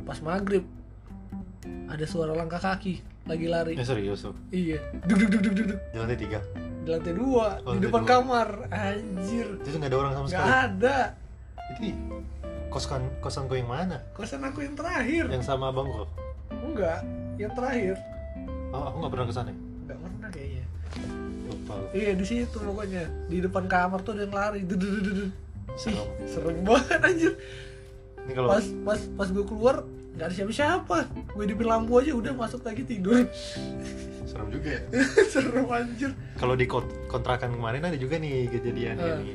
Pas 0.06 0.20
maghrib 0.22 0.64
ada 1.90 2.06
suara 2.06 2.36
langkah 2.36 2.62
kaki 2.62 3.02
lagi 3.26 3.48
lari. 3.50 3.74
Eh 3.74 3.82
serius 3.82 4.22
tuh, 4.22 4.36
iya. 4.54 4.78
Duk 5.08 5.18
duk 5.18 5.30
duk 5.34 5.42
duk 5.50 5.66
duk, 5.74 5.80
di 5.82 5.98
lantai 5.98 6.18
tiga? 6.20 6.40
Di 6.86 6.90
lantai 6.94 7.14
dua 7.18 7.58
Oh, 7.66 7.74
di 7.74 7.82
depan 7.82 8.06
dua. 8.06 8.10
kamar. 8.14 8.50
Anjir. 8.70 9.48
Itu 9.66 9.76
nggak 9.76 9.90
ada 9.90 9.98
orang 9.98 10.12
sama 10.14 10.26
nggak 10.30 10.38
sekali? 10.38 10.62
ada. 10.70 10.98
Jadi 11.74 11.90
kosan 12.70 13.02
kosan 13.18 13.44
kau 13.50 13.58
yang 13.58 13.72
mana? 13.72 13.98
kosan 14.14 14.46
aku 14.46 14.62
yang 14.62 14.76
terakhir. 14.78 15.26
Yang 15.32 15.44
sama 15.50 15.74
abang 15.74 15.90
kau? 15.90 16.06
enggak 16.54 17.02
yang 17.42 17.52
terakhir. 17.58 17.96
Oh 18.70 18.86
aku 18.88 18.96
nggak 19.02 19.14
pernah 19.16 19.26
ke 19.26 19.34
sana 19.34 19.52
Lu. 21.78 21.86
iya 21.92 22.12
di 22.12 22.24
situ 22.24 22.56
pokoknya 22.56 23.04
di 23.26 23.38
depan 23.40 23.66
kamar 23.66 24.00
tuh 24.00 24.14
ada 24.14 24.24
yang 24.24 24.34
lari. 24.34 24.62
Ih, 24.62 26.00
Serem. 26.26 26.62
banget 26.62 27.00
anjir 27.02 27.34
Ini 28.22 28.32
kalau 28.32 28.48
pas 28.50 28.66
pas 28.84 29.00
pas 29.14 29.28
gue 29.28 29.44
keluar 29.44 29.76
nggak 30.14 30.26
ada 30.26 30.34
siapa-siapa 30.34 30.98
gue 31.30 31.44
hidupin 31.44 31.68
lampu 31.68 32.00
aja 32.00 32.12
udah 32.12 32.32
masuk 32.34 32.64
lagi 32.64 32.82
tidur 32.82 33.28
serem 34.26 34.48
juga 34.50 34.70
ya 34.72 34.82
serem 35.34 35.68
anjir 35.68 36.12
Kalau 36.34 36.56
di 36.56 36.64
kont- 36.64 36.96
kontrakan 37.06 37.52
kemarin 37.52 37.84
ada 37.84 37.96
juga 37.96 38.16
nih 38.16 38.48
kejadian 38.48 38.96
Eh. 38.98 39.20
ini. 39.22 39.34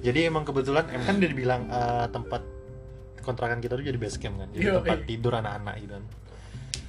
Jadi 0.00 0.18
emang 0.24 0.42
kebetulan 0.42 0.88
em 0.88 1.00
kan 1.00 1.14
udah 1.14 1.28
dibilang 1.28 1.62
eh, 1.66 2.06
tempat 2.08 2.42
kontrakan 3.20 3.60
kita 3.60 3.76
tuh 3.76 3.84
jadi 3.84 3.94
base 3.94 4.16
camp 4.16 4.36
kan, 4.36 4.48
jadi 4.50 4.64
Yo, 4.64 4.74
tempat 4.80 4.98
iya. 4.98 5.06
tidur 5.06 5.32
anak-anak 5.34 5.74
gitu 5.78 5.92
kan. 5.92 6.04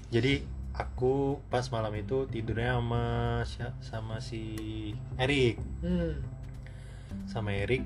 Jadi 0.09 0.33
aku 0.81 1.37
pas 1.53 1.65
malam 1.69 1.93
itu 1.93 2.25
tidurnya 2.29 2.77
sama 2.81 3.03
si- 3.45 3.77
sama 3.85 4.15
si 4.17 4.43
Erik, 5.21 5.61
hmm. 5.85 6.13
sama 7.29 7.53
Erik. 7.53 7.85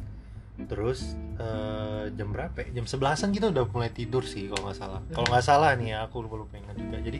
Terus 0.55 1.19
eh, 1.35 2.15
jam 2.15 2.31
berapa? 2.31 2.55
ya? 2.63 2.79
Jam 2.79 2.87
sebelasan 2.87 3.35
kita 3.35 3.51
udah 3.51 3.67
mulai 3.67 3.91
tidur 3.91 4.23
sih 4.23 4.47
kalau 4.47 4.71
nggak 4.71 4.77
salah. 4.79 5.01
Kalau 5.11 5.27
nggak 5.27 5.45
salah 5.45 5.75
nih 5.75 5.91
ya, 5.91 6.07
aku 6.07 6.23
lupa 6.23 6.39
lupa 6.39 6.55
ingat 6.55 6.79
juga. 6.79 6.97
Jadi 7.03 7.19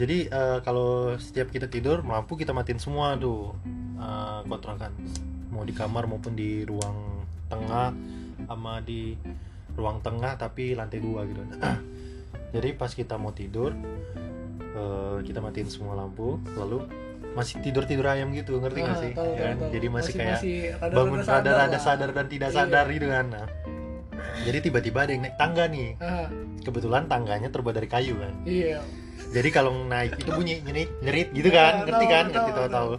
jadi 0.00 0.18
eh, 0.32 0.58
kalau 0.64 1.16
setiap 1.16 1.52
kita 1.52 1.68
tidur 1.68 2.00
lampu 2.04 2.36
kita 2.36 2.52
matiin 2.52 2.80
semua 2.80 3.16
tuh 3.16 3.56
eh, 4.00 4.40
kontrakan 4.48 4.92
mau 5.50 5.66
di 5.66 5.74
kamar 5.74 6.06
maupun 6.06 6.32
di 6.32 6.62
ruang 6.64 7.26
tengah 7.50 7.92
sama 8.46 8.80
di 8.80 9.18
ruang 9.74 10.00
tengah 10.00 10.38
tapi 10.38 10.72
lantai 10.78 11.02
dua 11.02 11.26
gitu 11.26 11.42
jadi 12.54 12.68
pas 12.78 12.90
kita 12.94 13.18
mau 13.18 13.34
tidur 13.34 13.74
eh, 14.72 15.16
kita 15.22 15.38
matiin 15.38 15.66
semua 15.66 15.94
lampu 15.94 16.38
lalu 16.54 16.84
masih 17.30 17.62
tidur 17.62 17.86
tidur 17.86 18.06
ayam 18.06 18.30
gitu 18.30 18.58
ngerti 18.58 18.78
nggak 18.80 18.96
Ah, 18.96 19.02
sih? 19.02 19.12
tahu, 19.14 19.22
Ya 19.24 19.30
tahu, 19.30 19.38
kan? 19.38 19.56
tahu. 19.56 19.70
jadi 19.70 19.86
masih, 19.88 20.12
kayak 20.12 20.38
rada-rada 20.42 20.94
bangun 20.96 21.18
rada-rada 21.22 21.78
sadar 21.78 22.10
dan 22.10 22.26
tidak 22.26 22.48
Iya. 22.50 22.56
sadar 22.58 22.86
gitu 22.90 23.06
kan? 23.06 23.26
Nah, 23.30 23.46
jadi 24.42 24.58
tiba-tiba 24.60 24.98
ada 25.00 25.12
yang 25.12 25.22
naik 25.22 25.36
tangga 25.36 25.64
nih. 25.66 25.88
Ah, 25.96 26.26
kebetulan 26.60 27.06
tangganya 27.06 27.48
terbuat 27.48 27.74
dari 27.76 27.86
kayu 27.86 28.18
kan? 28.18 28.34
Iya. 28.42 28.82
Jadi 29.30 29.48
kalau 29.48 29.70
naik 29.86 30.18
itu 30.18 30.30
bunyi 30.32 30.58
nyerit 30.60 30.90
nyerit 30.98 31.28
gitu 31.30 31.48
kan? 31.48 31.72
Ah, 31.72 31.78
ngerti 31.84 31.92
tahu, 32.02 32.10
kan? 32.10 32.24
tahu, 32.24 32.34
ngerti 32.34 32.50
tahu 32.50 32.66
tahu. 32.68 32.70
tahu. 32.74 32.92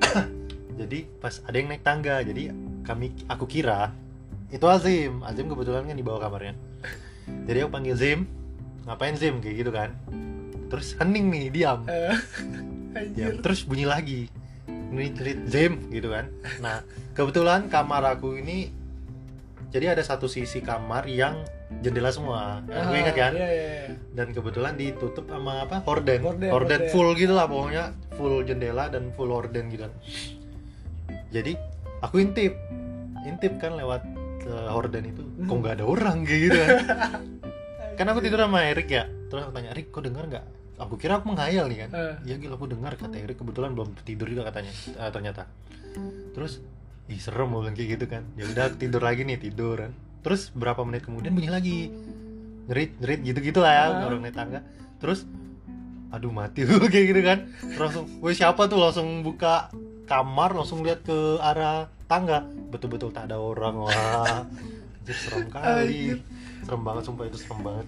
jadi 0.80 0.98
pas 1.16 1.34
ada 1.40 1.56
yang 1.56 1.68
naik 1.68 1.82
tangga 1.82 2.16
jadi 2.20 2.42
kami 2.82 3.06
aku 3.24 3.44
kira 3.46 3.88
itu 4.50 4.66
Azim. 4.66 5.24
Azim 5.24 5.46
kebetulan 5.46 5.86
kan 5.86 5.96
di 5.96 6.04
bawah 6.04 6.20
kamarnya. 6.20 6.52
Jadi 7.46 7.56
aku 7.56 7.70
panggil 7.70 7.96
Zim 7.96 8.28
ngapain 8.84 9.14
Zim? 9.14 9.40
Kayak 9.40 9.56
gitu 9.56 9.70
kan 9.70 9.96
terus 10.70 10.94
hening 10.96 11.26
nih 11.28 11.44
diam. 11.50 11.82
Diam 12.90 12.96
anjir. 12.96 13.42
Terus 13.42 13.60
bunyi 13.62 13.86
lagi. 13.86 14.20
Nyerit 14.90 15.14
nyerit 15.18 15.40
Zim 15.46 15.72
gitu 15.90 16.10
kan. 16.10 16.26
Nah 16.58 16.82
kebetulan 17.14 17.66
kamar 17.66 18.02
aku 18.08 18.38
ini 18.38 18.70
jadi 19.70 19.94
ada 19.94 20.02
satu 20.02 20.26
sisi 20.26 20.58
kamar 20.58 21.06
yang 21.06 21.46
jendela 21.78 22.10
semua. 22.10 22.58
Aku 22.66 22.90
Ah, 22.90 22.98
ingat 22.98 23.14
kan? 23.14 23.32
iya, 23.38 23.46
iya, 23.46 23.66
iya. 23.86 23.94
dan 24.18 24.34
kebetulan 24.34 24.74
ditutup 24.74 25.30
sama 25.30 25.62
apa? 25.62 25.86
Horden. 25.86 26.18
Horden, 26.26 26.50
horden, 26.50 26.50
horden. 26.50 26.80
full 26.90 27.14
gitu 27.14 27.30
lah 27.30 27.46
pokoknya. 27.46 27.94
Full 28.18 28.42
jendela 28.42 28.90
dan 28.90 29.14
full 29.14 29.30
horden 29.30 29.70
gitu 29.70 29.86
kan. 29.86 29.92
Jadi 31.30 31.54
aku 32.02 32.18
intip. 32.18 32.58
Intip 33.22 33.62
kan 33.62 33.78
lewat 33.78 34.02
eh, 34.42 34.68
horden 34.74 35.06
itu. 35.06 35.22
Kok 35.46 35.54
nggak 35.54 35.74
ada 35.78 35.84
orang 35.86 36.26
kayak 36.26 36.40
gitu 36.50 36.58
kan? 36.58 36.70
Kan 38.00 38.08
aku 38.08 38.24
tidur 38.24 38.40
sama 38.40 38.64
Erik 38.64 38.88
ya. 38.88 39.04
Terus 39.28 39.44
aku 39.44 39.52
tanya 39.52 39.76
Erik 39.76 39.92
kok 39.92 40.00
dengar 40.00 40.24
nggak 40.24 40.40
aku 40.80 40.96
kira 40.96 41.20
aku 41.20 41.28
menghayal 41.30 41.68
nih 41.68 41.86
kan. 41.86 41.90
Eh. 41.92 42.14
iya 42.32 42.36
gila 42.40 42.56
aku 42.56 42.66
dengar 42.66 42.96
kata 42.96 43.20
Erik 43.20 43.36
kebetulan 43.36 43.76
belum 43.76 43.92
tidur 44.02 44.26
juga 44.26 44.48
katanya 44.48 44.72
eh, 44.72 45.10
ternyata. 45.12 45.44
Terus 46.32 46.64
ih 47.10 47.20
serem 47.20 47.52
bilang 47.52 47.76
kayak 47.76 48.00
gitu 48.00 48.06
kan. 48.08 48.24
Ya 48.40 48.48
udah 48.48 48.72
tidur 48.74 49.04
lagi 49.04 49.22
nih 49.28 49.36
tidur 49.36 49.76
kan 49.76 49.92
terus 50.20 50.52
berapa 50.52 50.84
menit 50.84 51.04
kemudian 51.04 51.32
bunyi 51.36 51.50
lagi. 51.52 51.78
Ngerit 52.68 52.90
ngerit 53.02 53.20
gitu 53.24 53.38
gitu 53.40 53.58
lah 53.60 53.72
ya 53.72 53.84
Ah. 53.92 54.08
orang 54.08 54.20
naik 54.24 54.36
tangga. 54.36 54.60
Terus 55.00 55.28
aduh 56.10 56.32
mati 56.32 56.64
kayak 56.92 57.06
gitu 57.12 57.20
kan. 57.22 57.38
Terus 57.60 57.80
langsung 57.80 58.06
woi 58.24 58.32
siapa 58.32 58.64
tuh? 58.64 58.78
Langsung 58.80 59.08
buka 59.20 59.68
kamar 60.08 60.56
langsung 60.56 60.80
lihat 60.80 61.04
ke 61.04 61.36
arah 61.40 61.92
tangga. 62.08 62.44
Betul-betul 62.72 63.12
tak 63.12 63.28
ada 63.28 63.36
orang 63.36 63.84
wah. 63.84 64.44
Serem 65.10 65.50
kali. 65.50 66.16
Serem 66.62 66.80
banget 66.84 67.02
sumpah 67.08 67.24
itu 67.26 67.38
serem 67.40 67.60
banget 67.64 67.86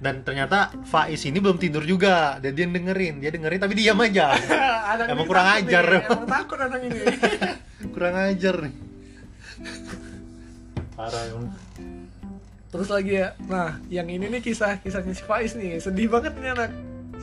dan 0.00 0.24
ternyata 0.24 0.72
Faiz 0.88 1.28
ini 1.28 1.36
belum 1.44 1.60
tidur 1.60 1.84
juga. 1.84 2.40
Dan 2.40 2.56
dia 2.56 2.64
dengerin. 2.64 3.20
Dia 3.20 3.30
dengerin 3.36 3.60
tapi 3.60 3.76
diam 3.76 4.00
aja. 4.00 4.32
Anak 4.96 5.12
Emang 5.12 5.28
ini 5.28 5.30
kurang 5.30 5.48
ajar, 5.54 5.84
nih, 5.86 6.00
emang. 6.02 6.26
takut 6.26 6.58
anak 6.58 6.80
ini. 6.82 6.98
Kurang 7.94 8.14
ajar 8.18 8.54
nih. 8.66 8.74
Parah 10.98 11.22
emang 11.30 11.46
terus 12.70 12.88
lagi 12.90 13.22
ya. 13.22 13.38
Nah 13.46 13.78
yang 13.86 14.10
ini 14.10 14.26
nih 14.26 14.42
kisah 14.42 14.82
kisahnya 14.82 15.14
si 15.14 15.22
Faiz 15.22 15.54
nih. 15.54 15.78
Sedih 15.78 16.10
banget 16.10 16.34
nih 16.42 16.50
anak. 16.58 16.70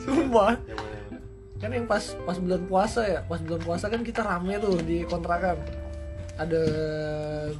Sumpah. 0.00 0.56
Ya 0.64 0.74
boleh. 0.78 0.96
kan 1.58 1.70
yang 1.74 1.84
pas 1.84 2.14
pas 2.24 2.40
bulan 2.40 2.62
puasa 2.64 3.00
ya. 3.04 3.20
Pas 3.26 3.40
bulan 3.42 3.60
puasa 3.60 3.84
kan 3.92 4.00
kita 4.00 4.24
rame 4.24 4.56
tuh 4.62 4.80
di 4.80 5.04
kontrakan. 5.04 5.60
Ada 6.40 6.62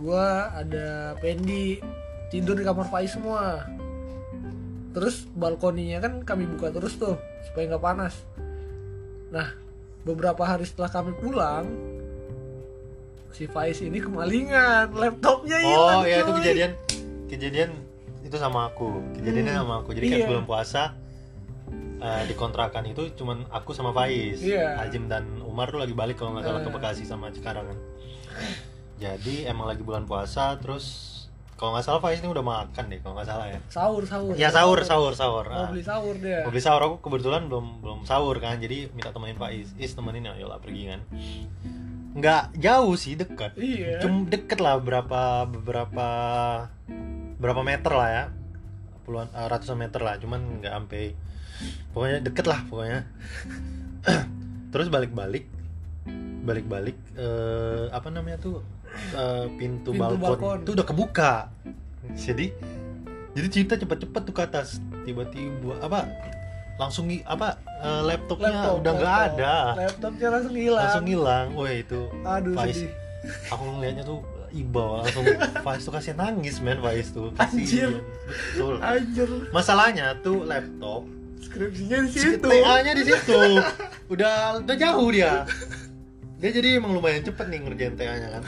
gua 0.01 0.55
ada 0.57 1.13
Pendi. 1.21 1.85
Tidur 2.33 2.57
di 2.57 2.65
kamar 2.65 2.89
Faiz 2.89 3.13
semua 3.13 3.65
terus 4.91 5.29
balkoninya 5.31 6.01
kan 6.01 6.13
kami 6.23 6.49
buka 6.49 6.73
terus 6.73 6.97
tuh 6.97 7.17
supaya 7.45 7.69
nggak 7.71 7.85
panas 7.85 8.15
nah 9.29 9.53
beberapa 10.03 10.41
hari 10.41 10.65
setelah 10.65 10.89
kami 10.89 11.13
pulang 11.15 11.69
si 13.31 13.45
Faiz 13.45 13.79
ini 13.81 14.01
kemalingan 14.01 14.91
laptopnya 14.93 15.61
hilang 15.61 16.01
oh 16.01 16.05
ya 16.05 16.25
itu 16.25 16.33
kejadian 16.33 16.73
kejadian 17.29 17.71
itu 18.25 18.37
sama 18.37 18.69
aku 18.69 18.99
kejadiannya 19.15 19.53
Hmm, 19.53 19.63
sama 19.63 19.75
aku 19.81 19.91
jadi 19.93 20.07
kan 20.07 20.17
iya. 20.17 20.25
sebelum 20.27 20.45
puasa 20.45 20.83
eh, 21.99 22.23
di 22.25 22.35
kontrakan 22.35 22.85
itu 22.89 23.13
cuman 23.15 23.45
aku 23.49 23.77
sama 23.77 23.93
Faiz 23.93 24.41
Iya. 24.41 24.81
Azim 24.81 25.07
dan 25.07 25.45
Umar 25.45 25.69
tuh 25.69 25.79
lagi 25.79 25.93
balik 25.93 26.17
kalau 26.17 26.35
nggak 26.35 26.47
salah 26.47 26.61
ke 26.61 26.71
Eh. 26.71 26.75
Bekasi 26.75 27.03
sama 27.05 27.29
Cikarang 27.29 27.69
kan 27.69 27.79
jadi 28.99 29.47
emang 29.47 29.69
lagi 29.69 29.85
bulan 29.85 30.03
puasa 30.03 30.57
terus 30.59 31.18
kalau 31.59 31.75
nggak 31.75 31.83
salah 31.83 31.99
Faiz 31.99 32.23
ini 32.23 32.31
udah 32.31 32.41
makan 32.41 32.85
deh 32.87 33.03
kalau 33.03 33.19
nggak 33.19 33.27
salah 33.27 33.51
ya. 33.51 33.59
Sahur 33.67 34.07
sahur. 34.07 34.33
Ya 34.39 34.49
sahur 34.49 34.79
sahur 34.81 35.11
sahur. 35.13 35.45
Mau 35.45 35.59
Ah. 35.59 35.69
beli 35.69 35.83
sahur 35.83 36.15
dia. 36.15 36.47
Mau 36.47 36.55
beli 36.55 36.63
sahur 36.63 36.79
aku 36.81 36.97
kebetulan 37.03 37.51
belum 37.51 37.83
belum 37.83 37.99
sahur 38.07 38.39
kan 38.39 38.57
jadi 38.57 38.87
minta 38.95 39.11
temenin 39.11 39.35
Pak 39.35 39.51
Is 39.75 39.93
temenin 39.93 40.23
ya 40.23 40.39
yolah 40.39 40.63
pergi 40.63 40.95
kan. 40.95 41.01
Nggak 42.15 42.55
jauh 42.57 42.95
sih 42.95 43.19
dekat. 43.19 43.59
Iya. 43.59 43.99
Cuma 43.99 44.23
deket 44.25 44.63
lah 44.63 44.79
berapa 44.79 45.21
beberapa 45.45 46.07
berapa 47.37 47.61
meter 47.61 47.91
lah 47.91 48.09
ya. 48.09 48.25
Puluhan 49.03 49.27
eh, 49.29 49.47
ratusan 49.51 49.75
meter 49.75 49.99
lah 49.99 50.15
cuman 50.17 50.63
nggak 50.63 50.71
sampai 50.71 51.19
pokoknya 51.91 52.23
deket 52.23 52.47
lah 52.47 52.63
pokoknya. 52.71 53.03
Terus 54.73 54.87
balik-balik 54.89 55.51
balik-balik 56.39 56.97
eh, 57.19 57.91
apa 57.91 58.09
namanya 58.09 58.39
tuh 58.39 58.63
eh, 59.13 59.47
pintu, 59.55 59.91
Pintu 59.91 60.01
balkon, 60.01 60.21
balkon. 60.21 60.59
itu 60.63 60.71
udah 60.73 60.87
kebuka. 60.87 61.33
Jadi 62.15 62.47
jadi 63.33 63.49
cerita 63.49 63.75
cepet-cepet 63.77 64.23
tuh 64.25 64.35
ke 64.35 64.43
atas. 64.43 64.81
Tiba-tiba 65.03 65.79
apa? 65.79 66.09
Langsung 66.77 67.07
apa? 67.25 67.59
Eh, 67.79 68.03
laptopnya 68.05 68.51
Laptop, 68.51 68.77
udah 68.79 68.93
nggak 68.95 69.15
laptop. 69.15 69.39
ada. 69.39 69.55
Laptopnya 69.77 70.29
langsung 70.31 70.55
hilang. 70.55 70.83
Langsung 70.85 71.07
hilang. 71.07 71.47
Wah 71.55 71.73
itu 71.73 72.01
aduh 72.23 72.55
Faiz. 72.55 72.75
sedih. 72.77 72.93
Aku 73.51 73.63
ngeliatnya 73.69 74.05
tuh 74.05 74.19
iba. 74.51 74.85
Langsung 75.03 75.25
Faiz 75.67 75.83
tuh 75.83 75.93
kasih 75.93 76.15
nangis 76.15 76.57
men 76.59 76.79
Faiz 76.79 77.11
tuh. 77.11 77.31
Anjir. 77.35 77.59
kasih 77.59 78.03
betul. 78.55 78.75
Anjir. 78.81 79.29
Masalahnya 79.51 80.15
tuh 80.21 80.43
laptop 80.43 81.03
skripsinya 81.39 81.99
di 82.03 82.11
situ. 82.11 82.43
TA 82.43 82.75
nya 82.83 82.93
di 82.93 83.05
situ. 83.07 83.41
Udah 84.13 84.59
udah 84.59 84.77
jauh 84.77 85.09
dia 85.13 85.45
dia 86.39 86.51
jadi 86.51 86.69
emang 86.77 86.93
lumayan 86.93 87.21
cepet 87.21 87.47
nih 87.47 87.59
ngerjain 87.61 87.95
TA 87.95 88.15
nya 88.15 88.29
kan 88.33 88.43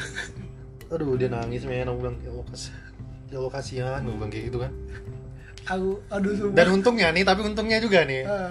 aduh 0.93 1.15
dia 1.15 1.29
nangis 1.29 1.63
men 1.63 1.85
aku 1.85 1.99
bilang 2.01 2.17
ya 2.19 2.31
kasih 2.45 2.73
ya 3.27 3.37
Allah 3.37 3.53
kasihan 3.53 4.01
gue 4.01 4.11
bilang 4.13 4.31
kayak 4.31 4.45
gitu 4.47 4.59
kan 4.59 4.73
aku 5.65 5.89
aduh 6.09 6.33
sumpah 6.33 6.57
dan 6.57 6.67
untungnya 6.73 7.09
nih 7.11 7.23
tapi 7.23 7.41
untungnya 7.43 7.79
juga 7.79 8.03
nih 8.03 8.23
Ah, 8.25 8.51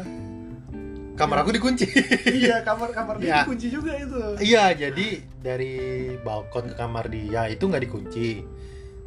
kamar 1.17 1.43
aku 1.43 1.51
dikunci 1.51 1.83
iya 2.39 2.59
kamar 2.61 2.91
kamar 2.91 3.15
Ya. 3.19 3.43
dia 3.43 3.45
kunci 3.45 3.67
juga 3.67 3.91
itu 3.91 4.15
Iya, 4.39 4.71
jadi 4.73 5.07
dari 5.37 5.73
balkon 6.17 6.67
ke 6.67 6.75
kamar 6.75 7.07
dia 7.07 7.47
itu 7.47 7.59
nggak 7.61 7.83
dikunci. 7.83 8.39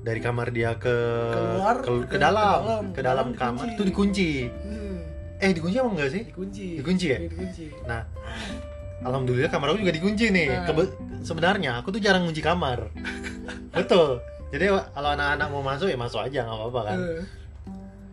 Dari 0.02 0.18
kamar 0.18 0.50
dia 0.50 0.76
ke 0.76 0.92
Keluar, 1.30 1.76
ke, 1.78 1.88
ke 2.04 2.04
ke- 2.06 2.18
dalam, 2.18 2.60
ke 2.60 2.60
dalam. 2.60 2.84
ke 2.90 3.00
dalam 3.02 3.26
kamar 3.32 3.64
dikunci. 3.64 3.72
itu 3.72 3.82
dikunci. 3.86 4.30
hmm. 4.44 4.98
eh 5.40 5.50
dikunci 5.52 5.76
apa 5.78 5.88
enggak 5.88 6.10
sih 6.10 6.22
dikunci 6.26 6.66
Dikunci 6.76 7.06
ya? 7.06 7.16
Iya, 7.16 7.28
dikunci 7.28 7.64
nah 7.82 8.02
alhamdulillah 9.02 9.50
kamar 9.50 9.66
aku 9.70 9.78
juga 9.80 9.94
dikunci 9.94 10.24
nih. 10.28 10.48
Nah. 10.48 10.64
Kebe- 10.64 10.94
sebenarnya 11.20 11.78
aku 11.78 11.90
tuh 11.90 12.00
jarang 12.00 12.24
kunci 12.24 12.40
kamar. 12.40 12.90
Betul. 13.76 14.22
Jadi 14.50 14.64
kalau 14.68 15.10
anak-anak 15.10 15.46
mau 15.48 15.62
masuk 15.62 15.88
ya 15.88 15.96
masuk 15.96 16.20
aja 16.20 16.44
nggak 16.44 16.58
apa-apa 16.58 16.80
kan? 16.84 16.98
Eh, 16.98 17.22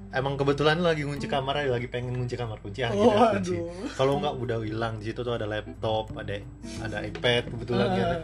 emang 0.09 0.33
kebetulan 0.35 0.79
lagi 0.79 1.03
kunci 1.03 1.27
kamar 1.27 1.61
aja 1.61 1.75
lagi 1.75 1.85
pengen 1.85 2.15
kunci 2.15 2.33
kamar 2.33 2.57
kunci 2.57 2.81
aja 2.81 2.95
Oh, 2.95 3.11
kunci. 3.29 3.59
Kalau 3.93 4.17
nggak 4.17 4.35
udah 4.39 4.57
hilang 4.63 4.97
di 4.97 5.11
situ 5.11 5.19
tuh 5.19 5.35
ada 5.35 5.43
laptop 5.43 6.15
ada 6.15 6.39
ada 6.79 6.97
iPad 7.03 7.43
kebetulan 7.51 7.87
kan. 7.89 8.07
Ah, 8.09 8.21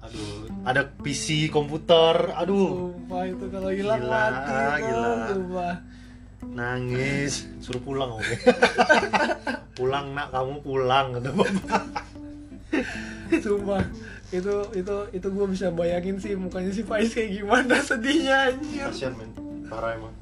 aduh 0.00 0.48
ada 0.64 0.80
PC 0.96 1.50
komputer 1.50 2.32
aduh. 2.32 2.96
Sumpah 2.96 3.22
itu 3.26 3.44
kalau 3.50 3.68
hilang 3.68 4.00
Gila, 4.00 4.16
mati 4.16 4.48
tuh, 4.48 4.78
gila. 4.80 5.10
sumpah 5.28 5.74
nangis. 6.48 7.48
Suruh 7.60 7.82
pulang 7.82 8.16
oke 8.16 8.36
pulang 9.78 10.12
nak 10.12 10.28
kamu 10.32 10.54
pulang 10.60 11.06
kata 11.16 11.30
bapak. 11.32 11.82
Sumpah. 13.44 13.82
Itu 14.30 14.54
itu 14.78 14.96
itu 15.10 15.26
gue 15.26 15.46
bisa 15.50 15.66
bayangin 15.74 16.16
sih 16.22 16.38
mukanya 16.38 16.70
si 16.70 16.82
Faiz 16.86 17.10
kayak 17.10 17.30
gimana 17.40 17.80
sedihnya 17.82 18.54
anjir. 18.54 18.88
Kasian 18.90 19.14
men. 19.18 19.30
Parah 19.66 19.96
emang. 19.96 20.14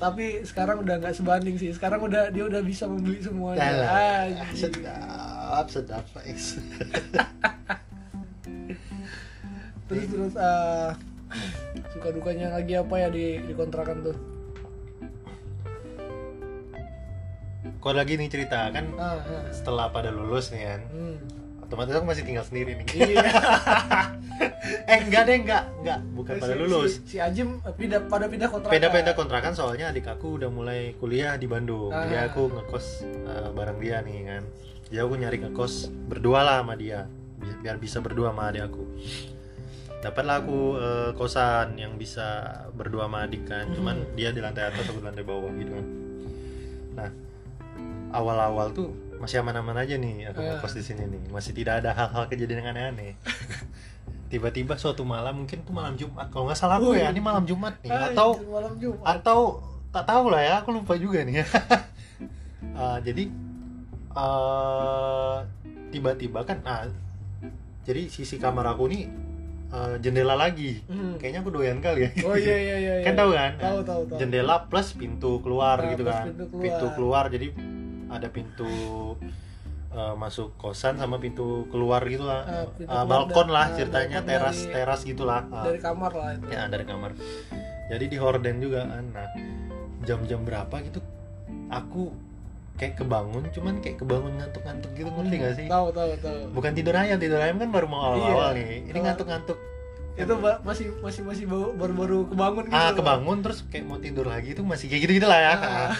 Tapi 0.00 0.40
sekarang 0.48 0.80
udah 0.80 0.96
nggak 0.96 1.12
sebanding 1.12 1.60
sih. 1.60 1.70
Sekarang 1.76 2.00
udah 2.00 2.32
dia 2.32 2.48
udah 2.48 2.64
bisa 2.64 2.88
membeli 2.88 3.20
semuanya. 3.20 3.60
Yalah, 3.60 4.48
sedap 4.56 5.66
sedap 5.68 6.04
Faiz. 6.16 6.56
Terus 9.90 10.06
terus 10.06 10.34
eh, 10.38 10.90
suka 11.90 12.08
dukanya 12.14 12.54
lagi 12.54 12.78
apa 12.78 12.94
ya 12.94 13.08
di 13.10 13.42
di 13.42 13.52
kontrakan 13.58 14.06
tuh 14.06 14.16
kok 17.80 17.92
lagi 17.92 18.14
nih 18.14 18.28
cerita 18.28 18.68
kan 18.68 18.84
ah, 18.94 19.16
ah. 19.16 19.48
setelah 19.48 19.88
pada 19.88 20.08
lulus 20.08 20.48
nih 20.50 20.62
kan? 20.66 20.80
Hmm. 20.90 21.16
otomatis 21.62 21.94
aku 21.94 22.02
masih 22.04 22.24
tinggal 22.24 22.42
sendiri 22.42 22.74
nih. 22.74 22.86
Iya. 22.90 23.24
Eh 24.86 24.98
enggak 25.00 25.22
deh 25.24 25.36
enggak 25.38 25.64
enggak. 25.78 25.98
Bukan 26.10 26.34
pada 26.36 26.52
Si- 26.52 26.60
lulus. 26.60 26.90
si, 27.00 27.06
si 27.06 27.16
Ajim 27.18 27.60
eh, 27.60 27.70
pindah 27.70 28.00
pada 28.04 28.26
pindah 28.26 28.48
kontrakan 28.48 28.72
beda-beda 28.72 29.12
kontrakan 29.12 29.52
soalnya 29.52 29.86
adik 29.88 30.06
aku 30.06 30.34
udah 30.34 30.48
mulai 30.48 30.94
kuliah 30.96 31.34
di 31.34 31.46
Bandung. 31.46 31.88
Ah. 31.88 32.04
jadi 32.04 32.26
aku 32.26 32.50
ngekos 32.50 32.86
eh, 33.04 33.48
bareng 33.50 33.78
dia 33.78 34.00
nih 34.00 34.18
kan? 34.26 34.42
Jadi 34.84 34.98
aku 34.98 35.14
nyari 35.16 35.36
ngekos 35.40 35.74
berdua 36.04 36.40
lah 36.40 36.56
sama 36.60 36.74
dia. 36.74 37.06
Bi- 37.36 37.58
biar 37.60 37.76
bisa 37.76 37.98
berdua 37.98 38.30
sama 38.30 38.50
adik 38.50 38.66
aku. 38.66 38.82
Dapatlah 40.00 40.36
aku 40.38 40.58
eh, 40.76 41.10
kosan 41.14 41.76
yang 41.76 41.94
bisa 41.94 42.26
berdua 42.72 43.06
sama 43.06 43.24
adik 43.24 43.44
kan? 43.44 43.70
Cuman 43.70 43.96
Hmm. 44.00 44.10
dia 44.14 44.30
di 44.30 44.40
lantai 44.40 44.66
atas 44.66 44.82
aku 44.82 44.98
di 44.98 45.06
lantai 45.06 45.22
bawah 45.22 45.52
gitu 45.52 45.70
kan. 45.70 45.86
Nah 46.92 47.10
awal-awal 48.10 48.70
tuh 48.70 48.90
masih 49.16 49.38
aman-aman 49.38 49.76
aja 49.76 49.94
nih 49.94 50.26
aku 50.26 50.38
Ah. 50.38 50.56
ngekos 50.56 50.74
di 50.74 50.82
sini 50.82 51.04
nih 51.04 51.22
masih 51.28 51.52
tidak 51.52 51.80
ada 51.80 51.90
hal-hal 51.92 52.24
kejadian 52.26 52.60
yang 52.60 52.70
aneh-aneh 52.70 53.12
tiba-tiba 54.30 54.74
suatu 54.74 55.02
malam 55.02 55.42
mungkin 55.42 55.60
tuh 55.60 55.70
malam 55.70 55.94
Jumat 55.94 56.26
kalau 56.28 56.46
nggak 56.46 56.56
salah 56.56 56.76
aku 56.76 56.94
Wih. 56.94 57.00
ya 57.00 57.10
ini 57.10 57.18
malam 57.18 57.42
Jumat 57.42 57.74
nih 57.80 57.90
Anjir, 57.90 58.10
atau 58.12 58.28
malam 58.44 58.72
Jumat 58.76 59.02
atau 59.04 59.38
tak 59.88 60.04
tahu 60.04 60.24
lah 60.28 60.40
ya 60.40 60.54
aku 60.60 60.68
lupa 60.72 60.94
juga 60.94 61.20
nih 61.20 61.42
Eh, 62.60 62.98
jadi 63.06 63.24
eh, 64.12 65.36
tiba-tiba 65.90 66.40
kan 66.42 66.58
nah, 66.62 66.86
jadi 67.82 68.06
sisi 68.06 68.36
kamar 68.36 68.66
aku 68.68 68.86
nih 68.86 69.04
eh, 69.68 69.94
jendela 69.98 70.34
lagi 70.34 70.78
Hmm. 70.86 71.14
kayaknya 71.16 71.40
aku 71.40 71.50
doyan 71.52 71.78
kali 71.78 72.06
ya 72.06 72.10
oh 72.22 72.34
iya 72.34 72.56
iya 72.56 72.76
iya 72.78 72.92
kan 73.06 73.12
iya. 73.12 73.18
tahu 73.18 73.30
kan 73.32 73.52
tahu 73.56 73.78
tahu 73.82 74.02
tahu 74.06 74.16
jendela 74.16 74.56
plus 74.64 74.94
pintu 74.94 75.38
keluar 75.40 75.76
Nah, 75.76 75.90
gitu 75.90 76.02
kan 76.04 76.24
pintu 76.54 76.86
keluar. 76.94 77.26
jadi 77.28 77.50
ada 78.10 78.28
pintu 78.28 78.66
eh, 79.90 80.14
masuk 80.14 80.54
kosan 80.56 80.94
sama 80.96 81.18
pintu 81.18 81.66
keluar 81.66 81.98
gitu 82.04 82.22
lah. 82.22 82.42
Ah, 82.44 82.54
Eh, 82.62 82.66
keluar 82.80 83.06
balkon 83.06 83.34
dan- 83.44 83.50
lah 83.50 83.64
ah, 83.64 83.74
ceritanya 83.74 84.18
balkon 84.18 84.30
teras 84.30 84.58
dari- 84.60 84.72
teras 84.72 85.00
gitulah 85.02 85.42
Ah. 85.48 85.64
dari 85.64 85.78
kamar 85.78 86.12
lah 86.12 86.28
itu. 86.32 86.46
Ya 86.46 86.62
dari 86.66 86.84
kamar. 86.84 87.10
Jadi 87.88 88.04
di 88.06 88.16
horden 88.16 88.56
juga 88.58 88.86
kan. 88.86 89.04
Nah 89.08 89.26
jam-jam 90.00 90.40
berapa 90.40 90.74
gitu 90.80 91.02
aku 91.68 92.14
kayak 92.76 92.96
kebangun 92.96 93.44
cuman 93.50 93.74
kayak 93.80 93.98
kebangun 93.98 94.32
ngantuk-ngantuk 94.32 94.90
gitu 94.94 95.10
ngerti 95.10 95.36
gak 95.36 95.54
sih? 95.54 95.66
tahu 95.66 95.90
tahu 95.90 96.10
tahu. 96.16 96.38
Bukan 96.50 96.72
tidur 96.72 96.94
ayam 96.94 97.18
tidur 97.18 97.36
ayam 97.36 97.58
kan 97.58 97.68
baru 97.68 97.86
mau 97.86 98.00
awal-awal 98.06 98.54
Iya. 98.54 98.62
nih. 98.62 98.66
Ini 98.88 98.98
ngantuk-ngantuk. 99.00 99.58
Itu 100.14 100.32
masih 100.38 100.86
masih 101.00 101.22
masih 101.24 101.44
baru 101.48 101.92
baru, 101.92 102.18
kebangun 102.26 102.62
gitu 102.64 102.76
ah 102.76 102.92
kebangun 102.92 103.38
terus 103.40 103.66
kayak 103.66 103.84
mau 103.84 103.98
tidur 103.98 104.24
lagi 104.24 104.52
tuh 104.52 104.62
masih 104.62 104.86
kayak 104.86 105.02
gitu 105.02 105.12
gitu 105.16 105.26
lah 105.26 105.40
ya 105.40 105.54
Ah. 105.56 105.92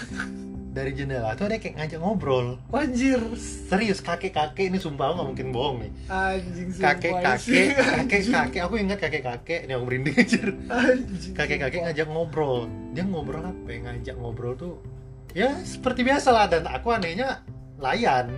Dari 0.71 0.95
jendela 0.95 1.35
tuh 1.35 1.51
ada 1.51 1.59
kayak 1.59 1.75
ngajak 1.75 1.99
ngobrol. 1.99 2.55
Anjir 2.71 3.19
serius 3.67 3.99
kakek 3.99 4.31
kakek 4.31 4.71
ini 4.71 4.79
sumpah 4.79 5.11
aku 5.11 5.13
nggak 5.19 5.27
mungkin 5.35 5.47
bohong 5.51 5.77
nih. 5.83 5.91
Anjing 6.07 6.69
kakek 6.79 7.13
kakek 7.19 7.67
kakek 7.75 8.21
kakek 8.31 8.61
aku 8.63 8.75
ingat 8.79 8.97
kakek 9.03 9.23
kakek 9.23 9.59
ini 9.67 9.71
aku 9.75 9.83
merinding 9.83 10.15
anjir. 10.15 10.47
Kakek 11.35 11.59
kakek 11.59 11.81
ngajak 11.85 12.07
ngobrol. 12.07 12.71
Dia 12.95 13.03
ngobrol 13.03 13.43
apa 13.43 13.67
ya? 13.67 13.79
Ngajak 13.83 14.15
ngobrol 14.15 14.55
tuh 14.55 14.79
ya 15.31 15.51
seperti 15.63 16.03
biasa 16.03 16.31
lah 16.31 16.47
dan 16.47 16.63
aku 16.63 16.87
anehnya 16.91 17.43
layan. 17.75 18.31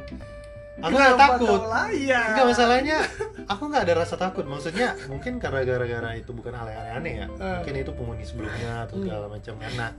Aku 0.82 0.90
nggak 0.90 1.14
Kenapa 1.14 1.38
takut? 1.38 1.62
Enggak 1.70 2.46
masalahnya 2.50 2.98
aku 3.46 3.64
nggak 3.70 3.84
ada 3.86 3.94
rasa 3.94 4.18
takut. 4.18 4.42
Maksudnya 4.50 4.98
mungkin 5.06 5.38
karena 5.38 5.62
gara-gara 5.62 6.18
itu 6.18 6.34
bukan 6.34 6.50
hal 6.50 6.66
yang 6.66 6.98
aneh 6.98 7.14
ya. 7.22 7.28
Eh. 7.30 7.62
mungkin 7.62 7.74
itu 7.78 7.92
penghuni 7.94 8.26
sebelumnya 8.26 8.90
atau 8.90 8.98
Hmm. 8.98 9.06
segala 9.06 9.26
macam. 9.30 9.54
Kan 9.62 9.94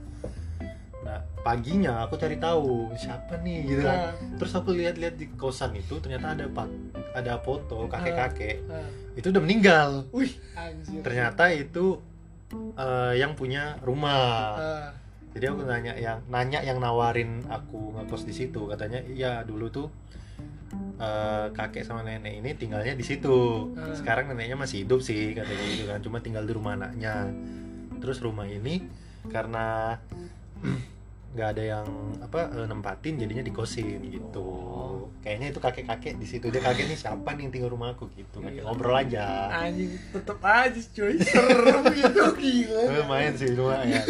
nah 1.05 1.21
paginya 1.45 2.01
aku 2.01 2.17
cari 2.17 2.41
tahu 2.41 2.89
siapa 2.97 3.37
nih 3.45 3.57
gitu 3.69 3.81
kan. 3.85 4.09
Nah, 4.09 4.11
terus 4.41 4.57
aku 4.57 4.73
lihat-lihat 4.73 5.15
di 5.21 5.29
kosan 5.37 5.77
itu 5.77 6.01
ternyata 6.01 6.33
ada 6.33 6.49
pak 6.49 6.65
ada 7.13 7.37
foto 7.37 7.85
kakek-kakek. 7.85 8.65
Nah. 8.65 8.89
itu 9.13 9.29
udah 9.29 9.41
meninggal. 9.45 10.09
Wih, 10.09 10.33
anjir. 10.57 11.05
ternyata 11.05 11.53
itu 11.53 12.01
eh, 12.73 13.13
yang 13.21 13.37
punya 13.37 13.77
rumah. 13.85 14.57
Ah, 14.57 14.89
jadi 15.37 15.53
aku 15.53 15.61
nanya 15.69 15.93
yang 15.93 16.25
nanya 16.25 16.65
yang 16.65 16.81
nawarin 16.81 17.45
aku 17.53 17.93
ngekos 18.01 18.25
di 18.25 18.33
situ. 18.33 18.65
Katanya 18.65 19.05
iya 19.05 19.45
dulu 19.45 19.69
tuh 19.69 19.87
eh, 20.97 21.53
kakek 21.53 21.85
sama 21.85 22.01
nenek 22.01 22.41
ini 22.41 22.57
tinggalnya 22.57 22.97
di 22.97 23.05
situ. 23.05 23.69
Sekarang 23.93 24.33
neneknya 24.33 24.57
masih 24.57 24.83
hidup 24.89 25.05
sih 25.05 25.37
katanya 25.37 25.65
gitu 25.69 25.85
kan. 25.85 25.99
Cuma 26.01 26.17
tinggal 26.25 26.49
di 26.49 26.51
rumah 26.57 26.73
anaknya. 26.73 27.29
Terus 28.01 28.17
rumah 28.25 28.49
ini 28.49 28.81
karena 29.29 29.97
nggak 31.35 31.49
ada 31.51 31.63
yang 31.77 31.87
apa 32.23 32.47
eh, 32.47 32.65
nempatin 32.65 33.19
jadinya 33.19 33.43
dikosin 33.43 33.99
gitu. 34.07 34.47
Oh. 34.47 35.11
kayaknya 35.19 35.51
itu 35.51 35.59
kakek 35.59 35.85
kakek 35.89 36.13
di 36.15 36.27
situ. 36.29 36.47
Dia 36.53 36.61
kakek 36.61 36.85
nih 36.85 36.95
siapa 36.95 37.33
nih 37.33 37.49
yang 37.49 37.53
tinggal 37.53 37.69
rumah 37.73 37.91
aku? 37.91 38.07
Gitu. 38.13 38.39
Kakek 38.39 38.63
ngobrol 38.63 38.95
aja. 38.95 39.51
Anjing 39.51 39.97
tetep 40.13 40.39
aja 40.39 40.79
cuy. 40.95 41.17
Serem 41.19 41.81
gitu 41.91 42.23
gila. 42.39 42.81
Eh, 42.87 43.05
main 43.09 43.33
sih 43.35 43.51
lumayan 43.51 44.05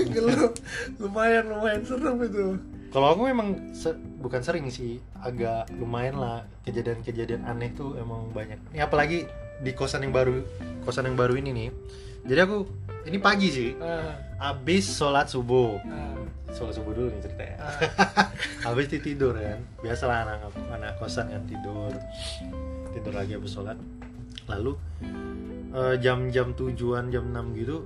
lumayan 1.01 1.43
lumayan 1.49 1.81
serem 1.87 2.15
itu. 2.21 2.47
Kalau 2.91 3.07
aku 3.11 3.27
memang 3.27 3.75
se- 3.75 3.97
bukan 4.23 4.39
sering 4.39 4.67
sih, 4.71 5.03
agak 5.19 5.67
lumayan 5.75 6.15
lah. 6.15 6.47
Kejadian-kejadian 6.63 7.43
aneh 7.43 7.71
tuh 7.75 7.95
emang 7.99 8.31
banyak. 8.31 8.55
Ini 8.71 8.87
apalagi 8.87 9.27
di 9.59 9.71
kosan 9.71 10.03
yang 10.03 10.13
baru, 10.15 10.43
kosan 10.83 11.07
yang 11.07 11.17
baru 11.19 11.35
ini 11.35 11.51
nih. 11.51 11.69
Jadi 12.25 12.39
aku 12.41 12.57
ini 13.05 13.17
pagi 13.21 13.47
sih, 13.47 13.69
ah, 13.77 14.17
abis 14.51 14.97
sholat 14.97 15.29
subuh, 15.29 15.77
ah, 15.85 16.17
sholat 16.49 16.73
subuh 16.73 16.91
dulu 16.91 17.07
nih 17.13 17.21
ceritanya. 17.21 17.55
ah. 17.61 17.73
Habis 18.65 18.89
tidur 18.89 19.37
kan, 19.37 19.61
biasalah 19.77 20.25
anak 20.25 20.39
anak 20.67 20.97
kosan 20.97 21.29
kan 21.29 21.45
tidur, 21.45 21.93
tidur 22.91 23.13
lagi 23.13 23.37
habis 23.37 23.53
sholat. 23.53 23.77
Lalu 24.49 24.73
eh, 25.69 25.95
jam-jam 26.01 26.57
tujuan 26.57 27.13
jam 27.13 27.29
6 27.29 27.61
gitu, 27.61 27.85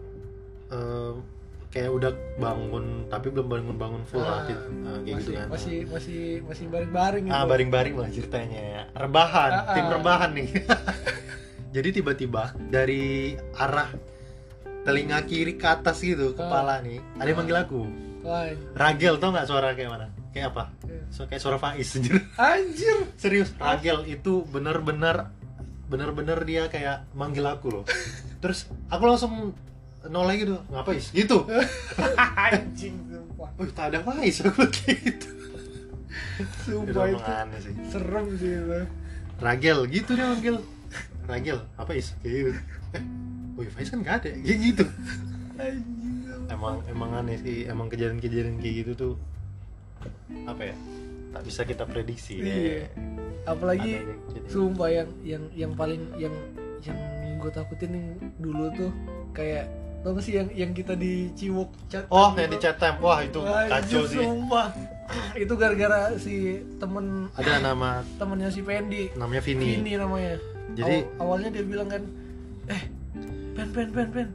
eh, 0.71 1.13
kayak 1.69 1.91
udah 1.91 2.11
bangun 2.39 3.05
tapi 3.11 3.27
belum 3.29 3.47
bangun 3.51 3.75
bangun 3.75 4.01
full 4.07 4.23
Ah, 4.23 4.47
gitu. 4.47 4.67
Nah, 4.79 5.03
kayak 5.03 5.03
masih, 5.03 5.19
gitu 5.19 5.31
kan. 5.35 5.47
masih 5.51 5.77
masih 5.91 6.21
masih 6.47 6.65
baring-baring 6.71 7.23
gitu. 7.27 7.35
Ah, 7.35 7.43
baring-baring 7.43 7.95
lah 7.97 8.07
ceritanya 8.07 8.59
ya. 8.63 8.81
Rebahan, 8.95 9.51
Ah, 9.51 9.59
ah. 9.67 9.73
tim 9.75 9.85
rebahan 9.91 10.31
nih. 10.31 10.49
Jadi 11.75 11.89
tiba-tiba 11.91 12.55
dari 12.57 13.35
arah 13.53 13.91
telinga 14.89 15.21
kiri 15.23 15.53
ke 15.53 15.67
atas 15.69 16.01
gitu, 16.01 16.33
Ah. 16.33 16.35
kepala 16.35 16.73
nih, 16.81 16.97
ada 17.15 17.29
yang 17.29 17.37
manggil 17.37 17.57
aku. 17.61 17.81
Wah, 18.25 18.49
Ragel 18.73 19.21
tau 19.21 19.29
nggak 19.29 19.45
suara 19.45 19.77
kayak 19.77 19.89
mana? 19.93 20.07
Kayak 20.33 20.57
apa? 20.57 20.63
So, 21.13 21.29
kayak 21.29 21.41
suara 21.41 21.61
Faiz 21.61 21.93
anjir. 21.93 22.17
anjir 22.35 22.97
Serius, 23.15 23.53
Ragel 23.55 24.09
itu 24.09 24.41
bener-bener 24.49 25.29
bener-bener 25.89 26.37
dia 26.43 26.69
kayak 26.69 27.05
manggil 27.13 27.45
aku 27.45 27.67
loh. 27.69 27.83
Terus 28.41 28.65
aku 28.89 29.03
langsung 29.05 29.53
noleh 30.05 30.35
gitu, 30.41 30.57
ngapain? 30.69 31.01
Gitu. 31.01 31.37
anjing 32.49 32.95
sumpah 33.09 33.49
Wih, 33.57 33.71
tak 33.71 33.93
ada 33.93 33.99
Faiz 34.01 34.41
aku 34.41 34.65
gitu. 34.69 35.29
Itu 36.39 36.57
sumpah 36.65 37.05
itu 37.07 37.23
aneh 37.23 37.59
sih. 37.61 37.73
serem 37.87 38.25
sih 38.35 38.51
itu 38.53 38.79
Ragel 39.39 39.79
gitu 39.87 40.11
dia 40.13 40.27
manggil 40.27 40.55
Ragel 41.23 41.59
apa 41.75 41.91
is 41.95 42.11
kayak 42.19 42.33
gitu 42.35 42.51
eh 43.59 43.61
oh 43.61 43.67
ya 43.67 43.71
Faiz 43.71 43.89
kan 43.89 43.99
gak 43.99 44.15
ada 44.17 44.29
kayak 44.33 44.59
gitu. 44.63 44.85
Emang 46.49 46.81
emang 46.87 47.11
aneh 47.13 47.37
sih 47.37 47.67
emang 47.67 47.87
kejadian-kejadian 47.87 48.57
kayak 48.57 48.75
gitu 48.79 48.91
tuh 48.95 49.13
apa 50.43 50.65
ya 50.65 50.75
tak 51.29 51.41
bisa 51.43 51.61
kita 51.61 51.83
prediksi 51.83 52.39
Iya. 52.39 52.89
apalagi 53.45 54.01
sumpah 54.47 54.89
yang 54.89 55.09
yang 55.21 55.43
yang 55.53 55.71
paling 55.73 56.01
yang 56.15 56.33
yang 56.81 56.97
gue 57.37 57.51
takutin 57.51 57.91
yang 57.91 58.07
dulu 58.39 58.65
tuh 58.73 58.91
kayak 59.29 59.69
tau 59.99 60.15
gak 60.15 60.23
sih 60.23 60.33
yang 60.33 60.47
yang 60.49 60.71
kita 60.71 60.95
di 60.95 61.29
Ciwok 61.33 61.69
chat 61.85 62.07
oh 62.07 62.31
yang 62.33 62.49
di 62.49 62.57
chat 62.57 62.75
time 62.75 62.97
wah 62.97 63.19
itu 63.19 63.39
Wah, 63.39 63.67
kacau 63.69 64.03
sih. 64.05 64.17
sumpah. 64.17 64.67
Itu 65.35 65.53
gara-gara 65.53 66.13
si 66.15 66.35
temen 66.77 67.29
ada 67.33 67.59
nama 67.59 68.01
temennya 68.15 68.47
si 68.47 68.61
Pendi 68.61 69.11
namanya 69.13 69.41
Vini. 69.43 69.65
Vini 69.75 69.93
namanya. 69.93 70.33
Jadi- 70.71 71.03
Aw- 71.03 71.13
awalnya 71.19 71.49
dia 71.51 71.63
bilang 71.63 71.89
kan 71.89 72.03
eh 72.65 72.81
pen 73.59 73.69
pen 73.69 73.89
pen 73.91 74.07
pen. 74.09 74.27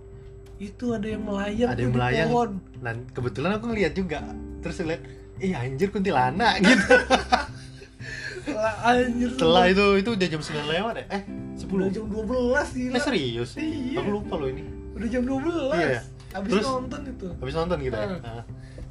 Itu 0.55 0.93
ada 0.93 1.09
yang 1.09 1.25
melayang 1.25 1.71
ada 1.73 1.81
yang 1.81 1.93
melayang. 1.93 2.29
pohon." 2.29 2.51
dan 2.79 2.97
kebetulan 3.11 3.51
aku 3.57 3.65
ngeliat 3.73 3.93
juga. 3.93 4.21
Terus 4.61 4.77
lihat 4.85 5.03
ih 5.41 5.53
anjir 5.53 5.89
kuntilanak 5.89 6.61
gitu. 6.65 6.95
Anjir. 8.85 9.29
Setelah 9.33 9.65
itu 9.67 9.85
itu 9.97 10.11
udah 10.13 10.29
jam 10.29 10.41
9 10.45 10.69
lewat 10.69 10.95
ya? 11.01 11.05
Eh 11.11 11.23
10 11.57 11.65
udah 11.65 11.89
jam 11.91 12.05
12 12.05 12.77
gila. 12.77 12.95
Eh 12.95 13.03
serius? 13.03 13.51
Iya. 13.57 13.99
aku 13.99 14.11
lupa 14.13 14.35
loh 14.37 14.49
ini. 14.49 14.63
Udah 14.93 15.09
jam 15.09 15.23
12 15.25 15.73
Iya. 15.75 16.01
abis 16.35 16.51
Terus- 16.53 16.67
nonton 16.69 17.01
itu. 17.09 17.27
Habis 17.41 17.55
nonton 17.57 17.79
gitu 17.81 17.97
ya? 17.97 18.07
Hmm. 18.07 18.21
Nah, 18.21 18.43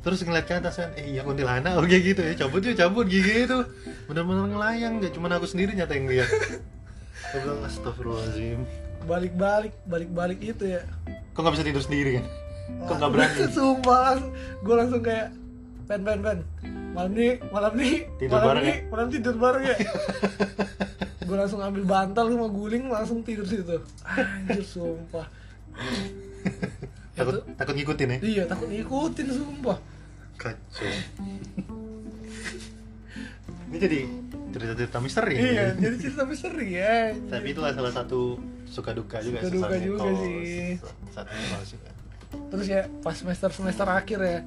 terus 0.02 0.20
ngeliat 0.20 0.46
ke 0.46 0.54
atas 0.58 0.74
kan 0.76 0.90
eh 0.98 1.06
iya 1.08 1.22
kuntilanak 1.22 1.74
oke 1.80 1.94
gitu 1.94 2.18
ya. 2.20 2.34
Cabut 2.36 2.60
yuk 2.60 2.74
cabut 2.74 3.06
gigi 3.06 3.46
itu. 3.46 3.58
Bener-bener 4.10 4.50
ngelayang 4.50 4.94
gak 5.00 5.14
cuma 5.14 5.30
aku 5.30 5.46
sendiri 5.46 5.78
nyata 5.78 5.94
yang 5.94 6.10
lihat 6.10 6.28
aku 6.28 7.38
bilang 7.40 7.62
astagfirullahaladzim 7.70 8.60
balik-balik 9.04 9.74
balik-balik 9.86 10.40
itu 10.40 10.64
ya. 10.70 10.82
Kok 11.34 11.40
nggak 11.42 11.54
bisa 11.56 11.66
tidur 11.66 11.84
sendiri 11.84 12.10
kan? 12.22 12.26
Kok 12.88 12.96
nggak 12.98 13.12
berani? 13.12 13.36
sumpah 13.58 14.18
gue 14.60 14.76
langsung 14.76 15.02
kayak 15.02 15.28
pen 15.84 16.02
pen 16.02 16.20
pen 16.24 16.40
malam 16.94 17.12
nih 17.12 17.42
malam 17.50 17.74
nih 17.74 18.06
Tidur 18.16 18.38
malam 18.38 18.48
bareng 18.54 18.64
nih 18.64 18.78
malam 18.88 19.08
tidur 19.10 19.36
bareng 19.36 19.64
ya. 19.66 19.76
Gue 21.24 21.40
langsung 21.40 21.64
ambil 21.64 21.88
bantal 21.88 22.28
sama 22.28 22.52
guling 22.52 22.92
langsung 22.92 23.24
tidur 23.24 23.48
situ. 23.48 23.80
Anjir 24.04 24.60
sumpah. 24.62 25.24
Takut 27.16 27.40
Itu- 27.40 27.46
takut 27.56 27.74
ngikutin 27.74 28.10
ya? 28.10 28.18
Iya 28.20 28.44
takut 28.46 28.68
ngikutin 28.68 29.28
sumpah. 29.32 29.78
Kacau. 30.36 30.92
Ini 33.70 33.78
jadi 33.80 34.00
cerita-cerita 34.54 34.98
misteri 35.00 35.36
iya 35.36 35.66
nih. 35.72 35.82
jadi 35.82 35.96
cerita 36.00 36.24
misteri 36.24 36.68
ya 36.72 36.98
tapi 37.28 37.48
itulah 37.50 37.72
salah 37.72 37.90
satu 37.92 38.38
suka 38.66 38.94
duka 38.94 39.18
juga 39.20 39.42
Suka 39.42 39.52
duka 39.52 39.76
juga 39.78 40.10
sih. 40.22 40.78
saat 41.10 41.28
ini 41.28 41.46
terus 42.50 42.66
ya 42.66 42.82
pas 43.02 43.14
semester 43.14 43.50
semester 43.50 43.86
akhir 43.86 44.20
ya 44.20 44.40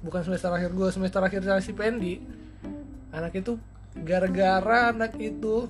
bukan 0.00 0.20
semester 0.22 0.48
akhir 0.48 0.70
gue 0.70 0.88
semester 0.90 1.20
akhir 1.20 1.40
sama 1.42 1.60
si 1.60 1.72
Pendi 1.72 2.20
anak 3.10 3.32
itu 3.34 3.60
gara-gara 3.98 4.88
anak 4.88 5.16
itu 5.16 5.68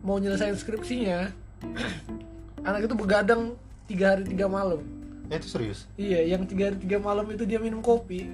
mau 0.00 0.16
nyelesain 0.16 0.54
skripsinya 0.54 1.32
anak 2.68 2.86
itu 2.86 2.94
begadang 2.94 3.52
tiga 3.84 4.14
hari 4.14 4.24
tiga 4.24 4.46
malam 4.46 4.80
Eh, 5.28 5.36
itu 5.36 5.48
serius 5.50 5.84
iya 5.94 6.24
yang 6.26 6.44
tiga 6.44 6.68
hari 6.68 6.78
tiga 6.78 6.96
malam 6.96 7.28
itu 7.28 7.44
dia 7.44 7.60
minum 7.60 7.80
kopi 7.80 8.24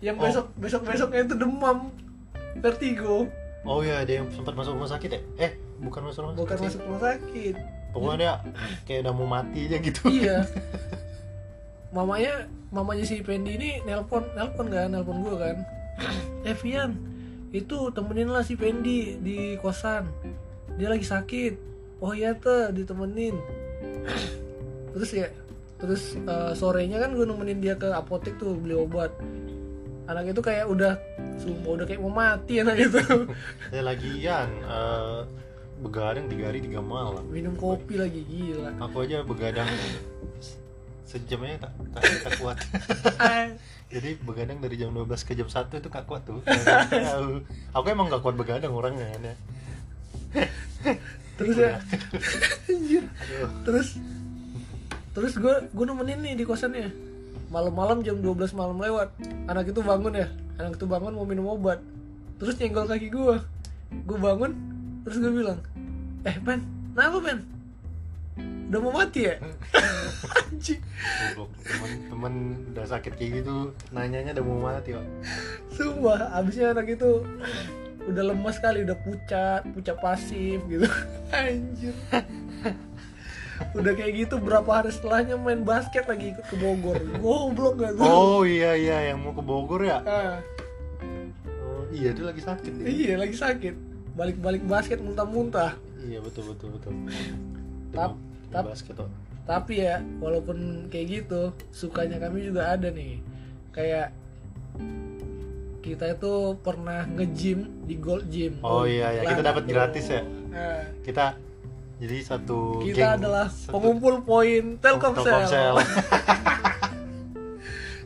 yang 0.00 0.18
Oh. 0.18 0.26
besok 0.26 0.50
besok 0.54 0.82
besoknya 0.84 1.22
itu 1.24 1.34
demam 1.34 1.94
vertigo 2.56 3.30
oh 3.64 3.80
iya 3.80 4.04
ada 4.04 4.12
yang 4.22 4.26
sempat 4.32 4.54
masuk 4.56 4.76
rumah 4.76 4.90
sakit 4.92 5.10
ya? 5.10 5.20
Eh 5.40 5.52
bukan 5.80 6.00
masuk 6.08 6.20
rumah 6.24 6.34
bukan 6.36 6.56
sakit. 6.56 6.68
masuk 6.68 6.80
rumah 6.86 7.02
sakit. 7.02 7.54
Pokoknya 7.90 8.16
dia 8.16 8.32
kayak 8.86 9.00
udah 9.08 9.14
mau 9.16 9.28
mati 9.28 9.60
aja 9.68 9.76
gitu. 9.80 10.02
Iya. 10.08 10.38
Mamanya 11.96 12.50
mamanya 12.74 13.06
si 13.06 13.22
Pendi 13.22 13.54
ini 13.54 13.70
nelpon 13.86 14.26
nelpon 14.34 14.66
kan 14.68 14.90
nelpon 14.90 15.22
gue 15.22 15.36
kan. 15.38 15.56
Eh 16.48 16.56
Vian 16.58 16.92
itu 17.54 17.88
temenin 17.94 18.28
lah 18.28 18.42
si 18.42 18.58
Pendi 18.58 19.16
di 19.18 19.54
kosan. 19.62 20.10
Dia 20.74 20.90
lagi 20.90 21.06
sakit. 21.06 21.54
Oh 22.02 22.10
iya 22.12 22.34
tuh 22.34 22.74
ditemenin. 22.74 23.38
Terus 24.94 25.10
ya 25.14 25.28
terus 25.74 26.16
eh, 26.16 26.52
sorenya 26.56 27.02
kan 27.02 27.12
gue 27.12 27.26
nemenin 27.28 27.60
dia 27.60 27.74
ke 27.76 27.92
apotek 27.92 28.40
tuh 28.40 28.56
beli 28.56 28.72
obat 28.72 29.12
anak 30.04 30.36
itu 30.36 30.40
kayak 30.44 30.66
udah 30.68 30.92
sumpah 31.40 31.70
udah 31.80 31.86
kayak 31.88 32.00
mau 32.04 32.12
mati 32.12 32.60
anak 32.60 32.76
itu. 32.76 33.00
Saya 33.72 33.82
lagian 33.82 34.48
eh, 34.64 35.20
begadang 35.80 36.26
tiga 36.28 36.44
hari 36.52 36.60
tiga 36.60 36.80
malam. 36.84 37.24
Minum 37.32 37.56
kopi 37.56 37.96
lagi 37.96 38.24
gila. 38.28 38.70
Aku 38.84 39.04
aja 39.04 39.24
begadang 39.24 39.68
se- 40.40 40.60
sejamnya 41.08 41.68
tak, 41.68 41.72
tak, 41.96 42.02
tak 42.24 42.32
kuat. 42.40 42.56
Jadi 43.94 44.18
begadang 44.26 44.58
dari 44.58 44.74
jam 44.74 44.90
12 44.90 45.06
ke 45.22 45.38
jam 45.38 45.46
1 45.46 45.70
itu 45.70 45.86
gak 45.86 46.08
kuat 46.08 46.26
tuh. 46.26 46.42
Aku 47.76 47.86
emang 47.86 48.10
gak 48.10 48.26
kuat 48.26 48.34
begadang 48.34 48.74
orangnya 48.74 49.06
ya. 49.22 49.34
Terus 51.38 51.54
ya. 51.54 51.78
Aduh. 51.78 53.04
terus 53.62 53.88
terus 55.14 55.38
gue 55.38 55.54
gue 55.70 55.84
nemenin 55.86 56.18
nih 56.26 56.34
di 56.34 56.44
kosannya 56.46 56.90
malam-malam 57.54 58.02
jam 58.02 58.18
12 58.18 58.50
malam 58.58 58.82
lewat. 58.82 59.14
Anak 59.46 59.70
itu 59.70 59.78
bangun 59.78 60.18
ya. 60.18 60.26
Anak 60.58 60.74
itu 60.74 60.90
bangun 60.90 61.14
mau 61.14 61.22
minum 61.22 61.54
obat. 61.54 61.78
Terus 62.42 62.58
nyenggol 62.58 62.90
kaki 62.90 63.14
gue 63.14 63.38
gue 64.02 64.18
bangun 64.18 64.50
terus 65.06 65.22
gue 65.22 65.30
bilang 65.30 65.60
eh 66.26 66.36
Ben 66.42 66.58
kenapa 66.96 67.18
Ben 67.22 67.38
udah 68.64 68.80
mau 68.80 68.92
mati 68.96 69.28
ya? 69.28 69.38
Anjing. 70.50 70.80
Goblok. 71.36 71.52
temen-temen 71.62 72.34
udah 72.74 72.86
sakit 72.90 73.12
kayak 73.14 73.44
gitu 73.44 73.70
nanyanya 73.94 74.34
udah 74.34 74.44
mau 74.44 74.72
mati 74.72 74.96
kok 74.96 75.06
sumpah 75.76 76.32
abisnya 76.34 76.74
anak 76.74 76.96
itu 76.96 77.22
udah 78.08 78.22
lemas 78.34 78.58
kali 78.58 78.82
udah 78.82 78.98
pucat 79.04 79.62
pucat 79.70 79.96
pasif 80.00 80.58
gitu. 80.66 80.88
Anjir 81.36 81.94
udah 83.78 83.92
kayak 83.94 84.12
gitu 84.26 84.34
berapa 84.42 84.66
hari 84.66 84.90
setelahnya 84.90 85.38
main 85.38 85.62
basket 85.62 86.04
lagi 86.06 86.34
ikut 86.34 86.46
ke 86.46 86.56
Bogor. 86.58 86.98
Goblok 87.18 87.74
gak 87.80 87.92
tuh? 87.98 88.04
Oh 88.06 88.42
iya 88.42 88.74
iya 88.74 89.12
yang 89.12 89.22
mau 89.22 89.34
ke 89.34 89.42
Bogor 89.42 89.82
ya? 89.82 89.98
Ah, 90.02 90.38
oh, 91.62 91.82
iya 91.94 92.10
dia 92.10 92.24
lagi 92.26 92.42
sakit 92.42 92.72
dia. 92.80 92.86
iya 92.86 93.14
lagi 93.18 93.36
sakit. 93.36 93.74
Balik-balik 94.14 94.62
basket 94.66 94.98
muntah-muntah. 95.02 95.74
Iya 96.02 96.22
betul 96.22 96.54
betul 96.54 96.78
betul. 96.78 96.92
Tap- 97.94 98.18
tap- 98.50 98.66
basket 98.70 98.98
kok 98.98 99.10
tapi 99.44 99.84
ya 99.84 100.00
walaupun 100.24 100.88
kayak 100.88 101.06
gitu 101.20 101.52
sukanya 101.68 102.16
kami 102.16 102.48
juga 102.48 102.72
ada 102.72 102.88
nih. 102.88 103.20
Kayak 103.76 104.16
kita 105.84 106.16
itu 106.16 106.56
pernah 106.64 107.04
nge-gym 107.04 107.84
di 107.84 108.00
Gold 108.00 108.32
Gym. 108.32 108.56
Oh 108.64 108.88
iya, 108.88 109.20
ya. 109.20 109.28
Kita 109.28 109.44
dapat 109.44 109.68
tuh. 109.68 109.72
gratis 109.76 110.04
ya? 110.08 110.22
Nah, 110.24 110.80
kita 111.04 111.36
jadi 111.94 112.16
satu 112.26 112.82
kita 112.82 112.96
geng, 112.96 113.16
adalah 113.22 113.46
satu- 113.46 113.72
pengumpul 113.72 114.14
poin 114.22 114.76
Telkomsel. 114.82 115.24
Telkomsel. 115.24 115.74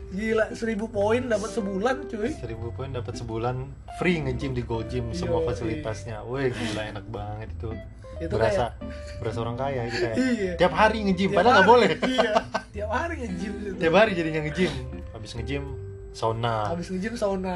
Gila, 0.09 0.51
1000 0.51 0.89
poin 0.89 1.21
dapat 1.21 1.49
sebulan, 1.53 1.95
cuy. 2.09 2.33
1000 2.33 2.75
poin 2.75 2.89
dapat 2.89 3.13
sebulan 3.13 3.55
free 4.01 4.17
nge-gym 4.19 4.57
di 4.57 4.65
Go 4.65 4.81
Gym 4.81 5.13
semua 5.13 5.45
fasilitasnya. 5.45 6.25
Wih 6.25 6.49
gila 6.49 6.81
enak 6.91 7.05
banget 7.07 7.49
itu. 7.53 7.69
Itu 8.19 8.35
berasa 8.35 8.73
berasa 9.21 9.37
orang 9.39 9.55
kaya 9.55 9.85
gitu 9.87 10.03
ya. 10.03 10.15
Iya. 10.17 10.51
Tiap 10.57 10.73
hari 10.73 11.05
nge-gym 11.05 11.29
Tiap 11.29 11.37
padahal 11.39 11.53
nggak 11.61 11.69
boleh. 11.69 11.89
Iya, 12.03 12.31
tiap 12.73 12.91
hari 12.91 13.15
nge-gym 13.21 13.53
gitu. 13.63 13.75
Tiap 13.77 13.93
hari 13.95 14.11
jadinya 14.17 14.41
nge-gym. 14.43 14.71
Habis 15.13 15.31
nge-gym 15.37 15.63
sauna. 16.11 16.55
Habis 16.73 16.87
nge-gym 16.89 17.13
sauna. 17.15 17.55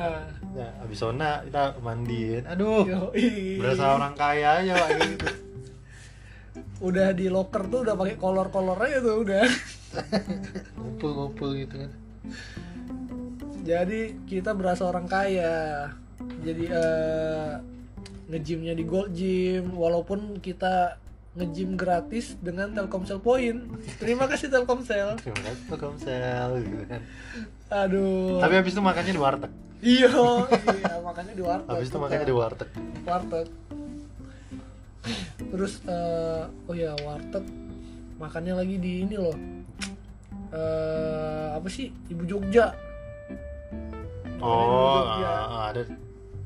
Ya, 0.54 0.70
habis 0.78 0.98
sauna 1.02 1.42
kita 1.44 1.64
mandiin. 1.82 2.46
Aduh. 2.48 2.86
Yoi. 2.86 3.58
Berasa 3.60 3.98
orang 3.98 4.14
kaya 4.14 4.62
aja 4.62 4.72
Pak 4.78 4.88
kayak 4.94 5.10
gitu. 5.18 5.28
Udah 6.84 7.16
di 7.16 7.32
locker 7.32 7.64
tuh 7.72 7.88
udah 7.88 7.96
pakai 7.96 8.20
kolor-kolor 8.20 8.76
aja 8.76 9.00
tuh 9.00 9.24
udah. 9.24 9.48
Ngumpul-ngumpul 10.78 11.56
gitu 11.56 11.76
kan. 11.88 11.92
Jadi 13.64 14.20
kita 14.28 14.52
berasa 14.52 14.84
orang 14.84 15.08
kaya. 15.08 15.88
Jadi 16.44 16.64
eh 16.68 17.52
nge-gymnya 18.28 18.74
di 18.76 18.84
Gold 18.84 19.16
Gym 19.16 19.76
walaupun 19.76 20.44
kita 20.44 21.00
nge-gym 21.34 21.80
gratis 21.80 22.36
dengan 22.38 22.76
Telkomsel 22.76 23.24
Point. 23.24 23.66
Terima 23.98 24.28
kasih 24.28 24.52
Telkomsel. 24.52 25.18
Terima 25.24 25.42
kasih 25.42 25.64
Telkomsel 25.72 26.50
gitu 26.62 26.84
kan. 26.86 27.02
Aduh. 27.72 28.38
Tapi 28.44 28.54
habis 28.60 28.76
itu 28.76 28.84
makannya 28.84 29.14
di 29.16 29.22
warteg. 29.22 29.52
Iya, 29.84 30.16
iya 30.80 30.96
makanya 31.04 31.34
di 31.36 31.44
warteg. 31.44 31.74
Habis 31.74 31.88
itu 31.92 32.00
makannya 32.00 32.28
di 32.28 32.36
warteg. 32.36 32.70
warteg. 33.04 33.48
Terus 35.52 35.84
eh 35.86 36.44
oh 36.48 36.76
ya 36.76 36.96
warteg 37.04 37.44
makannya 38.18 38.54
lagi 38.56 38.76
di 38.80 38.92
ini 39.04 39.16
loh. 39.20 39.36
Eh 40.54 41.48
apa 41.54 41.68
sih? 41.70 41.92
Ibu 42.10 42.24
Jogja. 42.26 42.72
Oh, 44.44 45.00
Jogja. 45.08 45.32
ah, 45.32 45.64
ada. 45.72 45.82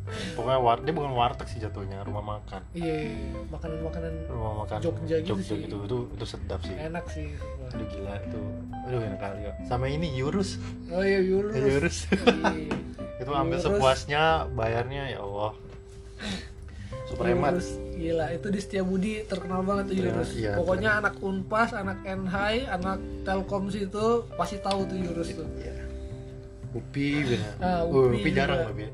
Pokoknya 0.08 0.60
war, 0.64 0.80
dia 0.80 0.94
bukan 0.96 1.12
warteg 1.12 1.48
sih 1.52 1.60
jatuhnya, 1.60 2.00
rumah 2.08 2.40
makan. 2.40 2.64
Iya, 2.72 3.12
makanan-makanan 3.52 4.32
Rumah 4.32 4.54
makan 4.64 4.78
Jogja 4.80 5.20
gitu 5.20 5.36
sih. 5.44 5.68
gitu, 5.68 5.84
itu 5.84 5.98
itu 6.16 6.26
sedap 6.26 6.64
sih. 6.64 6.76
enak 6.80 7.06
sih. 7.12 7.36
Aduh 7.76 7.88
gila 7.92 8.16
itu. 8.24 8.42
Aduh 8.88 9.00
enak 9.04 9.20
kali 9.20 9.40
kok. 9.52 9.56
Sama 9.68 9.92
ini 9.92 10.08
Yurus. 10.16 10.56
Oh 10.88 11.04
iya, 11.04 11.20
Yurus. 11.20 11.54
Yurus. 11.60 11.98
Iya. 12.08 12.72
itu 13.22 13.32
ambil 13.34 13.58
sepuasnya 13.60 14.46
bayarnya 14.54 15.18
ya 15.18 15.20
Allah 15.26 15.52
super 17.08 17.26
hemat 17.26 17.58
gila 17.98 18.30
itu 18.30 18.48
di 18.52 18.60
Setiabudi 18.62 19.26
terkenal 19.26 19.66
banget 19.66 19.90
tuh 19.90 19.96
Yurus. 19.98 20.30
iya, 20.38 20.54
Pokoknya 20.54 21.02
anak 21.02 21.18
Unpas, 21.18 21.74
anak 21.74 22.06
Enhai, 22.06 22.68
anak 22.68 23.02
Telkom 23.26 23.74
situ 23.74 24.28
pasti 24.38 24.62
tahu 24.62 24.86
tuh 24.86 24.98
Yurus 25.02 25.34
tuh. 25.34 25.48
Iya. 25.58 25.74
Upi. 26.78 27.26
Ah, 27.58 27.82
Oh, 27.82 28.14
Upi 28.14 28.22
Upi 28.22 28.30
jarang 28.32 28.70
tapi. 28.70 28.86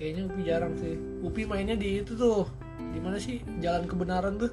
Kayaknya 0.00 0.22
Upi 0.24 0.40
jarang 0.40 0.72
sih. 0.80 0.94
Upi 1.20 1.42
mainnya 1.44 1.76
di 1.76 2.00
itu 2.00 2.16
tuh. 2.16 2.48
Di 2.80 2.98
mana 3.02 3.20
sih? 3.20 3.44
Jalan 3.60 3.84
Kebenaran 3.84 4.40
tuh. 4.40 4.48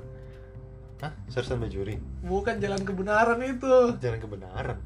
Hah? 0.99 1.11
Sersan 1.31 1.63
Bajuri. 1.63 1.95
Bukan 2.27 2.59
Jalan 2.59 2.83
Kebenaran 2.83 3.39
itu. 3.39 3.95
Jalan 4.03 4.19
kebenaran. 4.19 4.77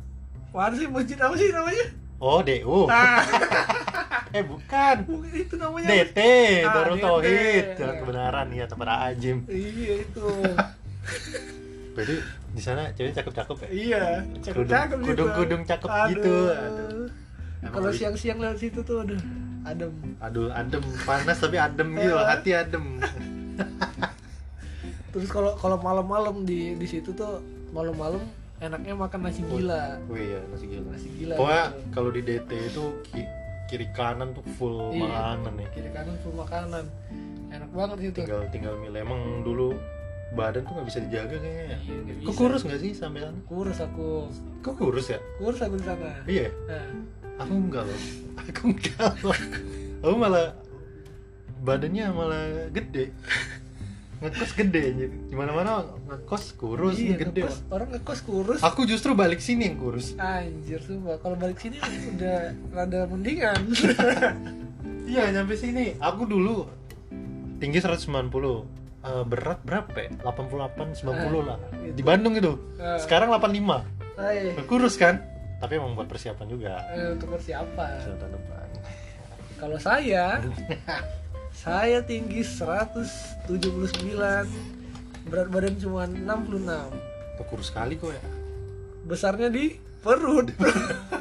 Mana 0.54 0.74
sih 0.74 0.86
masjid 0.86 1.18
apa 1.18 1.34
sih 1.38 1.50
namanya? 1.50 1.86
Oh, 2.18 2.42
DU. 2.42 2.86
Ah, 2.90 3.22
eh, 4.38 4.44
bukan. 4.44 4.96
bukan 5.04 5.32
itu 5.34 5.56
namanya. 5.56 5.88
DT, 5.88 6.20
Ah, 6.62 6.74
Darul. 6.76 6.98
Tauhid, 6.98 7.66
Jalan 7.76 7.96
kebenaran 7.98 8.48
ya 8.50 8.66
tempat 8.66 8.88
Ajim. 9.08 9.38
Iya 9.46 9.94
itu. 10.02 10.28
Berarti 11.94 12.16
di 12.48 12.62
sana 12.62 12.90
cewek 12.92 13.12
cakep-cakep 13.12 13.58
ya? 13.60 13.70
iya, 13.70 14.04
Kudung- 14.22 14.44
cakep-cakep 14.44 14.98
gitu. 14.98 15.08
kudung-kudung 15.08 15.62
cakep 15.64 15.90
Aduh. 15.90 16.10
gitu. 16.12 16.34
Aduh. 16.48 17.06
Kalau 17.68 17.90
siang-siang 17.90 18.38
lewat 18.38 18.58
situ 18.58 18.80
tuh 18.82 19.02
aduh, 19.02 19.18
adem. 19.64 19.94
Aduh, 20.20 20.48
adem, 20.52 20.84
panas 21.04 21.38
tapi 21.38 21.58
adem 21.58 21.90
gitu, 21.92 22.14
Eh. 22.14 22.22
hati 22.24 22.52
adem. 22.54 22.86
Terus 25.10 25.28
kalau 25.28 25.56
kalau 25.56 25.78
malam-malam 25.78 26.46
di 26.46 26.78
di 26.78 26.86
situ 26.86 27.10
tuh 27.12 27.42
malam-malam 27.72 28.22
enaknya 28.58 28.94
makan 28.94 29.20
nasi 29.24 29.42
gila. 29.44 29.98
Wih 30.06 30.38
ya, 30.38 30.42
nasi 30.48 30.66
gila. 30.68 30.86
Nasi 30.88 31.10
gila. 31.12 31.34
Pokoknya 31.36 31.66
gitu. 31.68 31.82
kalau 31.90 32.10
di 32.10 32.22
DT 32.22 32.50
itu 32.68 32.84
kiri 33.68 33.88
kanan 33.92 34.32
tuh 34.32 34.44
full 34.56 34.92
Iya. 34.92 35.04
makanan 35.04 35.54
nih. 35.56 35.68
kiri 35.72 35.90
kanan 35.92 36.16
full 36.24 36.36
makanan. 36.36 36.86
Enak 37.48 37.70
banget 37.72 37.98
situ. 38.02 38.20
Tinggal 38.24 38.42
tinggal 38.50 38.74
milih. 38.76 39.00
Emang 39.00 39.22
dulu 39.44 39.76
badan 40.36 40.64
tuh 40.64 40.76
nggak 40.76 40.88
bisa 40.88 41.00
dijaga 41.04 41.36
kayaknya. 41.36 41.66
ya? 41.66 41.78
Iya, 41.80 41.96
nggak 42.04 42.16
Kok 42.28 42.36
kurus 42.36 42.62
nggak 42.64 42.80
sih 42.80 42.92
sampai 42.92 43.20
sana? 43.24 43.40
Kurus 43.44 43.80
aku. 43.80 44.10
Kok 44.60 44.76
kurus 44.76 45.08
ya? 45.08 45.20
Kurus 45.38 45.60
aku 45.60 45.76
di 45.76 45.86
sana. 45.86 46.12
Iya. 46.26 46.48
Nah, 46.68 46.88
Aku 47.38 47.54
enggak 47.54 47.86
loh. 47.86 48.02
Aku 48.42 48.62
enggak 48.74 49.14
loh. 49.22 49.38
Aku 50.02 50.16
malah 50.18 50.58
badannya 51.62 52.10
malah 52.10 52.44
gede. 52.74 53.14
Ngekos 54.18 54.52
gede 54.58 54.82
anjir. 54.82 55.10
Gimana 55.30 55.52
mana 55.54 55.72
ngekos 56.10 56.58
kurus 56.58 56.98
iya, 56.98 57.22
gede. 57.22 57.46
ngekos, 57.46 57.58
orang 57.70 57.90
ngekos 57.94 58.20
kurus. 58.26 58.60
Aku 58.66 58.82
justru 58.84 59.14
balik 59.14 59.38
sini 59.38 59.70
yang 59.70 59.78
kurus. 59.78 60.18
Anjir 60.18 60.82
sumpah, 60.82 61.22
kalau 61.22 61.38
balik 61.38 61.62
sini 61.62 61.78
udah 62.18 62.54
rada 62.74 63.06
mendingan. 63.06 63.62
Iya, 65.08 65.32
nyampe 65.32 65.56
sini. 65.56 65.96
Aku 66.04 66.28
dulu 66.28 66.68
tinggi 67.64 67.80
190. 67.80 68.12
Eh, 69.08 69.24
berat 69.24 69.64
berapa 69.64 69.88
ya? 69.96 70.12
88 70.20 71.00
90 71.00 71.48
lah. 71.48 71.56
gitu. 71.80 71.96
Di 71.96 72.04
Bandung 72.04 72.36
itu. 72.36 72.60
Ah. 72.76 73.00
Sekarang 73.00 73.32
85. 73.32 73.88
Hai, 74.20 74.52
Kurus 74.68 75.00
kan? 75.00 75.24
Tapi 75.64 75.80
emang 75.80 75.96
buat 75.96 76.12
persiapan 76.12 76.46
juga. 76.52 76.84
eh, 76.92 77.16
untuk 77.16 77.40
persiapan. 77.40 78.04
Kalau 79.58 79.80
saya, 79.80 80.44
saya 81.58 82.06
tinggi 82.06 82.46
179, 82.46 83.82
berat 85.26 85.50
badan 85.50 85.76
cuma 85.76 86.06
66. 86.06 86.94
Kok 87.38 87.46
kurus 87.50 87.68
sekali 87.68 87.98
kok 87.98 88.14
ya? 88.14 88.22
Besarnya 89.04 89.50
di 89.50 89.76
perut. 90.00 90.54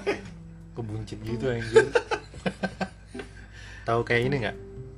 Kebuncit 0.76 1.18
gitu 1.24 1.49
anjir. 1.49 1.89
Tahu 3.82 4.01
kayak 4.05 4.22
ini 4.28 4.37
nggak? 4.45 4.57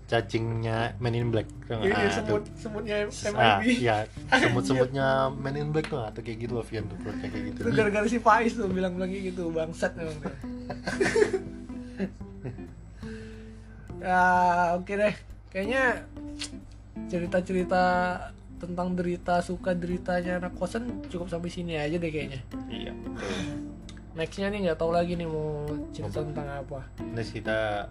Cacingnya 0.09 0.97
Men 0.99 1.15
in 1.15 1.29
Black. 1.29 1.47
Nggak? 1.69 1.85
Ini 1.85 1.95
Ah, 1.95 2.11
semut 2.11 2.43
tuh. 2.43 2.53
semutnya 2.57 2.97
Ah, 3.37 3.61
MIB. 3.61 3.69
iya, 3.79 3.97
semut-semutnya 4.43 5.07
Men 5.31 5.55
in 5.55 5.71
Black 5.71 5.87
tuh 5.87 6.01
atau 6.01 6.19
kayak 6.19 6.39
gitu 6.43 6.59
Avian 6.59 6.89
tuh 6.89 6.97
perutnya 6.99 7.29
kayak 7.29 7.45
gitu. 7.53 7.59
Itu 7.63 7.71
gara-gara 7.77 8.07
si 8.09 8.19
Faiz 8.19 8.57
tuh 8.57 8.67
bilang-bilang 8.67 9.13
gitu, 9.13 9.53
bangsat 9.53 9.93
memang. 9.95 10.19
ya, 14.01 14.25
oke 14.75 14.93
deh. 14.93 15.15
Kayaknya 15.49 16.05
cerita-cerita 17.09 17.83
tentang 18.59 18.99
derita 18.99 19.39
suka 19.39 19.71
deritanya 19.73 20.43
anak 20.43 20.59
kosan 20.59 21.07
cukup 21.07 21.31
sampai 21.31 21.51
sini 21.51 21.79
aja 21.79 21.95
deh 21.95 22.11
kayaknya. 22.11 22.41
Iya. 22.69 22.93
Nextnya 24.19 24.51
nih 24.51 24.67
nggak 24.67 24.79
tahu 24.83 24.91
lagi 24.91 25.15
nih 25.15 25.31
mau 25.31 25.63
cerita 25.95 26.27
tentang 26.27 26.51
apa. 26.51 26.83
Next 27.15 27.31
kita 27.31 27.87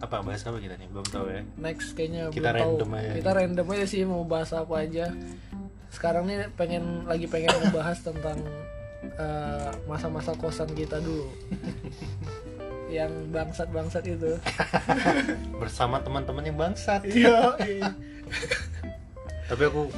apa 0.00 0.16
bahas 0.24 0.40
apa 0.48 0.56
kita 0.56 0.80
nih? 0.80 0.88
Belum 0.88 1.04
tahu 1.04 1.28
ya. 1.28 1.44
Next 1.60 1.92
kayaknya 1.92 2.32
Kita 2.32 2.50
belum 2.50 2.56
tahu. 2.56 2.72
random 2.80 2.90
aja. 2.96 3.10
Kita 3.20 3.30
random 3.36 3.66
aja 3.68 3.84
sih 3.84 4.00
mau 4.08 4.24
bahas 4.24 4.50
apa 4.56 4.74
aja. 4.80 5.12
Sekarang 5.92 6.24
nih 6.24 6.48
pengen 6.56 7.04
lagi 7.04 7.28
pengen 7.28 7.52
ngebahas 7.52 8.00
tentang 8.00 8.40
eh, 9.04 9.70
masa-masa 9.84 10.32
kosan 10.40 10.72
kita 10.72 11.04
dulu. 11.04 11.28
yang 12.88 13.12
bangsat-bangsat 13.28 14.04
itu. 14.04 14.32
Bersama 15.62 15.98
teman-teman 15.98 16.42
yang 16.42 16.56
bangsat. 16.56 17.04
Iya. 17.04 17.52
Tapi 19.48 19.62
aku 19.64 19.88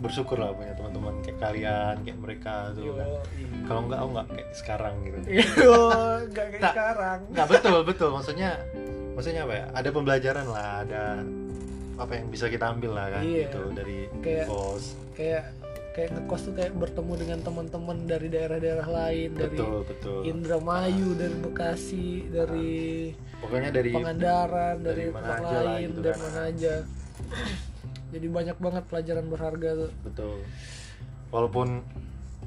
bersyukur 0.00 0.36
lah 0.36 0.48
punya 0.50 0.72
teman-teman 0.72 1.12
kayak 1.20 1.38
kalian, 1.38 1.94
kayak 2.00 2.18
mereka 2.18 2.72
tuh 2.72 2.92
kan. 2.94 3.08
Kalau 3.62 3.80
enggak, 3.84 3.98
aku 3.98 4.08
enggak 4.10 4.26
kayak 4.30 4.48
sekarang 4.54 4.94
gitu. 5.02 5.18
Iya, 5.30 5.44
nggak 6.26 6.46
kayak 6.46 6.60
Nah. 6.60 6.72
sekarang. 6.72 7.18
Nggak 7.30 7.48
betul 7.48 7.76
betul 7.84 8.08
maksudnya 8.10 8.50
maksudnya 9.12 9.40
apa 9.44 9.54
ya? 9.54 9.64
Ada 9.74 9.88
pembelajaran 9.90 10.46
lah, 10.48 10.68
ada 10.82 11.04
apa 12.00 12.12
yang 12.16 12.26
bisa 12.28 12.48
kita 12.48 12.64
ambil 12.66 12.96
lah 12.96 13.06
kan 13.10 13.22
Iya. 13.22 13.44
gitu 13.46 13.60
dari 13.76 13.98
Kayak- 14.24 14.48
bos. 14.48 14.84
Kayak 15.12 15.44
kayak 15.90 16.10
ngekos 16.14 16.40
tuh 16.46 16.54
kayak 16.54 16.72
bertemu 16.72 17.12
dengan 17.18 17.38
teman-teman 17.42 17.96
dari 18.06 18.28
daerah-daerah 18.28 18.88
lain, 18.88 19.28
dari 19.34 19.56
Betul 19.58 19.78
betul. 19.84 20.20
Indramayu, 20.24 21.08
dari 21.14 21.36
Bekasi, 21.36 22.08
dari 22.30 22.70
Pokoknya 23.40 23.70
dari 23.72 23.90
Pangandaran, 23.90 24.76
dari 24.80 25.08
dari, 25.08 25.12
tempat 25.12 25.38
lah 25.40 25.62
lain, 25.66 25.86
gitu 25.90 26.00
dari 26.00 26.14
kan. 26.14 26.22
mana 26.22 26.40
aja. 26.46 26.74
Jadi 28.12 28.26
banyak 28.26 28.56
banget 28.58 28.84
pelajaran 28.86 29.26
berharga 29.26 29.70
tuh. 29.76 29.90
betul. 30.02 30.36
Walaupun 31.30 31.68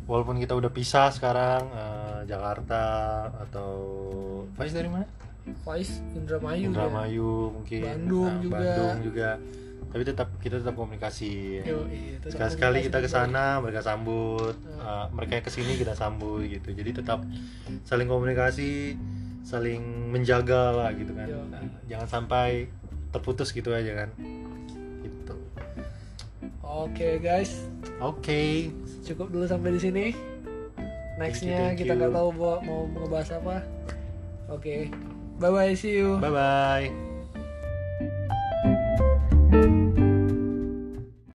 walaupun 0.04 0.36
kita 0.36 0.54
udah 0.54 0.68
pisah 0.68 1.08
sekarang 1.12 1.64
eh, 1.72 2.20
Jakarta 2.28 2.84
atau 3.48 3.72
Faiz 4.56 4.72
dari 4.72 4.91
mana? 4.91 5.08
Faiz, 5.64 6.00
Indramayu, 6.16 6.72
Indramayu 6.72 7.32
mungkin 7.52 7.80
Bandung 7.84 8.28
Nah, 8.28 8.39
juga. 8.39 8.60
Bandung 8.64 9.00
juga 9.04 9.30
tapi 9.90 10.04
tetap 10.08 10.30
kita 10.40 10.62
tetap 10.62 10.76
komunikasi. 10.78 11.64
Ya. 11.64 11.76
Yo, 11.76 11.88
iya, 11.90 12.22
sekali 12.24 12.52
sekali 12.52 12.78
kita 12.86 13.04
ke 13.04 13.10
sana 13.10 13.60
mereka 13.60 13.84
sambut. 13.84 14.56
Uh, 14.80 15.10
mereka 15.12 15.40
yang 15.40 15.46
ke 15.46 15.52
sini 15.52 15.74
kita 15.76 15.98
sambut 15.98 16.46
gitu. 16.48 16.72
Jadi 16.72 17.04
tetap 17.04 17.26
saling 17.84 18.08
komunikasi 18.08 18.96
saling 19.44 20.14
menjaga 20.14 20.72
lah 20.72 20.90
gitu 20.96 21.12
kan. 21.12 21.28
Yo. 21.28 21.44
Nah, 21.52 21.62
jangan 21.90 22.08
sampai 22.08 22.72
terputus 23.12 23.52
gitu 23.52 23.76
aja 23.76 24.06
kan. 24.06 24.10
Gitu. 25.04 25.36
Oke 26.64 27.22
guys, 27.22 27.70
oke. 28.02 28.72
Cukup 29.06 29.30
dulu 29.30 29.46
sampai 29.46 29.76
di 29.76 29.82
sini. 29.82 30.06
Nextnya 31.22 31.78
kita 31.78 31.94
nggak 31.94 32.12
tahu 32.16 32.30
mau 32.34 32.58
mau 32.66 32.82
ngebahas 32.90 33.38
apa. 33.38 33.62
Oke, 34.50 34.90
bye 35.38 35.54
bye, 35.54 35.74
see 35.78 36.02
you. 36.02 36.18
bye 36.18 36.34
bye 36.34 37.12
Thank 39.54 39.66
you. 39.66 39.93